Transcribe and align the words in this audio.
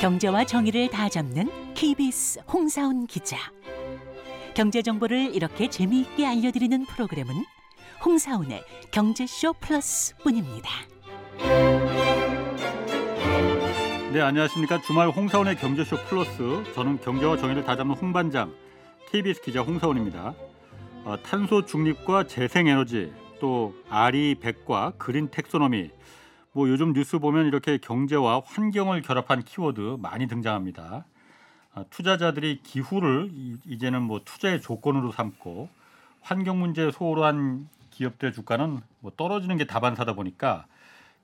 경제와 0.00 0.44
정의를 0.44 0.88
다 0.88 1.10
잡는 1.10 1.50
KBS 1.74 2.40
홍사훈 2.50 3.06
기자. 3.06 3.36
경제 4.54 4.80
정보를 4.80 5.34
이렇게 5.34 5.68
재미있게 5.68 6.26
알려드리는 6.26 6.86
프로그램은 6.86 7.44
홍사훈의 8.02 8.62
경제쇼 8.92 9.52
플러스뿐입니다. 9.60 10.70
네 14.14 14.22
안녕하십니까 14.22 14.80
주말 14.80 15.10
홍사원의 15.10 15.56
경제쇼 15.56 15.96
플러스 16.08 16.64
저는 16.74 17.02
경제와 17.02 17.36
정의를 17.36 17.62
다 17.64 17.76
잡는 17.76 17.94
홍반장 17.94 18.54
KBS 19.10 19.42
기자 19.42 19.60
홍사원입니다. 19.60 20.32
어, 21.04 21.16
탄소 21.22 21.66
중립과 21.66 22.26
재생에너지 22.26 23.12
또 23.38 23.74
아리 23.90 24.34
백과 24.34 24.94
그린 24.96 25.28
텍소노미 25.30 25.90
뭐 26.52 26.68
요즘 26.68 26.92
뉴스 26.92 27.18
보면 27.18 27.46
이렇게 27.46 27.78
경제와 27.78 28.42
환경을 28.44 29.02
결합한 29.02 29.42
키워드 29.42 29.98
많이 30.00 30.26
등장합니다. 30.26 31.04
아, 31.72 31.84
투자자들이 31.90 32.60
기후를 32.62 33.30
이- 33.32 33.56
이제는 33.66 34.02
뭐 34.02 34.20
투자의 34.24 34.60
조건으로 34.60 35.12
삼고 35.12 35.68
환경 36.20 36.58
문제에 36.58 36.90
소홀한 36.90 37.68
기업들의 37.90 38.32
주가는 38.32 38.80
뭐 39.00 39.12
떨어지는 39.16 39.56
게 39.56 39.66
다반사다 39.66 40.14
보니까 40.14 40.66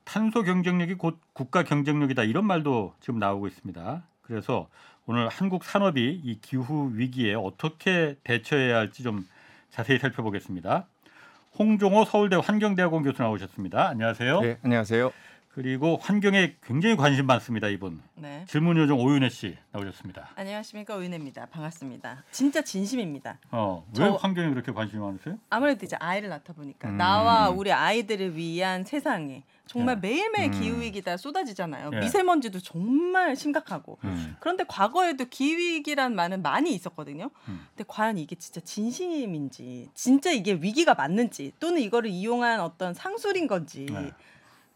탄소 0.04 0.42
경쟁력이 0.44 0.94
곧 0.94 1.18
국가 1.32 1.64
경쟁력이다 1.64 2.22
이런 2.22 2.46
말도 2.46 2.94
지금 3.00 3.18
나오고 3.18 3.48
있습니다. 3.48 4.02
그래서 4.22 4.68
오늘 5.06 5.28
한국 5.28 5.64
산업이 5.64 6.20
이 6.22 6.38
기후 6.40 6.92
위기에 6.94 7.34
어떻게 7.34 8.16
대처해야 8.22 8.76
할지 8.76 9.02
좀 9.02 9.26
자세히 9.70 9.98
살펴보겠습니다. 9.98 10.86
홍종호 11.58 12.04
서울대 12.04 12.36
환경대학원 12.36 13.02
교수 13.02 13.22
나오셨습니다. 13.22 13.88
안녕하세요. 13.88 14.40
네, 14.40 14.58
안녕하세요. 14.62 15.12
그리고 15.56 15.96
환경에 15.96 16.54
굉장히 16.62 16.96
관심 16.96 17.24
많습니다. 17.24 17.68
이분 17.68 18.02
네. 18.14 18.44
질문 18.46 18.76
요정 18.76 19.00
오윤혜 19.00 19.30
씨 19.30 19.56
나오셨습니다. 19.72 20.32
안녕하십니까 20.36 20.92
의은혜입니다. 20.92 21.46
반갑습니다. 21.46 22.24
진짜 22.30 22.60
진심입니다. 22.60 23.38
어, 23.52 23.82
왜 23.88 23.94
저- 23.94 24.16
환경에 24.16 24.50
그렇게 24.50 24.70
관심이 24.70 25.00
많으세요? 25.00 25.38
아무래도 25.48 25.86
이제 25.86 25.96
아이를 25.98 26.28
낳다 26.28 26.52
보니까 26.52 26.90
음. 26.90 26.98
나와 26.98 27.48
우리 27.48 27.72
아이들을 27.72 28.36
위한 28.36 28.84
세상에 28.84 29.44
정말 29.64 29.98
매일매일 29.98 30.52
음. 30.52 30.60
기후 30.60 30.78
위기다 30.82 31.16
쏟아지잖아요. 31.16 31.90
예. 31.94 32.00
미세먼지도 32.00 32.60
정말 32.60 33.34
심각하고. 33.34 33.96
음. 34.04 34.36
그런데 34.40 34.62
과거에도 34.68 35.24
기후 35.24 35.56
위기란 35.56 36.14
말은 36.14 36.42
많이 36.42 36.74
있었거든요. 36.74 37.30
음. 37.48 37.66
근데 37.70 37.84
과연 37.88 38.18
이게 38.18 38.36
진짜 38.36 38.60
진심인지, 38.60 39.88
진짜 39.94 40.30
이게 40.32 40.52
위기가 40.52 40.92
맞는지, 40.94 41.52
또는 41.58 41.80
이거를 41.80 42.10
이용한 42.10 42.60
어떤 42.60 42.92
상술인 42.92 43.46
건지. 43.46 43.86
네. 43.90 44.12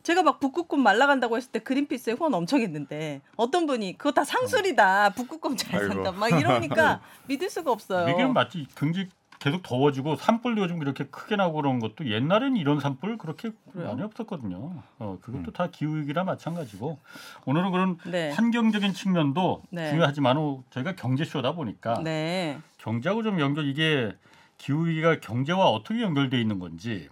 제가 0.03 0.23
막 0.23 0.41
북극곰 0.41 0.83
말라간다고 0.83 1.37
했을 1.37 1.51
때 1.53 1.59
그린피스에 1.59 2.15
후원 2.15 2.35
엄청 2.35 2.61
했는데 2.61 3.21
어떤 3.37 3.67
분이 3.67 3.99
그거 3.99 4.13
다 4.13 4.25
상술이다 4.25 5.11
북극곰 5.11 5.57
잘. 5.57 5.89
산다 5.89 6.13
막 6.13 6.29
이러니까 6.29 7.01
믿을 7.29 7.51
수가 7.51 7.71
없어요. 7.71 8.07
위기는 8.07 8.33
맞지. 8.33 8.67
굉장히 8.77 9.09
계속 9.39 9.63
더워지고 9.63 10.17
산불도 10.17 10.61
요즘 10.63 10.83
이렇게 10.83 11.05
크게 11.05 11.35
나고 11.37 11.55
그런 11.55 11.79
것도 11.81 12.11
옛날에는 12.11 12.57
이런 12.57 12.79
산불 12.79 13.17
그렇게 13.17 13.51
그래요? 13.73 13.89
많이 13.89 14.03
없었거든요. 14.03 14.83
어, 14.99 15.19
그것도 15.23 15.51
음. 15.51 15.53
다 15.53 15.69
기후 15.73 15.97
위기나 15.97 16.25
마찬가지고 16.25 16.99
오늘은 17.47 17.71
그런 17.71 17.99
네. 18.05 18.31
환경적인 18.33 18.93
측면도 18.93 19.63
네. 19.71 19.89
중요하지만 19.91 20.63
저희가 20.71 20.95
경제 20.95 21.25
쇼다 21.25 21.53
보니까 21.53 22.03
네. 22.05 22.59
경제하고 22.79 23.23
좀 23.23 23.41
연결 23.41 23.67
이게 23.67 24.15
기후 24.59 24.87
위기가 24.87 25.21
경제와 25.21 25.71
어떻게 25.71 26.03
연결돼 26.03 26.39
있는 26.39 26.59
건지 26.59 27.09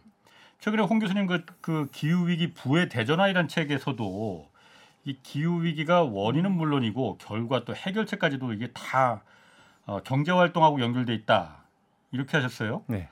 최근에 0.61 0.83
홍 0.83 0.99
교수님 0.99 1.27
그, 1.27 1.45
그 1.61 1.89
기후 1.93 2.29
위기 2.29 2.53
부의 2.53 2.89
대전화이라는 2.89 3.49
책에서도 3.49 4.51
이 5.05 5.17
기후 5.23 5.63
위기가 5.63 6.03
원인은 6.03 6.53
물론이고 6.53 7.19
결과 7.19 7.65
또 7.65 7.75
해결책까지도 7.75 8.53
이게 8.53 8.69
다 8.73 9.23
어, 9.87 10.01
경제 10.03 10.33
활동하고 10.33 10.81
연결돼 10.81 11.15
있다 11.15 11.65
이렇게 12.11 12.37
하셨어요. 12.37 12.85
네, 12.89 13.09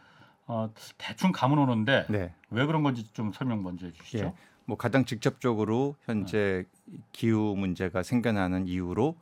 어, 0.46 0.70
대충 0.98 1.32
감은 1.32 1.58
오는데 1.58 2.06
네. 2.08 2.32
왜 2.50 2.66
그런 2.66 2.82
건지 2.82 3.10
좀 3.12 3.32
설명 3.32 3.62
먼저 3.62 3.86
해주시죠. 3.86 4.18
예. 4.18 4.34
뭐 4.64 4.76
가장 4.76 5.04
직접적으로 5.04 5.94
현재 6.02 6.64
기후 7.12 7.54
문제가 7.56 8.02
생겨나는 8.02 8.66
이유로 8.66 9.16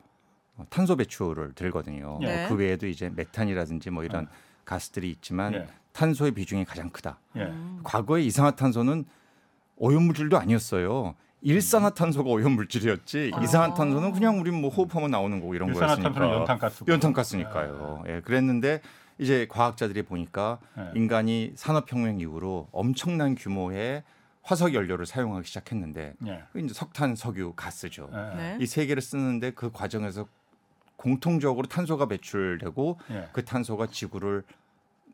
어, 0.56 0.66
탄소 0.70 0.96
배출을 0.96 1.52
들거든요. 1.52 2.18
예. 2.22 2.38
뭐그 2.38 2.54
외에도 2.56 2.86
이제 2.86 3.10
메탄이라든지 3.10 3.90
뭐 3.90 4.04
이런 4.04 4.26
가스들이 4.64 5.10
있지만 5.10 5.54
예. 5.54 5.66
탄소의 5.92 6.32
비중이 6.32 6.64
가장 6.64 6.90
크다. 6.90 7.18
예. 7.36 7.42
음. 7.42 7.80
과거에 7.84 8.22
이산화탄소는 8.22 9.04
오염물질도 9.76 10.38
아니었어요. 10.38 11.14
일산화탄소가 11.42 12.30
오염물질이었지 12.30 13.32
아. 13.34 13.42
이산화탄소는 13.42 14.12
그냥 14.12 14.40
우리 14.40 14.50
뭐 14.50 14.70
호흡하면 14.70 15.10
나오는 15.10 15.40
거고 15.40 15.54
이런 15.54 15.68
일산화탄소는 15.68 16.12
거였으니까. 16.14 16.40
연탄가스. 16.40 16.84
연탄가스니까요. 16.88 18.04
예, 18.08 18.20
그랬는데 18.22 18.80
이제 19.18 19.46
과학자들이 19.48 20.02
보니까 20.02 20.58
예. 20.78 20.90
인간이 20.94 21.52
산업혁명 21.54 22.18
이후로 22.20 22.68
엄청난 22.72 23.34
규모의 23.34 24.02
화석 24.42 24.74
연료를 24.74 25.06
사용하기 25.06 25.46
시작했는데 25.46 26.14
예. 26.26 26.42
그 26.52 26.60
이제 26.60 26.74
석탄, 26.74 27.14
석유, 27.14 27.52
가스죠. 27.54 28.10
예. 28.12 28.36
네. 28.36 28.58
이세 28.60 28.86
개를 28.86 29.02
쓰는데 29.02 29.52
그 29.52 29.70
과정에서 29.70 30.26
공통적으로 30.96 31.66
탄소가 31.66 32.06
배출되고 32.06 32.98
예. 33.10 33.28
그 33.32 33.44
탄소가 33.44 33.86
지구를 33.88 34.42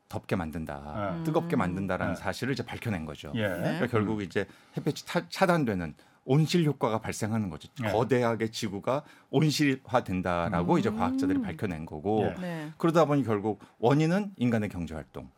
덥게 0.08 0.34
만든다, 0.36 1.16
예. 1.20 1.24
뜨겁게 1.24 1.56
만든다라는 1.56 2.12
예. 2.14 2.16
사실을 2.16 2.52
이제 2.52 2.64
밝혀낸 2.64 3.04
거죠. 3.06 3.32
예. 3.34 3.42
그러니까 3.48 3.86
결국 3.86 4.22
이제 4.22 4.46
햇볕이 4.76 5.06
타- 5.06 5.28
차단되는 5.28 5.94
온실 6.24 6.64
효과가 6.64 6.98
발생하는 7.00 7.48
거죠. 7.48 7.68
예. 7.84 7.90
거대하게 7.92 8.50
지구가 8.50 9.04
온실화된다라고 9.30 10.78
이제 10.78 10.90
과학자들이 10.90 11.42
밝혀낸 11.42 11.86
거고 11.86 12.24
예. 12.36 12.40
네. 12.40 12.72
그러다 12.76 13.04
보니 13.04 13.24
결국 13.24 13.60
원인은 13.78 14.32
인간의 14.36 14.68
경제 14.68 14.94
활동이 14.94 15.28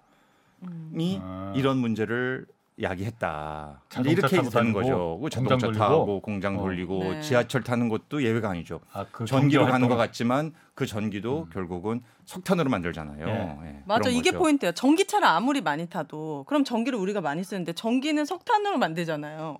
음. 0.62 1.18
아. 1.22 1.52
이런 1.54 1.78
문제를 1.78 2.46
야기했다. 2.80 3.82
이렇게 4.04 4.42
되는 4.42 4.72
거죠. 4.72 5.18
그 5.20 5.28
공장 5.28 5.30
자동차 5.30 5.66
돌리고. 5.66 5.78
타고 5.78 6.20
공장 6.22 6.58
어. 6.58 6.62
돌리고 6.62 6.98
네. 7.04 7.20
지하철 7.20 7.62
타는 7.62 7.88
것도 7.88 8.22
예외가 8.22 8.50
아니죠. 8.50 8.80
아, 8.92 9.04
그 9.12 9.26
전기로 9.26 9.66
가는 9.66 9.88
것 9.88 9.96
같지만 9.96 10.54
그 10.74 10.86
전기도 10.86 11.46
결국은 11.52 12.00
석탄으로 12.24 12.70
만들잖아요. 12.70 13.28
예. 13.28 13.68
예, 13.68 13.82
맞아 13.84 14.08
이게 14.08 14.30
거죠. 14.30 14.38
포인트예요. 14.38 14.72
전기차를 14.72 15.26
아무리 15.26 15.60
많이 15.60 15.86
타도 15.86 16.44
그럼 16.48 16.64
전기를 16.64 16.98
우리가 16.98 17.20
많이 17.20 17.44
쓰는데 17.44 17.74
전기는 17.74 18.24
석탄으로 18.24 18.78
만들잖아요. 18.78 19.58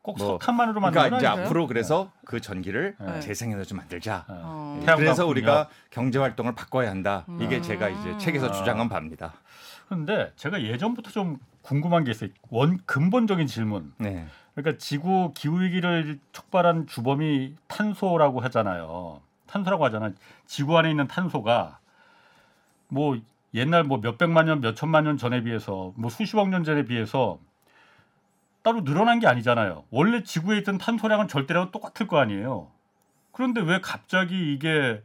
꼭 0.00 0.18
뭐, 0.18 0.28
석탄만으로 0.28 0.80
만드는 0.80 1.02
그러니까 1.02 1.16
이제 1.16 1.26
건 1.26 1.32
아니죠? 1.32 1.48
앞으로 1.48 1.66
그래서 1.66 2.12
그 2.24 2.40
전기를 2.40 2.96
네. 2.98 3.20
재생에너지 3.20 3.74
만들자. 3.74 4.24
예. 4.28 4.34
어. 4.36 4.80
예, 4.80 4.94
그래서. 4.96 5.26
우리가 5.26 5.68
경제 5.90 6.18
활동을 6.18 6.54
바꿔야 6.54 6.90
한다. 6.90 7.26
이게 7.40 7.56
음. 7.56 7.62
제가 7.62 7.88
이제 7.88 8.18
책에서 8.18 8.48
아. 8.48 8.52
주장한 8.52 8.88
바입니다. 8.88 9.34
그런데 9.86 10.32
제가 10.36 10.62
예전부터 10.62 11.10
좀 11.10 11.38
궁금한 11.64 12.04
게 12.04 12.10
있어요. 12.10 12.30
원 12.50 12.78
근본적인 12.84 13.46
질문. 13.46 13.94
네. 13.98 14.26
그러니까 14.54 14.78
지구 14.78 15.32
기후 15.34 15.62
위기를 15.62 16.20
촉발한 16.32 16.86
주범이 16.86 17.54
탄소라고 17.66 18.40
하잖아요. 18.40 19.22
탄소라고 19.46 19.84
하잖아. 19.86 20.12
지구 20.46 20.76
안에 20.76 20.90
있는 20.90 21.08
탄소가 21.08 21.78
뭐 22.88 23.18
옛날 23.54 23.82
뭐 23.82 23.98
몇백만 23.98 24.46
년, 24.46 24.60
몇천만 24.60 25.04
년 25.04 25.16
전에 25.16 25.42
비해서 25.42 25.92
뭐 25.96 26.10
수십억 26.10 26.50
년 26.50 26.64
전에 26.64 26.84
비해서 26.84 27.38
따로 28.62 28.84
늘어난 28.84 29.18
게 29.18 29.26
아니잖아요. 29.26 29.84
원래 29.90 30.22
지구에 30.22 30.58
있던 30.58 30.76
탄소량은 30.76 31.28
절대랑 31.28 31.70
똑같을 31.70 32.06
거 32.06 32.18
아니에요. 32.18 32.68
그런데 33.32 33.62
왜 33.62 33.80
갑자기 33.80 34.52
이게 34.52 35.02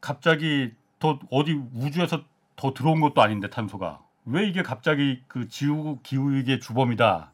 갑자기 0.00 0.72
더 0.98 1.20
어디 1.30 1.52
우주에서 1.74 2.22
더 2.56 2.74
들어온 2.74 3.00
것도 3.00 3.22
아닌데 3.22 3.48
탄소가 3.48 4.03
왜 4.26 4.46
이게 4.46 4.62
갑자기 4.62 5.22
그 5.28 5.48
지구 5.48 5.98
기후 6.02 6.32
위기의 6.32 6.60
주범이다 6.60 7.30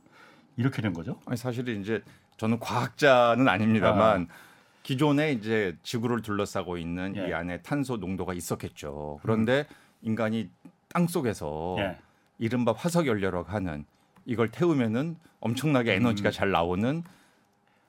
이렇게 0.56 0.82
된 0.82 0.92
거죠? 0.92 1.20
아니 1.26 1.36
사실은 1.36 1.80
이제 1.80 2.02
저는 2.36 2.58
과학자는 2.58 3.48
아닙니다만 3.48 4.28
기존에 4.82 5.32
이제 5.32 5.76
지구를 5.82 6.22
둘러싸고 6.22 6.78
있는 6.78 7.14
예. 7.16 7.28
이 7.28 7.32
안에 7.32 7.62
탄소 7.62 7.96
농도가 7.98 8.34
있었겠죠. 8.34 9.20
그런데 9.22 9.66
인간이 10.02 10.48
땅 10.88 11.06
속에서 11.06 11.76
예. 11.78 11.98
이른바 12.38 12.72
화석 12.72 13.06
연료라고 13.06 13.50
하는 13.50 13.84
이걸 14.24 14.48
태우면은 14.48 15.16
엄청나게 15.40 15.94
에너지가 15.94 16.30
음. 16.30 16.32
잘 16.32 16.50
나오는 16.50 17.04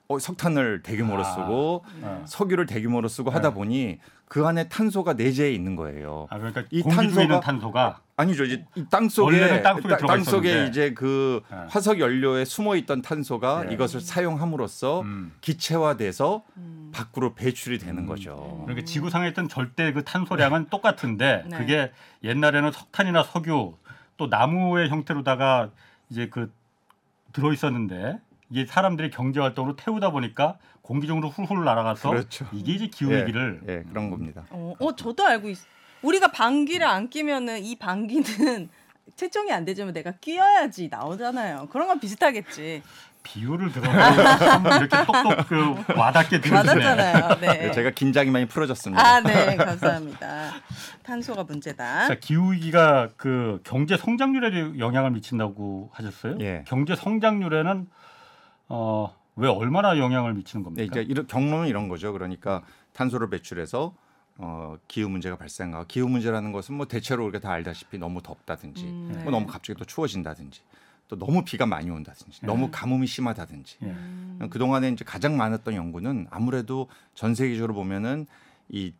어, 0.08 0.18
석탄을 0.18 0.82
대규모로 0.82 1.22
아. 1.22 1.24
쓰고 1.24 1.84
어. 2.02 2.24
석유를 2.26 2.66
대규모로 2.66 3.08
쓰고 3.08 3.30
네. 3.30 3.36
하다 3.36 3.54
보니 3.54 3.98
그 4.32 4.46
안에 4.46 4.66
탄소가 4.70 5.12
내재해 5.12 5.52
있는 5.52 5.76
거예요. 5.76 6.26
아 6.30 6.38
그러니까 6.38 6.62
이 6.70 6.80
공기 6.80 7.12
중에 7.12 7.24
있는 7.24 7.36
탄소가- 7.36 7.42
탄소가 7.42 8.00
아니죠. 8.16 8.44
이제 8.44 8.64
이땅 8.74 9.10
속에 9.10 9.24
원래는 9.38 9.62
땅 9.62 9.78
속에 9.82 9.96
땅 10.06 10.24
속에. 10.24 10.66
이제 10.68 10.94
그 10.94 11.42
네. 11.50 11.56
화석 11.68 12.00
연료에 12.00 12.46
숨어 12.46 12.76
있던 12.76 13.02
탄소가 13.02 13.64
네. 13.64 13.74
이것을 13.74 14.00
사용함으로써 14.00 15.02
음. 15.02 15.32
기체화돼서 15.42 16.44
음. 16.56 16.90
밖으로 16.94 17.34
배출이 17.34 17.76
되는 17.76 18.04
음. 18.04 18.06
거죠. 18.06 18.62
그러니까 18.64 18.86
지구상에 18.86 19.28
있던 19.28 19.50
절대 19.50 19.92
그 19.92 20.02
탄소량은 20.02 20.70
똑같은데 20.70 21.44
네. 21.50 21.58
그게 21.58 21.92
옛날에는 22.24 22.72
석탄이나 22.72 23.24
석유 23.24 23.74
또 24.16 24.28
나무의 24.28 24.88
형태로다가 24.88 25.68
이제 26.08 26.28
그 26.30 26.50
들어 27.34 27.52
있었는데 27.52 28.18
이게 28.52 28.66
사람들이 28.66 29.08
경제 29.10 29.40
활동으로 29.40 29.76
태우다 29.76 30.10
보니까 30.10 30.58
공기 30.82 31.06
중으로 31.06 31.30
훌훌 31.30 31.64
날아가서 31.64 32.10
그렇죠. 32.10 32.46
이게 32.52 32.72
이제 32.74 32.86
기후 32.86 33.10
위기를 33.10 33.62
예, 33.66 33.82
그런 33.88 34.10
겁니다. 34.10 34.44
어, 34.50 34.74
어, 34.78 34.94
저도 34.94 35.24
알고 35.24 35.48
있어. 35.48 35.64
우리가 36.02 36.28
방귀를 36.32 36.86
안 36.86 37.08
끼면은 37.08 37.64
이 37.64 37.76
방귀는 37.76 38.68
채정이 39.16 39.50
안 39.52 39.64
되지만 39.64 39.94
내가 39.94 40.12
끼어야지 40.12 40.88
나오잖아요. 40.90 41.68
그런 41.70 41.88
건 41.88 41.98
비슷하겠지. 41.98 42.82
비유를 43.22 43.72
들어보면 43.72 44.38
참 44.38 44.66
이렇게 44.66 44.88
똑똑 45.06 45.48
그 45.48 45.94
와닿게 45.96 46.40
들으시네. 46.40 46.62
맞았잖아요. 46.62 47.40
네. 47.40 47.46
네, 47.58 47.70
제가 47.70 47.90
긴장이 47.90 48.30
많이 48.30 48.46
풀어졌습니다. 48.46 49.02
아, 49.02 49.20
네, 49.20 49.56
감사합니다. 49.56 50.50
탄소가 51.04 51.44
문제다. 51.44 52.08
자, 52.08 52.14
기후 52.16 52.52
위기가 52.52 53.08
그 53.16 53.60
경제 53.64 53.96
성장률에도 53.96 54.78
영향을 54.78 55.12
미친다고 55.12 55.90
하셨어요? 55.94 56.36
예. 56.40 56.64
경제 56.66 56.96
성장률에는 56.96 57.86
어, 58.68 59.14
왜 59.36 59.48
얼마나 59.48 59.98
영향을 59.98 60.34
미치는 60.34 60.62
네, 60.62 60.64
겁니까? 60.64 61.00
이제 61.00 61.10
이런 61.10 61.26
경로는 61.26 61.68
이런 61.68 61.88
거죠. 61.88 62.12
그러니까 62.12 62.62
탄소를 62.92 63.30
배출해서 63.30 63.94
어, 64.38 64.76
기후 64.88 65.08
문제가 65.08 65.36
발생하고 65.36 65.86
기후 65.86 66.08
문제라는 66.08 66.52
것은 66.52 66.74
뭐 66.74 66.86
대체로 66.86 67.24
우리가 67.24 67.40
다 67.40 67.52
알다시피 67.52 67.98
너무 67.98 68.22
덥다든지 68.22 68.84
음, 68.84 69.12
네. 69.14 69.22
뭐 69.22 69.32
너무 69.32 69.46
갑자기 69.46 69.78
또 69.78 69.84
추워진다든지 69.84 70.60
또 71.08 71.18
너무 71.18 71.44
비가 71.44 71.66
많이 71.66 71.90
온다든지 71.90 72.46
너무 72.46 72.70
가뭄이 72.70 73.06
심하다든지 73.06 73.78
예. 73.82 73.86
음. 73.86 74.48
그 74.50 74.58
동안에 74.58 74.88
이제 74.88 75.04
가장 75.04 75.36
많았던 75.36 75.74
연구는 75.74 76.28
아무래도 76.30 76.88
전 77.14 77.34
세계적으로 77.34 77.74
보면은 77.74 78.26
이 78.70 78.92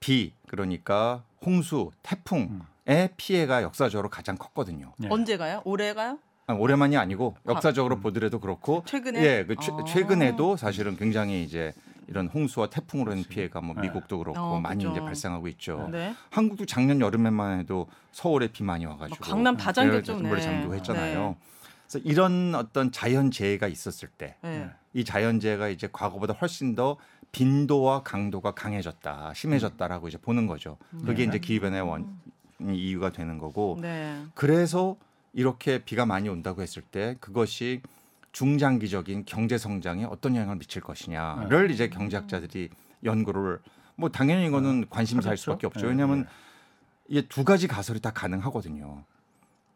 비 0.00 0.32
그러니까 0.48 1.22
홍수, 1.44 1.90
태풍의 2.02 3.10
피해가 3.16 3.62
역사적으로 3.62 4.08
가장 4.08 4.36
컸거든요. 4.36 4.92
예. 5.04 5.08
언제가요? 5.08 5.62
올해가요? 5.64 6.18
아, 6.48 6.54
올해만이 6.54 6.96
아니고 6.96 7.36
역사적으로 7.46 7.96
음. 7.96 8.00
보더라도 8.00 8.40
그렇고 8.40 8.82
최근에? 8.86 9.22
예, 9.22 9.44
그 9.46 9.54
최, 9.60 9.70
아. 9.70 9.84
최근에도 9.84 10.56
사실은 10.56 10.96
굉장히 10.96 11.44
이제 11.44 11.74
이런 12.08 12.26
홍수와 12.26 12.70
태풍으로 12.70 13.12
인한. 13.12 13.24
피해가 13.28 13.60
뭐 13.60 13.74
네. 13.74 13.82
미국도 13.82 14.18
그렇고 14.18 14.40
어, 14.40 14.58
많이 14.58 14.82
그죠. 14.82 14.92
이제 14.92 15.00
발생하고 15.00 15.46
있죠. 15.48 15.88
네. 15.92 16.14
한국도 16.30 16.64
작년 16.64 17.02
여름에만 17.02 17.60
해도 17.60 17.86
서울에 18.12 18.48
비 18.48 18.62
많이 18.62 18.86
와가지고 18.86 19.18
막 19.20 19.30
강남 19.30 19.58
다 19.58 19.72
잠겼죠, 19.72 20.16
물에 20.16 20.36
네. 20.36 20.40
잠기고 20.40 20.74
했잖아요. 20.76 21.36
그래서 21.86 22.08
이런 22.08 22.54
어떤 22.54 22.90
자연 22.92 23.30
재해가 23.30 23.68
있었을 23.68 24.08
때이 24.08 24.32
네. 24.40 24.70
네. 24.92 25.04
자연 25.04 25.40
재해가 25.40 25.68
이제 25.68 25.86
과거보다 25.92 26.32
훨씬 26.32 26.74
더 26.74 26.96
빈도와 27.30 28.04
강도가 28.04 28.52
강해졌다, 28.52 29.34
심해졌다라고 29.34 30.08
이제 30.08 30.16
보는 30.16 30.46
거죠. 30.46 30.78
그게 31.04 31.24
네. 31.24 31.24
이제 31.24 31.38
기후 31.38 31.60
변화의 31.60 31.82
원 31.82 32.18
이유가 32.58 33.12
되는 33.12 33.36
거고 33.36 33.76
네. 33.82 34.24
그래서 34.34 34.96
이렇게 35.32 35.84
비가 35.84 36.06
많이 36.06 36.28
온다고 36.28 36.62
했을 36.62 36.82
때 36.82 37.16
그것이 37.20 37.82
중장기적인 38.32 39.24
경제 39.24 39.58
성장에 39.58 40.04
어떤 40.04 40.36
영향을 40.36 40.56
미칠 40.56 40.82
것이냐를 40.82 41.70
이제 41.70 41.88
경제학자들이 41.88 42.70
연구를 43.04 43.60
뭐 43.96 44.10
당연히 44.10 44.46
이거는 44.46 44.86
관심사일 44.90 45.32
하겠죠. 45.32 45.42
수밖에 45.42 45.66
없죠. 45.66 45.80
네, 45.80 45.88
왜냐하면 45.88 46.22
네. 46.22 46.28
이게 47.08 47.22
두 47.22 47.44
가지 47.44 47.66
가설이 47.66 48.00
다 48.00 48.12
가능하거든요. 48.12 49.04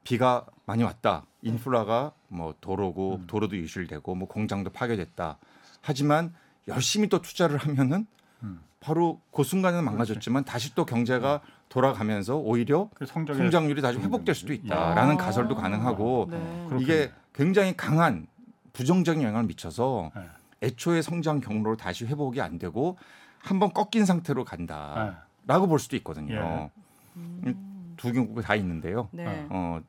비가 0.04 0.46
많이 0.66 0.82
왔다. 0.82 1.24
인프라가 1.42 2.12
뭐 2.28 2.54
도로고 2.60 3.16
음. 3.16 3.26
도로도 3.26 3.56
유실되고 3.56 4.14
뭐 4.14 4.28
공장도 4.28 4.70
파괴됐다. 4.70 5.38
하지만 5.80 6.34
열심히 6.68 7.08
또 7.08 7.20
투자를 7.20 7.58
하면은 7.58 8.06
음. 8.42 8.60
바로 8.80 9.20
그 9.32 9.44
순간에는 9.44 9.84
망가졌지만 9.84 10.44
다시 10.44 10.74
또 10.74 10.84
경제가 10.84 11.40
돌아가면서 11.72 12.36
오히려 12.36 12.90
그 12.92 13.06
성장률이 13.06 13.80
다시 13.80 13.98
회복될 13.98 14.34
수도 14.34 14.52
있다라는 14.52 15.14
아. 15.14 15.16
가설도 15.16 15.54
가능하고 15.56 16.28
네. 16.30 16.68
이게 16.80 17.10
굉장히 17.34 17.74
강한 17.74 18.26
부정적인 18.74 19.22
영향을 19.22 19.44
미쳐서 19.44 20.10
네. 20.14 20.22
애초에 20.60 21.00
성장 21.00 21.40
경로로 21.40 21.78
다시 21.78 22.04
회복이 22.04 22.42
안 22.42 22.58
되고 22.58 22.98
한번 23.38 23.72
꺾인 23.72 24.04
상태로 24.04 24.44
간다라고 24.44 25.16
네. 25.46 25.66
볼 25.66 25.78
수도 25.78 25.96
있거든요. 25.96 26.70
음. 27.16 27.94
두 27.96 28.12
경우가 28.12 28.42
다 28.42 28.54
있는데요. 28.54 29.08
네. 29.10 29.46
어, 29.48 29.80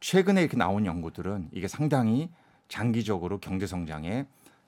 최근에 0.00 0.42
이렇게 0.42 0.58
나온 0.58 0.84
연구들은 0.84 1.48
이게 1.52 1.68
상당히 1.68 2.28
장기적으로 2.68 3.38
경제 3.38 3.66
성장에 3.66 4.26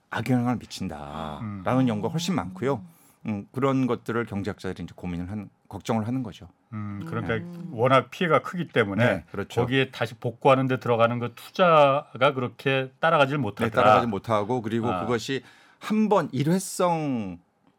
악영향을 0.08 0.56
미친다라는 0.56 1.42
음. 1.66 1.88
연구가 1.88 2.10
훨씬 2.12 2.34
많고요. 2.34 2.82
음, 3.26 3.46
그런 3.52 3.86
것들을 3.86 4.24
경제학자들이 4.26 4.84
이제 4.84 4.92
고민을 4.96 5.30
하는 5.30 5.48
걱정을 5.68 6.06
하는 6.06 6.22
거죠. 6.22 6.48
음, 6.72 7.04
그러니까 7.08 7.34
음. 7.34 7.68
워낙 7.72 8.10
피해가 8.10 8.42
크기 8.42 8.68
때문에 8.68 9.04
네, 9.04 9.24
그렇죠. 9.30 9.60
거기에 9.60 9.90
다시 9.90 10.14
복구하는 10.14 10.66
데 10.68 10.78
들어가는 10.80 11.18
그 11.18 11.32
투자가 11.34 12.32
그렇게 12.34 12.90
따라가질 13.00 13.36
네, 13.36 13.42
못하더라. 13.42 13.70
따라가지 13.70 14.06
못하고 14.06 14.60
그리고 14.62 14.90
아. 14.90 15.00
그것이 15.00 15.42
한 15.78 16.08
번 16.08 16.28
일회성 16.32 17.38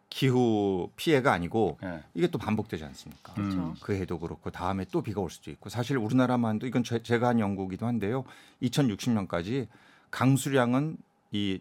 기후 0.10 0.90
피해가 0.96 1.32
아니고 1.34 1.78
예. 1.84 2.04
이게 2.14 2.28
또 2.28 2.38
반복되지 2.38 2.84
않습니까? 2.86 3.34
음. 3.38 3.50
그렇죠. 3.50 3.74
그 3.82 3.94
해도 3.96 4.20
그렇고 4.20 4.52
다음에 4.52 4.86
또 4.92 5.02
비가 5.02 5.22
올 5.22 5.30
수도 5.32 5.50
있고 5.52 5.70
사실 5.70 5.98
우리나라만도 5.98 6.68
이건 6.68 6.84
제, 6.84 7.02
제가 7.02 7.30
한 7.30 7.40
연구기도 7.40 7.88
한데요. 7.88 8.24
2060년까지 8.62 9.68
강수량은 10.12 10.98
이 11.32 11.60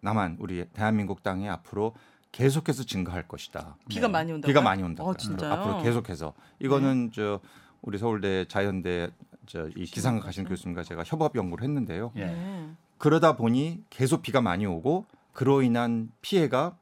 남한 0.00 0.36
우리 0.40 0.66
대한민국 0.74 1.22
땅에 1.22 1.48
앞으로 1.48 1.94
계속해서 2.34 2.82
증가할 2.82 3.28
것이다. 3.28 3.76
비가 3.88 4.08
네. 4.08 4.12
많이 4.12 4.32
온다. 4.32 4.46
비가 4.46 4.60
많이 4.60 4.82
온다. 4.82 5.04
어, 5.04 5.14
진짜요? 5.14 5.52
앞으로 5.52 5.82
계속해서 5.82 6.34
이거는 6.58 7.12
저 7.14 7.40
우리 7.80 7.96
서울대 7.96 8.44
자연대 8.46 9.10
저이 9.46 9.84
기상학 9.84 10.26
하신 10.26 10.44
교수님과 10.44 10.82
제가 10.82 11.04
협업 11.04 11.36
연구를 11.36 11.62
했는데요. 11.62 12.10
예. 12.16 12.26
네. 12.26 12.70
그러다 12.98 13.36
보니 13.36 13.84
계속 13.88 14.22
비가 14.22 14.40
많이 14.40 14.66
오고 14.66 15.06
그로 15.32 15.62
인한 15.62 16.10
피해가 16.22 16.76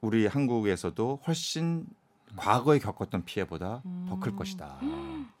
우리 0.00 0.26
한국에서도 0.26 1.20
훨씬 1.24 1.86
과거에 2.34 2.80
겪었던 2.80 3.24
피해보다 3.24 3.82
더클 4.08 4.32
음. 4.32 4.36
것이다. 4.36 4.78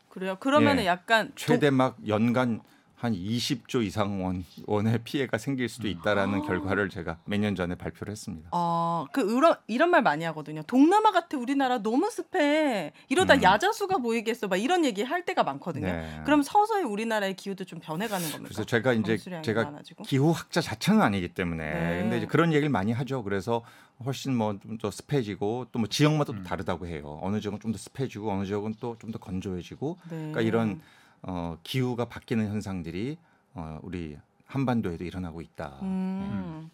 그래요. 0.08 0.36
그러면은 0.38 0.84
예. 0.84 0.86
약간 0.86 1.32
최대 1.34 1.70
막 1.70 1.96
연간 2.06 2.60
한 2.96 3.12
20조 3.12 3.84
이상 3.84 4.24
원, 4.24 4.44
원의 4.66 5.00
피해가 5.04 5.36
생길 5.36 5.68
수도 5.68 5.86
있다라는 5.86 6.38
아. 6.40 6.42
결과를 6.46 6.88
제가 6.88 7.18
몇 7.26 7.38
년 7.38 7.54
전에 7.54 7.74
발표를 7.74 8.10
했습니다. 8.12 8.48
어, 8.52 9.04
그 9.12 9.20
이런 9.20 9.54
이런 9.66 9.90
말 9.90 10.02
많이 10.02 10.24
하거든요. 10.24 10.62
동남아 10.62 11.12
같아 11.12 11.36
우리나라 11.36 11.78
너무 11.82 12.10
습해. 12.10 12.92
이러다 13.10 13.34
음. 13.34 13.42
야자수가 13.42 13.98
보이겠어. 13.98 14.48
막 14.48 14.56
이런 14.56 14.84
얘기 14.86 15.02
할 15.02 15.26
때가 15.26 15.42
많거든요. 15.44 15.86
네. 15.86 16.20
그럼 16.24 16.42
서서히 16.42 16.84
우리나라의 16.84 17.34
기후도 17.36 17.64
좀 17.64 17.80
변해가는 17.80 18.30
겁니까? 18.30 18.48
그래서 18.48 18.64
제가 18.64 18.94
이제 18.94 19.18
제가 19.42 19.64
많아지고? 19.64 20.04
기후학자 20.04 20.62
자체는 20.62 21.02
아니기 21.02 21.28
때문에 21.28 21.64
네. 21.74 22.00
근데 22.00 22.16
이제 22.16 22.26
그런 22.26 22.52
얘기를 22.52 22.70
많이 22.70 22.92
하죠. 22.92 23.22
그래서 23.22 23.62
훨씬 24.04 24.34
뭐 24.36 24.54
좀 24.58 24.78
더 24.78 24.90
습해지고 24.90 25.66
또 25.72 25.78
뭐 25.80 25.86
지역마다 25.88 26.32
또 26.32 26.38
음. 26.38 26.44
다르다고 26.44 26.86
해요. 26.86 27.18
어느 27.22 27.40
지역은 27.40 27.60
좀 27.60 27.72
더 27.72 27.78
습해지고 27.78 28.30
어느 28.32 28.46
지역은 28.46 28.76
또 28.80 28.96
좀 28.98 29.10
더 29.12 29.18
건조해지고 29.18 29.98
네. 30.04 30.16
그러니까 30.16 30.40
이런 30.40 30.80
어, 31.26 31.58
기후가 31.62 32.06
바뀌는 32.06 32.48
현상들이 32.48 33.18
어, 33.54 33.78
우리 33.82 34.16
한반도에도 34.46 35.04
일어나고 35.04 35.40
있다. 35.40 35.78
음. 35.82 36.70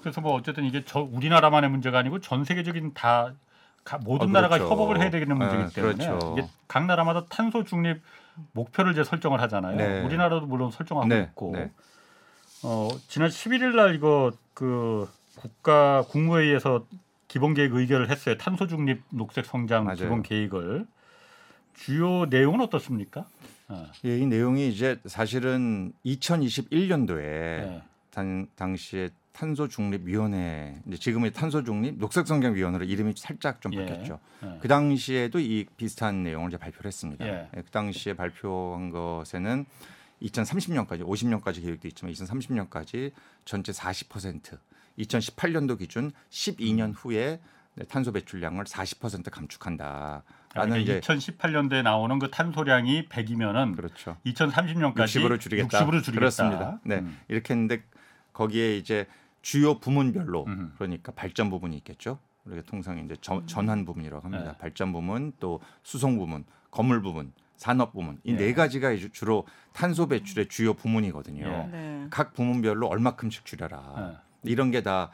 그래서 0.00 0.20
뭐 0.20 0.34
어쨌든 0.34 0.64
이게 0.64 0.84
저 0.84 1.00
우리나라만의 1.00 1.70
문제가 1.70 1.98
아니고 1.98 2.20
전 2.20 2.44
세계적인 2.44 2.94
다 2.94 3.34
가- 3.84 3.98
모든 3.98 4.28
아, 4.28 4.32
나라가 4.32 4.56
그렇죠. 4.58 4.72
협업을 4.72 5.00
해야 5.00 5.10
되는 5.10 5.36
문제이기 5.36 5.62
아, 5.64 5.68
때문에 5.68 6.06
그렇죠. 6.06 6.34
이게 6.38 6.48
각 6.68 6.86
나라마다 6.86 7.24
탄소 7.26 7.64
중립 7.64 8.00
목표를 8.52 8.92
이제 8.92 9.02
설정을 9.04 9.40
하잖아요. 9.42 9.76
네. 9.76 10.02
우리나라도 10.02 10.46
물론 10.46 10.70
설정하고 10.70 11.08
네, 11.08 11.22
있고 11.30 11.52
네. 11.52 11.70
어, 12.62 12.88
지난 13.08 13.28
11일 13.28 13.74
날 13.76 13.94
이거 13.94 14.32
그 14.54 15.08
국가 15.36 16.02
국무회의에서 16.08 16.86
기본 17.28 17.54
계획 17.54 17.74
의결을 17.74 18.10
했어요. 18.10 18.36
탄소 18.38 18.66
중립 18.66 19.02
녹색 19.10 19.46
성장 19.46 19.84
맞아요. 19.84 19.96
기본 19.98 20.22
계획을 20.22 20.86
주요 21.74 22.26
내용은 22.26 22.60
어떻습니까? 22.60 23.26
어, 23.68 23.86
예, 24.04 24.18
이 24.18 24.26
내용이 24.26 24.68
이제 24.68 25.00
사실은 25.06 25.92
2021년도에 26.04 27.20
네. 27.20 27.82
단, 28.10 28.46
당시에 28.54 29.10
탄소 29.32 29.68
중립 29.68 30.06
위원회 30.06 30.80
이제 30.86 30.96
지금의 30.96 31.32
탄소 31.32 31.62
중립 31.62 31.98
녹색 31.98 32.26
성장 32.26 32.54
위원회로 32.54 32.84
이름이 32.84 33.14
살짝 33.16 33.60
좀 33.60 33.74
예. 33.74 33.84
바뀌었죠. 33.84 34.18
예. 34.44 34.58
그 34.62 34.68
당시에도 34.68 35.38
이 35.38 35.66
비슷한 35.76 36.22
내용을 36.22 36.48
이제 36.48 36.56
발표를 36.56 36.88
했습니다. 36.88 37.26
예. 37.26 37.50
예, 37.54 37.62
그 37.62 37.70
당시에 37.70 38.14
발표한 38.14 38.90
것에는 38.90 39.66
2030년까지 40.22 41.00
50년까지 41.02 41.60
계획돼 41.60 41.88
있지만 41.88 42.12
2030년까지 42.14 43.12
전체 43.44 43.72
40% 43.72 44.58
2018년도 44.98 45.78
기준 45.78 46.12
12년 46.30 46.94
후에 46.96 47.40
네, 47.74 47.84
탄소 47.84 48.10
배출량을 48.12 48.64
40% 48.64 49.30
감축한다. 49.30 50.22
라는 50.56 50.84
그러니까 50.84 50.96
이제 50.98 51.00
2018년도에 51.00 51.82
나오는 51.82 52.18
그 52.18 52.30
탄소량이 52.30 53.08
100이면은 53.08 53.76
그렇죠. 53.76 54.16
2030년까지 54.26 55.20
60으로 55.20 55.38
줄이겠다. 55.40 55.78
60으로 55.80 56.02
줄이겠다. 56.02 56.12
그렇습니다. 56.12 56.80
네. 56.84 56.96
음. 56.98 57.18
이렇게 57.28 57.54
했는데 57.54 57.82
거기에 58.32 58.76
이제 58.76 59.06
주요 59.42 59.78
부문별로 59.78 60.44
음. 60.46 60.72
그러니까 60.76 61.12
발전 61.12 61.50
부분이 61.50 61.76
있겠죠. 61.78 62.18
우리가 62.44 62.62
통상 62.66 62.98
이제 63.04 63.16
전, 63.20 63.46
전환 63.46 63.84
부문이라고 63.84 64.24
합니다. 64.24 64.52
네. 64.52 64.58
발전 64.58 64.92
부문 64.92 65.32
또 65.40 65.60
수송 65.82 66.18
부문, 66.18 66.44
건물 66.70 67.02
부문 67.02 67.32
산업 67.56 67.92
부문 67.92 68.18
이 68.24 68.32
예. 68.32 68.36
네 68.36 68.52
가지가 68.52 68.94
주로 69.12 69.46
탄소 69.72 70.06
배출의 70.08 70.48
주요 70.48 70.74
부문이거든요. 70.74 71.46
예. 71.46 71.76
네. 71.76 72.06
각 72.10 72.34
부문별로 72.34 72.86
얼마큼씩 72.88 73.44
줄여라. 73.44 74.20
이런 74.42 74.70
게 74.70 74.82
다 74.82 75.10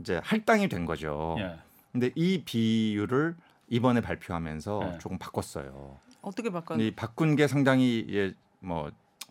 이제 0.00 0.20
할당이 0.24 0.68
된 0.68 0.84
거죠. 0.86 1.36
예. 1.38 1.56
근데 1.92 2.10
이 2.14 2.42
비율을 2.44 3.36
이번에 3.68 4.00
발표하면서 4.00 4.92
예. 4.94 4.98
조금 4.98 5.18
바꿨어요. 5.18 5.98
어떻게? 6.22 6.50
근데 6.50 6.86
이 6.88 6.90
바꾼 6.90 7.36
게 7.36 7.46
상당히 7.46 8.06
예, 8.10 8.32
뭐 8.60 8.90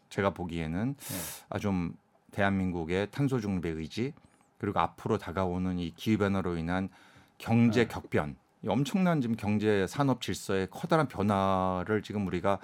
제가 0.10 0.32
보기에는 0.32 0.96
예. 0.98 1.16
아좀 1.50 1.96
대한민국의 2.32 3.10
탄소 3.12 3.40
중립의 3.40 3.74
의지 3.74 4.14
그리고 4.58 4.80
앞으로 4.80 5.18
다가오는 5.18 5.80
이 5.80 5.94
기후 5.96 6.18
변화로 6.18 6.58
인한 6.58 6.90
경제 7.38 7.84
네. 7.84 7.88
격변, 7.88 8.36
이 8.64 8.68
엄청난 8.68 9.22
지금 9.22 9.36
경제 9.36 9.86
산업 9.88 10.22
질서의 10.22 10.68
커다란 10.72 11.08
변화를 11.08 12.02
지금 12.02 12.26
우리가 12.28 12.60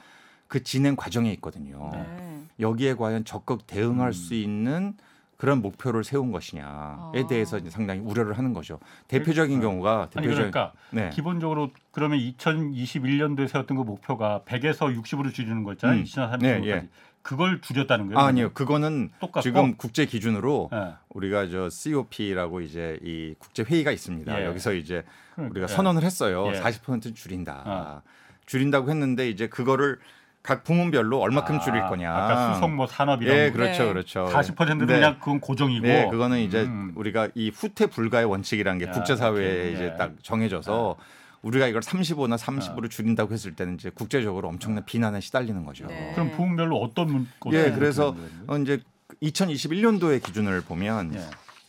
그 0.47 0.63
진행 0.63 0.95
과정에 0.95 1.31
있거든요. 1.33 1.89
네. 1.93 2.43
여기에 2.59 2.95
과연 2.95 3.25
적극 3.25 3.67
대응할 3.67 4.09
음. 4.09 4.13
수 4.13 4.33
있는 4.33 4.97
그런 5.43 5.61
목표를 5.61 6.05
세운 6.05 6.31
것이냐에 6.31 6.63
아. 6.65 7.11
대해서 7.27 7.59
상당히 7.67 7.99
우려를 7.99 8.37
하는 8.37 8.53
거죠. 8.53 8.79
대표적인 9.09 9.59
그- 9.59 9.65
경우가 9.65 10.07
대표적인 10.11 10.51
그러니까 10.51 10.71
네. 10.89 11.09
기본적으로 11.09 11.71
그러면 11.91 12.17
2021년도에 12.19 13.49
세웠던 13.49 13.75
그 13.75 13.83
목표가 13.83 14.43
100에서 14.45 14.97
60으로 14.97 15.33
줄이는 15.33 15.65
거 15.65 15.73
있잖아요. 15.73 15.99
음. 15.99 16.03
2030년까지. 16.05 16.39
네, 16.61 16.67
예. 16.67 16.87
그걸 17.21 17.59
줄였다는 17.59 18.05
거예요. 18.07 18.19
아, 18.19 18.27
아니요. 18.27 18.53
그거는 18.53 19.09
똑같고 19.19 19.41
지금 19.41 19.75
국제 19.75 20.05
기준으로 20.05 20.69
예. 20.71 20.93
우리가 21.09 21.49
저 21.49 21.69
COP라고 21.69 22.61
이제 22.61 22.97
이 23.03 23.35
국제 23.37 23.63
회의가 23.63 23.91
있습니다. 23.91 24.39
예. 24.39 24.45
여기서 24.45 24.73
이제 24.73 25.03
그러니까, 25.35 25.51
우리가 25.51 25.67
예. 25.69 25.75
선언을 25.75 26.03
했어요. 26.03 26.53
예. 26.55 26.61
40%는 26.61 27.15
줄인다. 27.15 27.63
어. 27.65 28.01
줄인다고 28.45 28.89
했는데 28.89 29.29
이제 29.29 29.47
그거를 29.49 29.99
각 30.43 30.65
부문별로 30.65 31.21
얼마큼 31.21 31.55
아, 31.55 31.59
줄일 31.59 31.87
거냐. 31.87 32.13
아까 32.13 32.53
수송 32.53 32.75
뭐 32.75 32.85
산업 32.85 33.23
이런 33.23 33.37
예, 33.37 33.49
거. 33.49 33.57
그렇죠, 33.57 33.83
네. 33.83 33.89
그렇죠. 33.93 34.25
40%는 34.25 34.79
네. 34.79 34.95
그냥 34.95 35.17
그건 35.19 35.39
고정이고. 35.39 35.87
네, 35.87 36.09
그거는 36.09 36.39
이제 36.39 36.63
음. 36.63 36.91
우리가 36.95 37.29
이 37.33 37.49
후퇴 37.49 37.85
불가의 37.85 38.25
원칙이라는 38.25 38.77
게 38.77 38.87
야, 38.87 38.91
국제사회에 38.91 39.59
오케이. 39.59 39.73
이제 39.73 39.85
예. 39.85 39.97
딱 39.97 40.11
정해져서 40.21 40.97
우리가 41.43 41.67
이걸 41.67 41.81
35나 41.81 42.37
30으로 42.37 42.89
줄인다고 42.89 43.33
했을 43.33 43.55
때는 43.55 43.75
이제 43.75 43.89
국제적으로 43.89 44.49
엄청난 44.49 44.83
비난에 44.85 45.21
시달리는 45.21 45.63
거죠. 45.63 45.87
네. 45.87 46.11
그럼 46.13 46.31
부문별로 46.31 46.75
어떤 46.77 47.07
문? 47.07 47.27
예, 47.53 47.71
그래서? 47.71 48.13
어, 48.47 48.57
이제 48.57 48.81
2021년도의 49.21 50.21
기준을 50.21 50.61
보면 50.61 51.15
예. 51.15 51.21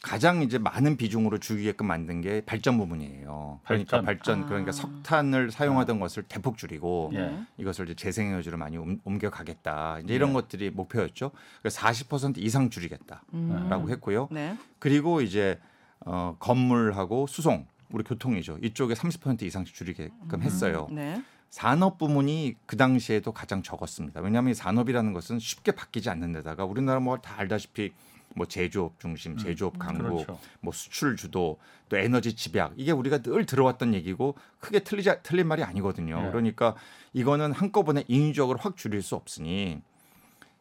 가장 0.05 0.43
이제 0.43 0.59
많은 0.59 0.99
비중으로 0.99 1.39
주게끔 1.39 1.87
만든 1.87 2.21
게 2.21 2.43
발전 2.45 2.77
부분이에요. 2.77 3.61
그러니까 3.65 4.03
발전. 4.03 4.05
발전, 4.05 4.43
아. 4.43 4.47
그러니까 4.47 4.73
석탄을 4.73 5.51
사용하던 5.51 5.99
것을 5.99 6.25
대폭 6.25 6.59
줄이고 6.59 7.11
예. 7.15 7.39
이것을 7.57 7.87
이제 7.87 7.95
재생에너지로 7.95 8.59
많이 8.59 8.77
옮- 8.77 9.01
옮겨가겠다. 9.03 10.01
이제 10.01 10.15
이런 10.15 10.29
네. 10.31 10.35
것들이 10.35 10.69
목표였죠. 10.71 11.31
그래서 11.63 11.81
40% 11.81 12.37
이상 12.37 12.69
줄이겠다라고 12.69 13.25
음. 13.33 13.87
했고요. 13.91 14.29
네. 14.31 14.59
그리고 14.79 15.23
이제 15.23 15.59
어, 16.01 16.37
건물하고 16.39 17.27
수송, 17.27 17.67
우리 17.89 18.05
교통이죠. 18.05 18.59
이쪽에 18.63 18.93
30% 18.93 19.41
이상씩 19.43 19.75
줄이게끔 19.75 20.43
했어요. 20.43 20.87
네. 20.91 21.23
산업 21.49 21.97
부문이 21.97 22.57
그 22.67 22.77
당시에도 22.77 23.33
가장 23.33 23.63
적었습니다. 23.63 24.21
왜냐하면 24.21 24.51
이 24.51 24.55
산업이라는 24.55 25.15
것은 25.15 25.39
쉽게 25.39 25.73
바뀌지 25.73 26.11
않는 26.11 26.33
데다가 26.33 26.67
우리나라 26.67 27.01
뭐 27.01 27.17
다 27.17 27.39
알다시피 27.39 27.93
뭐 28.35 28.47
제조업 28.47 28.99
중심, 28.99 29.37
제조업 29.37 29.79
강국, 29.79 30.27
그렇죠. 30.27 30.39
뭐 30.61 30.73
수출 30.73 31.17
주도, 31.17 31.59
또 31.89 31.97
에너지 31.97 32.35
집약 32.35 32.75
이게 32.77 32.93
우리가 32.93 33.23
늘 33.23 33.47
들어왔던 33.47 33.95
얘기고 33.95 34.37
크게 34.61 34.81
틀리지 34.81 35.11
틀린 35.23 35.47
말이 35.47 35.63
아니거든요. 35.63 36.23
예. 36.27 36.31
그러니까 36.31 36.75
이거는 37.13 37.53
한꺼번에 37.53 38.05
인위적으로 38.09 38.59
확 38.59 38.77
줄일 38.77 39.03
수 39.03 39.15
없으니 39.15 39.81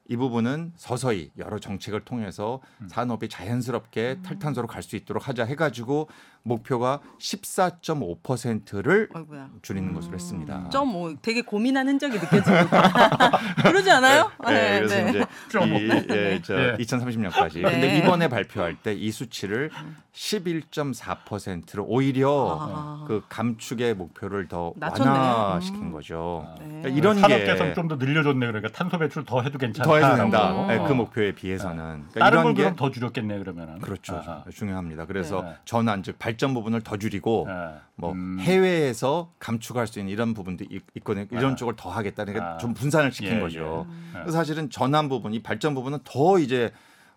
이 0.10 0.18
부분은 0.18 0.74
서서히 0.76 1.32
여러 1.38 1.60
정책을 1.60 2.02
통해서 2.02 2.60
음. 2.82 2.88
산업이 2.90 3.30
자연스럽게 3.30 4.18
탈탄소로 4.24 4.68
갈 4.68 4.84
수 4.84 4.98
있도록 4.98 5.30
하자 5.30 5.46
해가지고 5.46 6.10
목표가 6.44 7.00
14.5%를 7.22 9.08
어이구야. 9.16 9.50
줄이는 9.62 9.94
것으로 9.94 10.14
했습니다. 10.16 10.68
점오 10.72 11.16
되게 11.22 11.42
고민한 11.42 11.88
흔적이 11.88 12.16
느껴집니다. 12.20 13.32
그러지 13.64 13.90
않아요? 13.92 14.30
네, 14.46 14.80
그래서 14.82 15.10
이제 15.10 15.26
좀. 15.50 15.74
이, 15.74 15.90
예, 16.10 16.42
저 16.44 16.54
예. 16.62 16.76
2030년까지. 16.78 17.62
네. 17.62 17.72
근데 17.72 17.98
이번에 18.00 18.28
발표할 18.28 18.76
때 18.76 18.94
이 18.94 19.10
수치를 19.12 19.70
11.4%로 20.14 21.86
오히려 21.86 22.58
아. 22.60 23.06
그 23.08 23.24
감축의 23.30 23.96
목표를 23.96 24.48
더 24.48 24.74
낮췄네요. 24.76 25.14
완화시킨 25.16 25.82
음. 25.82 25.92
거죠. 25.92 26.46
아. 26.48 26.56
네. 26.60 26.66
그러니까 26.68 26.90
이런 26.90 27.20
산업계에서는 27.20 27.72
게좀더 27.72 27.96
늘려줬네. 27.96 28.46
그러니까 28.48 28.70
탄소 28.72 28.98
배출 28.98 29.24
더 29.26 29.42
해도 29.42 29.58
괜찮다. 29.58 29.90
더 30.02 30.06
해도 30.08 30.16
된다. 30.18 30.54
어. 30.54 30.68
네, 30.68 30.78
그 30.80 30.94
목표에 30.94 31.34
비해서는. 31.34 32.06
그러니까 32.12 32.20
다른 32.20 32.44
걸 32.44 32.54
그럼 32.54 32.76
더 32.76 32.92
줄였겠네 32.92 33.40
그러면은. 33.40 33.80
그렇죠. 33.80 34.16
아하. 34.16 34.44
중요합니다. 34.54 35.06
그래서 35.06 35.42
네. 35.44 35.56
전환 35.66 36.04
즉 36.04 36.18
발전 36.20 36.54
부분을 36.54 36.82
더 36.82 36.98
줄이고 36.98 37.48
예. 37.50 37.80
뭐 37.96 38.12
음. 38.12 38.38
해외에서 38.40 39.32
감축할 39.40 39.88
수 39.88 40.00
있는 40.00 40.12
이런 40.12 40.34
부분도 40.34 40.66
있- 40.70 40.84
있거든요. 40.98 41.26
이런 41.32 41.54
아. 41.54 41.56
쪽을 41.56 41.76
더 41.78 41.90
하겠다는 41.90 42.34
게 42.34 42.40
아. 42.40 42.58
좀 42.58 42.74
분산을 42.74 43.12
시킨 43.12 43.36
예, 43.36 43.40
거죠. 43.40 43.88
예. 44.16 44.20
그래서 44.20 44.32
사실은 44.38 44.70
전환 44.70 45.10
부분, 45.10 45.34
이 45.34 45.42
발전 45.44 45.74
부분은 45.76 46.00
더 46.04 46.40
이제 46.40 46.72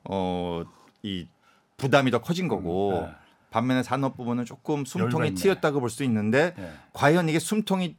어이 0.04 1.28
부담이 1.76 2.10
더 2.10 2.18
커진 2.20 2.48
거고 2.48 3.06
예. 3.08 3.14
반면에 3.50 3.82
산업 3.82 4.16
부분은 4.16 4.44
조금 4.44 4.84
숨통이. 4.84 5.34
튀었다고 5.34 5.80
볼 5.80 5.88
수 5.90 6.04
있는데 6.04 6.54
예. 6.58 6.70
과연 6.92 7.28
이게 7.28 7.38
숨통이 7.38 7.96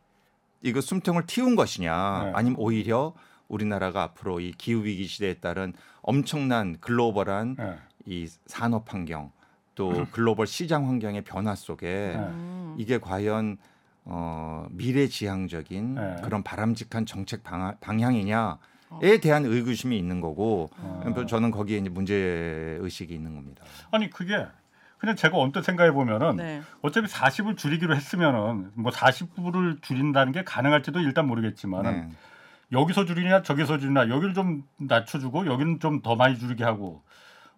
이거 0.64 0.82
숨통을 0.82 1.26
틔운 1.28 1.56
것이냐 1.56 2.24
네. 2.26 2.32
아니면 2.36 2.56
오히려 2.60 3.14
우리나라가 3.48 4.04
앞으로 4.04 4.40
이 4.40 4.52
기후 4.52 4.84
위기 4.84 5.06
시대에 5.06 5.36
따른 5.36 5.74
엄청난 6.02 6.78
글로벌한 6.80 7.56
예. 7.60 7.78
이 8.06 8.28
산업 8.46 8.94
환경 8.94 9.32
또 9.76 10.08
글로벌 10.12 10.48
시장 10.48 10.88
환경의 10.88 11.24
변화 11.24 11.56
속에 11.56 12.14
네. 12.16 12.20
음. 12.20 12.76
이게 12.78 12.98
과연 12.98 13.58
어, 14.06 14.66
미래지향적인 14.72 15.96
네. 15.96 16.16
그런 16.24 16.42
바람직한 16.42 17.06
정책 17.06 17.44
방하, 17.44 17.74
방향이냐에 17.82 19.20
대한 19.22 19.46
의구심이 19.46 19.98
있는 19.98 20.22
거고 20.22 20.70
어. 20.78 21.02
그래서 21.04 21.26
저는 21.26 21.52
거기에 21.52 21.78
이제 21.78 21.90
문제 21.90 22.78
의식이 22.80 23.14
있는 23.14 23.36
겁니다. 23.36 23.66
아니 23.92 24.10
그게 24.10 24.46
그냥 24.98 25.16
제가 25.16 25.38
언뜻 25.38 25.64
생각해 25.64 25.92
보면은 25.92 26.38
네. 26.38 26.62
어차피 26.82 27.08
40을 27.08 27.58
줄이기로 27.58 27.96
했으면은 27.96 28.72
뭐 28.74 28.92
40불을 28.92 29.82
줄인다는 29.82 30.32
게 30.32 30.44
가능할지도 30.44 31.02
일단 31.02 31.28
모르겠지만은 31.28 31.92
네. 31.92 32.10
여기서 32.72 33.06
줄이냐 33.06 33.44
저기서 33.44 33.78
줄이냐 33.80 34.10
여기를 34.10 34.34
좀 34.34 34.64
낮춰주고 34.78 35.48
여기는 35.48 35.80
좀 35.80 36.02
더 36.02 36.16
많이 36.16 36.38
줄이게 36.38 36.64
하고 36.64 37.02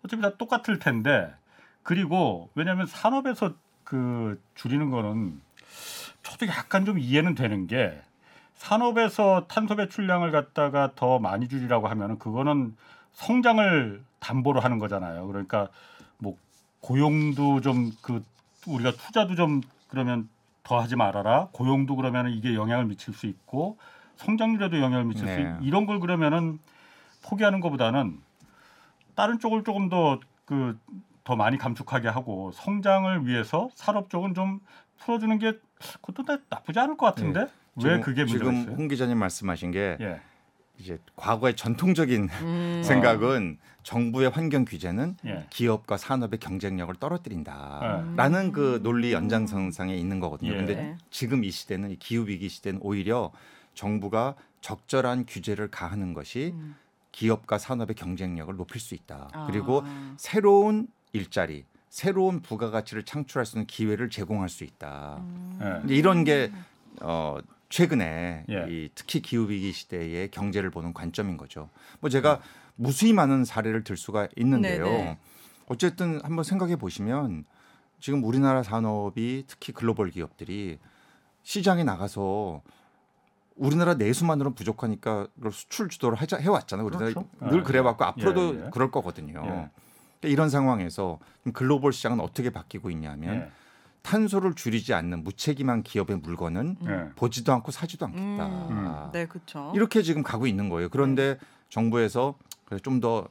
어차피 0.04 0.22
다 0.22 0.36
똑같을 0.38 0.80
텐데 0.80 1.34
그리고 1.84 2.50
왜냐하면 2.56 2.86
산업에서 2.88 3.54
그 3.84 4.40
줄이는 4.56 4.90
거는 4.92 5.42
저도 6.24 6.48
약간 6.48 6.86
좀 6.86 7.00
이해는 7.00 7.36
되는 7.36 7.68
게 7.68 8.00
산업에서 8.56 9.46
탄소 9.48 9.76
배출량을 9.76 10.32
갖다가 10.32 10.92
더 10.96 11.18
많이 11.20 11.48
줄이라고 11.48 11.88
하면은 11.88 12.20
그거는 12.20 12.76
성장을 13.14 14.04
담보로 14.20 14.60
하는 14.60 14.80
거잖아요. 14.80 15.26
그러니까 15.28 15.70
뭐 16.18 16.38
고용도 16.82 17.62
좀 17.62 17.92
그 18.02 18.24
우리가 18.68 18.92
투자도 18.92 19.36
좀 19.36 19.62
그러면 19.88 20.30
더 20.64 20.80
하지 20.80 20.96
말아라. 20.96 21.48
고용도 21.54 21.96
그러면 21.96 22.30
이게 22.32 22.54
영향을 22.56 22.86
미칠 22.86 23.14
수 23.14 23.26
있고 23.26 23.78
성장률에도 24.24 24.80
영향을 24.80 25.06
미칠 25.06 25.28
수 25.28 25.36
네. 25.36 25.56
있, 25.62 25.68
이런 25.68 25.86
걸 25.86 26.00
그러면은 26.00 26.60
포기하는 27.24 27.60
것보다는 27.62 28.20
다른 29.16 29.40
쪽을 29.40 29.64
조금 29.64 29.90
더 29.90 30.20
그 30.46 30.78
더 31.26 31.36
많이 31.36 31.60
감축하게 31.60 32.08
하고 32.08 32.52
성장을 32.54 33.28
위해서 33.28 33.70
산업 33.76 34.10
쪽은 34.10 34.34
좀 34.34 34.62
풀어주는 34.98 35.38
게 35.38 35.60
그것도 36.02 36.24
나- 36.26 36.40
나쁘지 36.50 36.80
않을 36.80 36.98
것 36.98 37.06
같은데 37.06 37.42
왜 37.42 37.46
네. 37.76 37.82
지금- 37.82 38.02
그게 38.02 38.24
문제가 38.24 38.46
지금 38.50 38.62
있어요? 38.62 38.76
홍 38.76 38.88
기자님 38.88 39.20
말씀하신 39.20 39.70
게 39.70 39.98
예, 40.02 40.22
이제 40.80 40.98
과거의 41.16 41.56
전통적인 41.56 42.30
음. 42.42 42.82
생각은 42.84 43.60
정부의 43.84 44.32
환경 44.32 44.66
규제는 44.66 45.18
예. 45.26 45.46
기업과 45.52 45.98
산업의 45.98 46.40
경쟁력을 46.40 46.96
떨어뜨린다. 46.96 48.04
네. 48.08 48.16
라는 48.16 48.52
그 48.52 48.80
논리 48.82 49.14
연장선상에 49.14 49.94
있는 49.96 50.20
거거든요. 50.20 50.54
예. 50.54 50.58
근데 50.58 50.76
네. 50.76 50.98
지금 51.12 51.44
이 51.44 51.52
시대는 51.52 51.92
이 51.92 51.96
기후 51.98 52.26
위기 52.28 52.50
시대는 52.50 52.80
오히려 52.82 53.32
정부가 53.74 54.36
적절한 54.62 55.26
규제를 55.28 55.70
가하는 55.70 56.14
것이 56.14 56.52
음. 56.54 56.76
기업과 57.12 57.58
산업의 57.58 57.96
경쟁력을 57.96 58.56
높일 58.56 58.80
수 58.82 58.94
있다. 58.96 59.30
아. 59.34 59.48
그리고 59.48 59.84
새로운 60.18 60.88
일자리, 61.12 61.66
새로운 61.90 62.42
부가가치를 62.42 63.04
창출할 63.04 63.46
수 63.46 63.58
있는 63.58 63.68
기회를 63.68 64.10
제공할 64.10 64.50
수 64.50 64.64
있다. 64.64 65.18
음. 65.20 65.84
예. 65.90 65.96
이런 65.96 66.24
게 66.24 66.52
어, 67.02 67.38
최근에 67.70 68.46
예. 68.50 68.66
이 68.70 68.90
특히 68.94 69.22
기후 69.22 69.50
위기 69.50 69.72
시대의 69.72 70.30
경제를 70.32 70.70
보는 70.70 70.94
관점인 70.94 71.38
거죠. 71.38 71.70
뭐 72.00 72.10
제가 72.10 72.42
무수히 72.76 73.14
많은 73.14 73.46
사례를 73.46 73.84
들 73.84 73.98
수가 73.98 74.28
있는데요. 74.38 74.86
네네. 74.86 75.18
어쨌든 75.68 76.20
한번 76.24 76.44
생각해 76.44 76.78
보시면 76.78 77.46
지금 78.00 78.24
우리나라 78.24 78.64
산업이 78.64 79.44
특히 79.48 79.74
글로벌 79.74 80.10
기업들이 80.10 80.80
시장에 81.44 81.84
나가서 81.84 82.62
우리나라 83.60 83.94
내수만으로는 83.94 84.56
부족하니까 84.56 85.28
그걸 85.36 85.52
수출 85.52 85.90
주도를 85.90 86.18
하자, 86.18 86.38
해왔잖아요. 86.38 86.86
우리나라 86.88 87.12
그렇죠. 87.12 87.30
늘 87.40 87.60
예, 87.60 87.64
그래왔고 87.64 88.04
예. 88.04 88.08
앞으로도 88.08 88.56
예, 88.56 88.66
예. 88.66 88.70
그럴 88.72 88.90
거거든요. 88.90 89.42
예. 89.44 89.50
그러니까 89.50 89.70
이런 90.24 90.50
상황에서 90.50 91.20
글로벌 91.54 91.94
시장은 91.94 92.20
어떻게 92.22 92.50
바뀌고 92.50 92.90
있냐면 92.92 93.36
예. 93.36 93.52
탄소를 94.02 94.56
줄이지 94.56 94.94
않는 94.94 95.24
무책임한 95.24 95.84
기업의 95.84 96.18
물건은 96.18 96.78
예. 96.86 97.10
보지도 97.16 97.52
않고 97.54 97.72
사지도 97.72 98.06
않겠다. 98.06 98.46
음. 98.48 99.10
네, 99.12 99.26
그렇죠. 99.28 99.74
이렇게 99.76 100.02
지금 100.02 100.24
가고 100.24 100.48
있는 100.48 100.70
거예요. 100.70 100.90
그런데 100.90 101.38
정부에서 101.70 102.36
좀더 102.82 103.28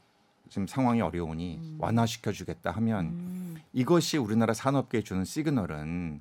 지금 0.50 0.66
상황이 0.66 1.00
어려우니 1.00 1.56
음. 1.56 1.76
완화시켜 1.78 2.32
주겠다 2.32 2.70
하면 2.72 3.06
음. 3.06 3.56
이것이 3.72 4.18
우리나라 4.18 4.52
산업계에 4.52 5.02
주는 5.02 5.24
시그널은 5.24 6.20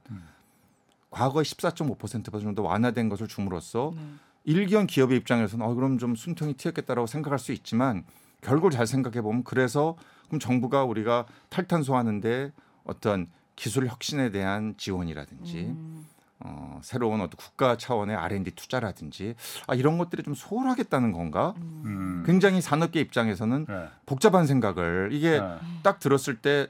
과거 1.09 1.41
14.5% 1.41 2.41
정도 2.41 2.63
완화된 2.63 3.09
것을 3.09 3.27
줌으로써 3.27 3.93
네. 3.95 4.01
일견 4.43 4.87
기업의 4.87 5.17
입장에서는 5.17 5.65
어 5.65 5.73
그럼 5.73 5.97
좀 5.97 6.15
숨통이 6.15 6.53
튀었겠다라고 6.53 7.07
생각할 7.07 7.39
수 7.39 7.51
있지만 7.51 8.03
결국을 8.41 8.71
잘 8.71 8.87
생각해 8.87 9.21
보면 9.21 9.43
그래서 9.43 9.97
그럼 10.27 10.39
정부가 10.39 10.83
우리가 10.83 11.25
탈탄소하는데 11.49 12.51
어떤 12.83 13.27
기술 13.55 13.87
혁신에 13.87 14.31
대한 14.31 14.75
지원이라든지 14.77 15.57
음. 15.59 16.05
어, 16.39 16.79
새로운 16.83 17.19
어떤 17.21 17.35
국가 17.35 17.77
차원의 17.77 18.15
R&D 18.15 18.51
투자라든지 18.51 19.35
아, 19.65 19.73
이런 19.73 19.97
것들이 19.97 20.23
좀 20.23 20.35
소홀하겠다는 20.35 21.11
건가? 21.11 21.55
음. 21.57 22.23
굉장히 22.25 22.61
산업계 22.61 22.99
입장에서는 22.99 23.65
예. 23.69 23.89
복잡한 24.05 24.45
생각을 24.45 25.09
이게 25.11 25.33
예. 25.33 25.41
딱 25.81 25.99
들었을 25.99 26.37
때 26.37 26.67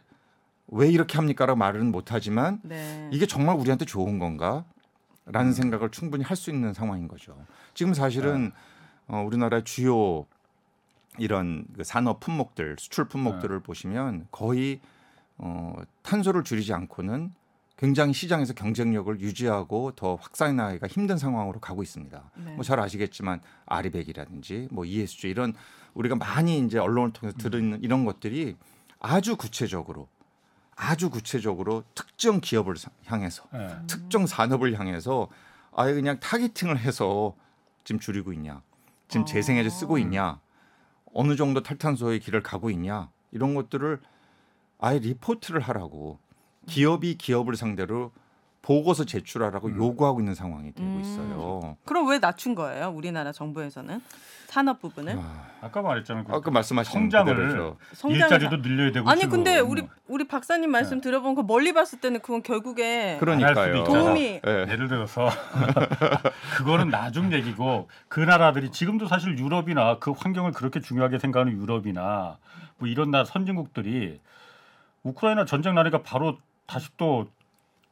왜 0.68 0.90
이렇게 0.90 1.18
합니까라고 1.18 1.58
말은 1.58 1.92
못하지만 1.92 2.60
네. 2.64 3.10
이게 3.12 3.26
정말 3.26 3.56
우리한테 3.58 3.86
좋은 3.86 4.20
건가? 4.20 4.66
음. 5.26 5.32
라는 5.32 5.52
생각을 5.54 5.90
충분히 5.92 6.24
할 6.24 6.38
수 6.38 6.50
있는 6.50 6.74
상황인 6.74 7.08
거죠. 7.08 7.38
지금 7.74 7.92
네. 7.94 7.98
사실은 8.00 8.52
어, 9.08 9.24
우리나라 9.26 9.62
주요 9.62 10.26
이런 11.18 11.66
그 11.76 11.84
산업 11.84 12.20
품목들, 12.20 12.78
수출 12.80 13.06
네. 13.06 13.10
품목들을 13.10 13.60
보시면 13.62 14.28
거의 14.32 14.80
어, 15.38 15.76
탄소를 16.02 16.44
줄이지 16.44 16.74
않고는 16.74 17.34
굉장히 17.78 18.14
시장에서 18.14 18.54
경쟁력을 18.54 19.20
유지하고 19.22 19.92
더 19.92 20.16
확산해 20.16 20.54
나가기가 20.54 20.88
힘든 20.88 21.18
상황으로 21.18 21.60
가고 21.60 21.84
있습니다. 21.84 22.32
네. 22.44 22.56
뭐잘 22.56 22.80
아시겠지만 22.80 23.40
아리백이라든지 23.66 24.68
뭐 24.72 24.84
ESG 24.86 25.30
이런 25.30 25.54
우리가 25.94 26.16
많이 26.16 26.60
이제 26.60 26.80
언론을 26.80 27.14
통해서 27.14 27.38
들은 27.38 27.80
이런 27.82 28.04
것들이 28.06 28.56
아주 29.00 29.36
구체적으로 29.38 30.08
아주 30.80 31.10
구체적으로 31.10 31.84
특정 31.96 32.40
기업을 32.40 32.78
사- 32.78 32.92
향해서 33.08 33.44
예. 33.56 33.76
특정 33.88 34.28
산업을 34.28 34.80
향해서 34.80 35.28
아예 35.76 35.94
그냥 35.94 36.20
타겟팅을 36.20 36.78
해서 36.80 37.36
지금 37.84 38.00
줄이고 38.00 38.32
있냐, 38.34 38.62
지금 39.08 39.24
어. 39.24 39.26
재생에서 39.26 39.70
쓰고 39.70 39.98
있냐, 39.98 40.40
어느 41.14 41.36
정도 41.36 41.64
탈탄소의 41.64 42.20
길을 42.20 42.44
가고 42.44 42.70
있냐 42.70 43.10
이런 43.32 43.56
것들을 43.56 44.00
아예 44.80 45.00
리포트를 45.00 45.62
하라고 45.62 46.20
기업이 46.68 47.18
기업을 47.18 47.56
상대로 47.56 48.12
보고서 48.68 49.06
제출하라고 49.06 49.74
요구하고 49.78 50.20
있는 50.20 50.36
상황이 50.36 50.74
되고 50.74 50.86
음. 50.86 51.00
있어요. 51.00 51.78
그럼 51.86 52.10
왜 52.10 52.20
낮춘 52.20 52.54
거예요? 52.54 52.90
우리나라 52.90 53.32
정부에서는 53.32 54.02
산업 54.48 54.82
부분을 54.82 55.18
아, 55.18 55.46
아까 55.62 55.82
말했잖아요. 55.82 56.26
그 56.26 56.34
아까 56.34 56.52
말씀하신 56.52 56.92
성장을 56.92 57.34
그대로죠. 57.34 57.78
일자리도 58.10 58.62
늘려야 58.62 58.92
되고 58.92 59.10
아니. 59.10 59.26
근데 59.26 59.60
우리 59.60 59.88
우리 60.10 60.28
박사님 60.28 60.70
말씀 60.70 60.98
네. 60.98 61.02
들어본 61.02 61.36
거 61.36 61.44
멀리 61.44 61.72
봤을 61.72 62.02
때는 62.02 62.20
그건 62.20 62.44
결국에 62.44 63.16
그러니까요. 63.22 63.86
도움이- 63.86 64.42
예. 64.46 64.66
예를 64.70 64.90
들어서 64.90 65.30
그거는 66.58 66.90
나중 66.90 67.32
얘기고 67.32 67.88
그 68.10 68.20
나라들이 68.20 68.70
지금도 68.72 69.08
사실 69.08 69.38
유럽이나 69.38 69.98
그 70.00 70.12
환경을 70.12 70.52
그렇게 70.52 70.82
중요하게 70.82 71.20
생각하는 71.20 71.54
유럽이나 71.54 72.38
뭐 72.80 72.90
이런 72.90 73.12
나라 73.12 73.24
선진국들이 73.24 74.20
우크라이나 75.04 75.46
전쟁 75.46 75.74
나니까 75.76 76.02
바로 76.04 76.38
다시 76.66 76.90
또 76.98 77.28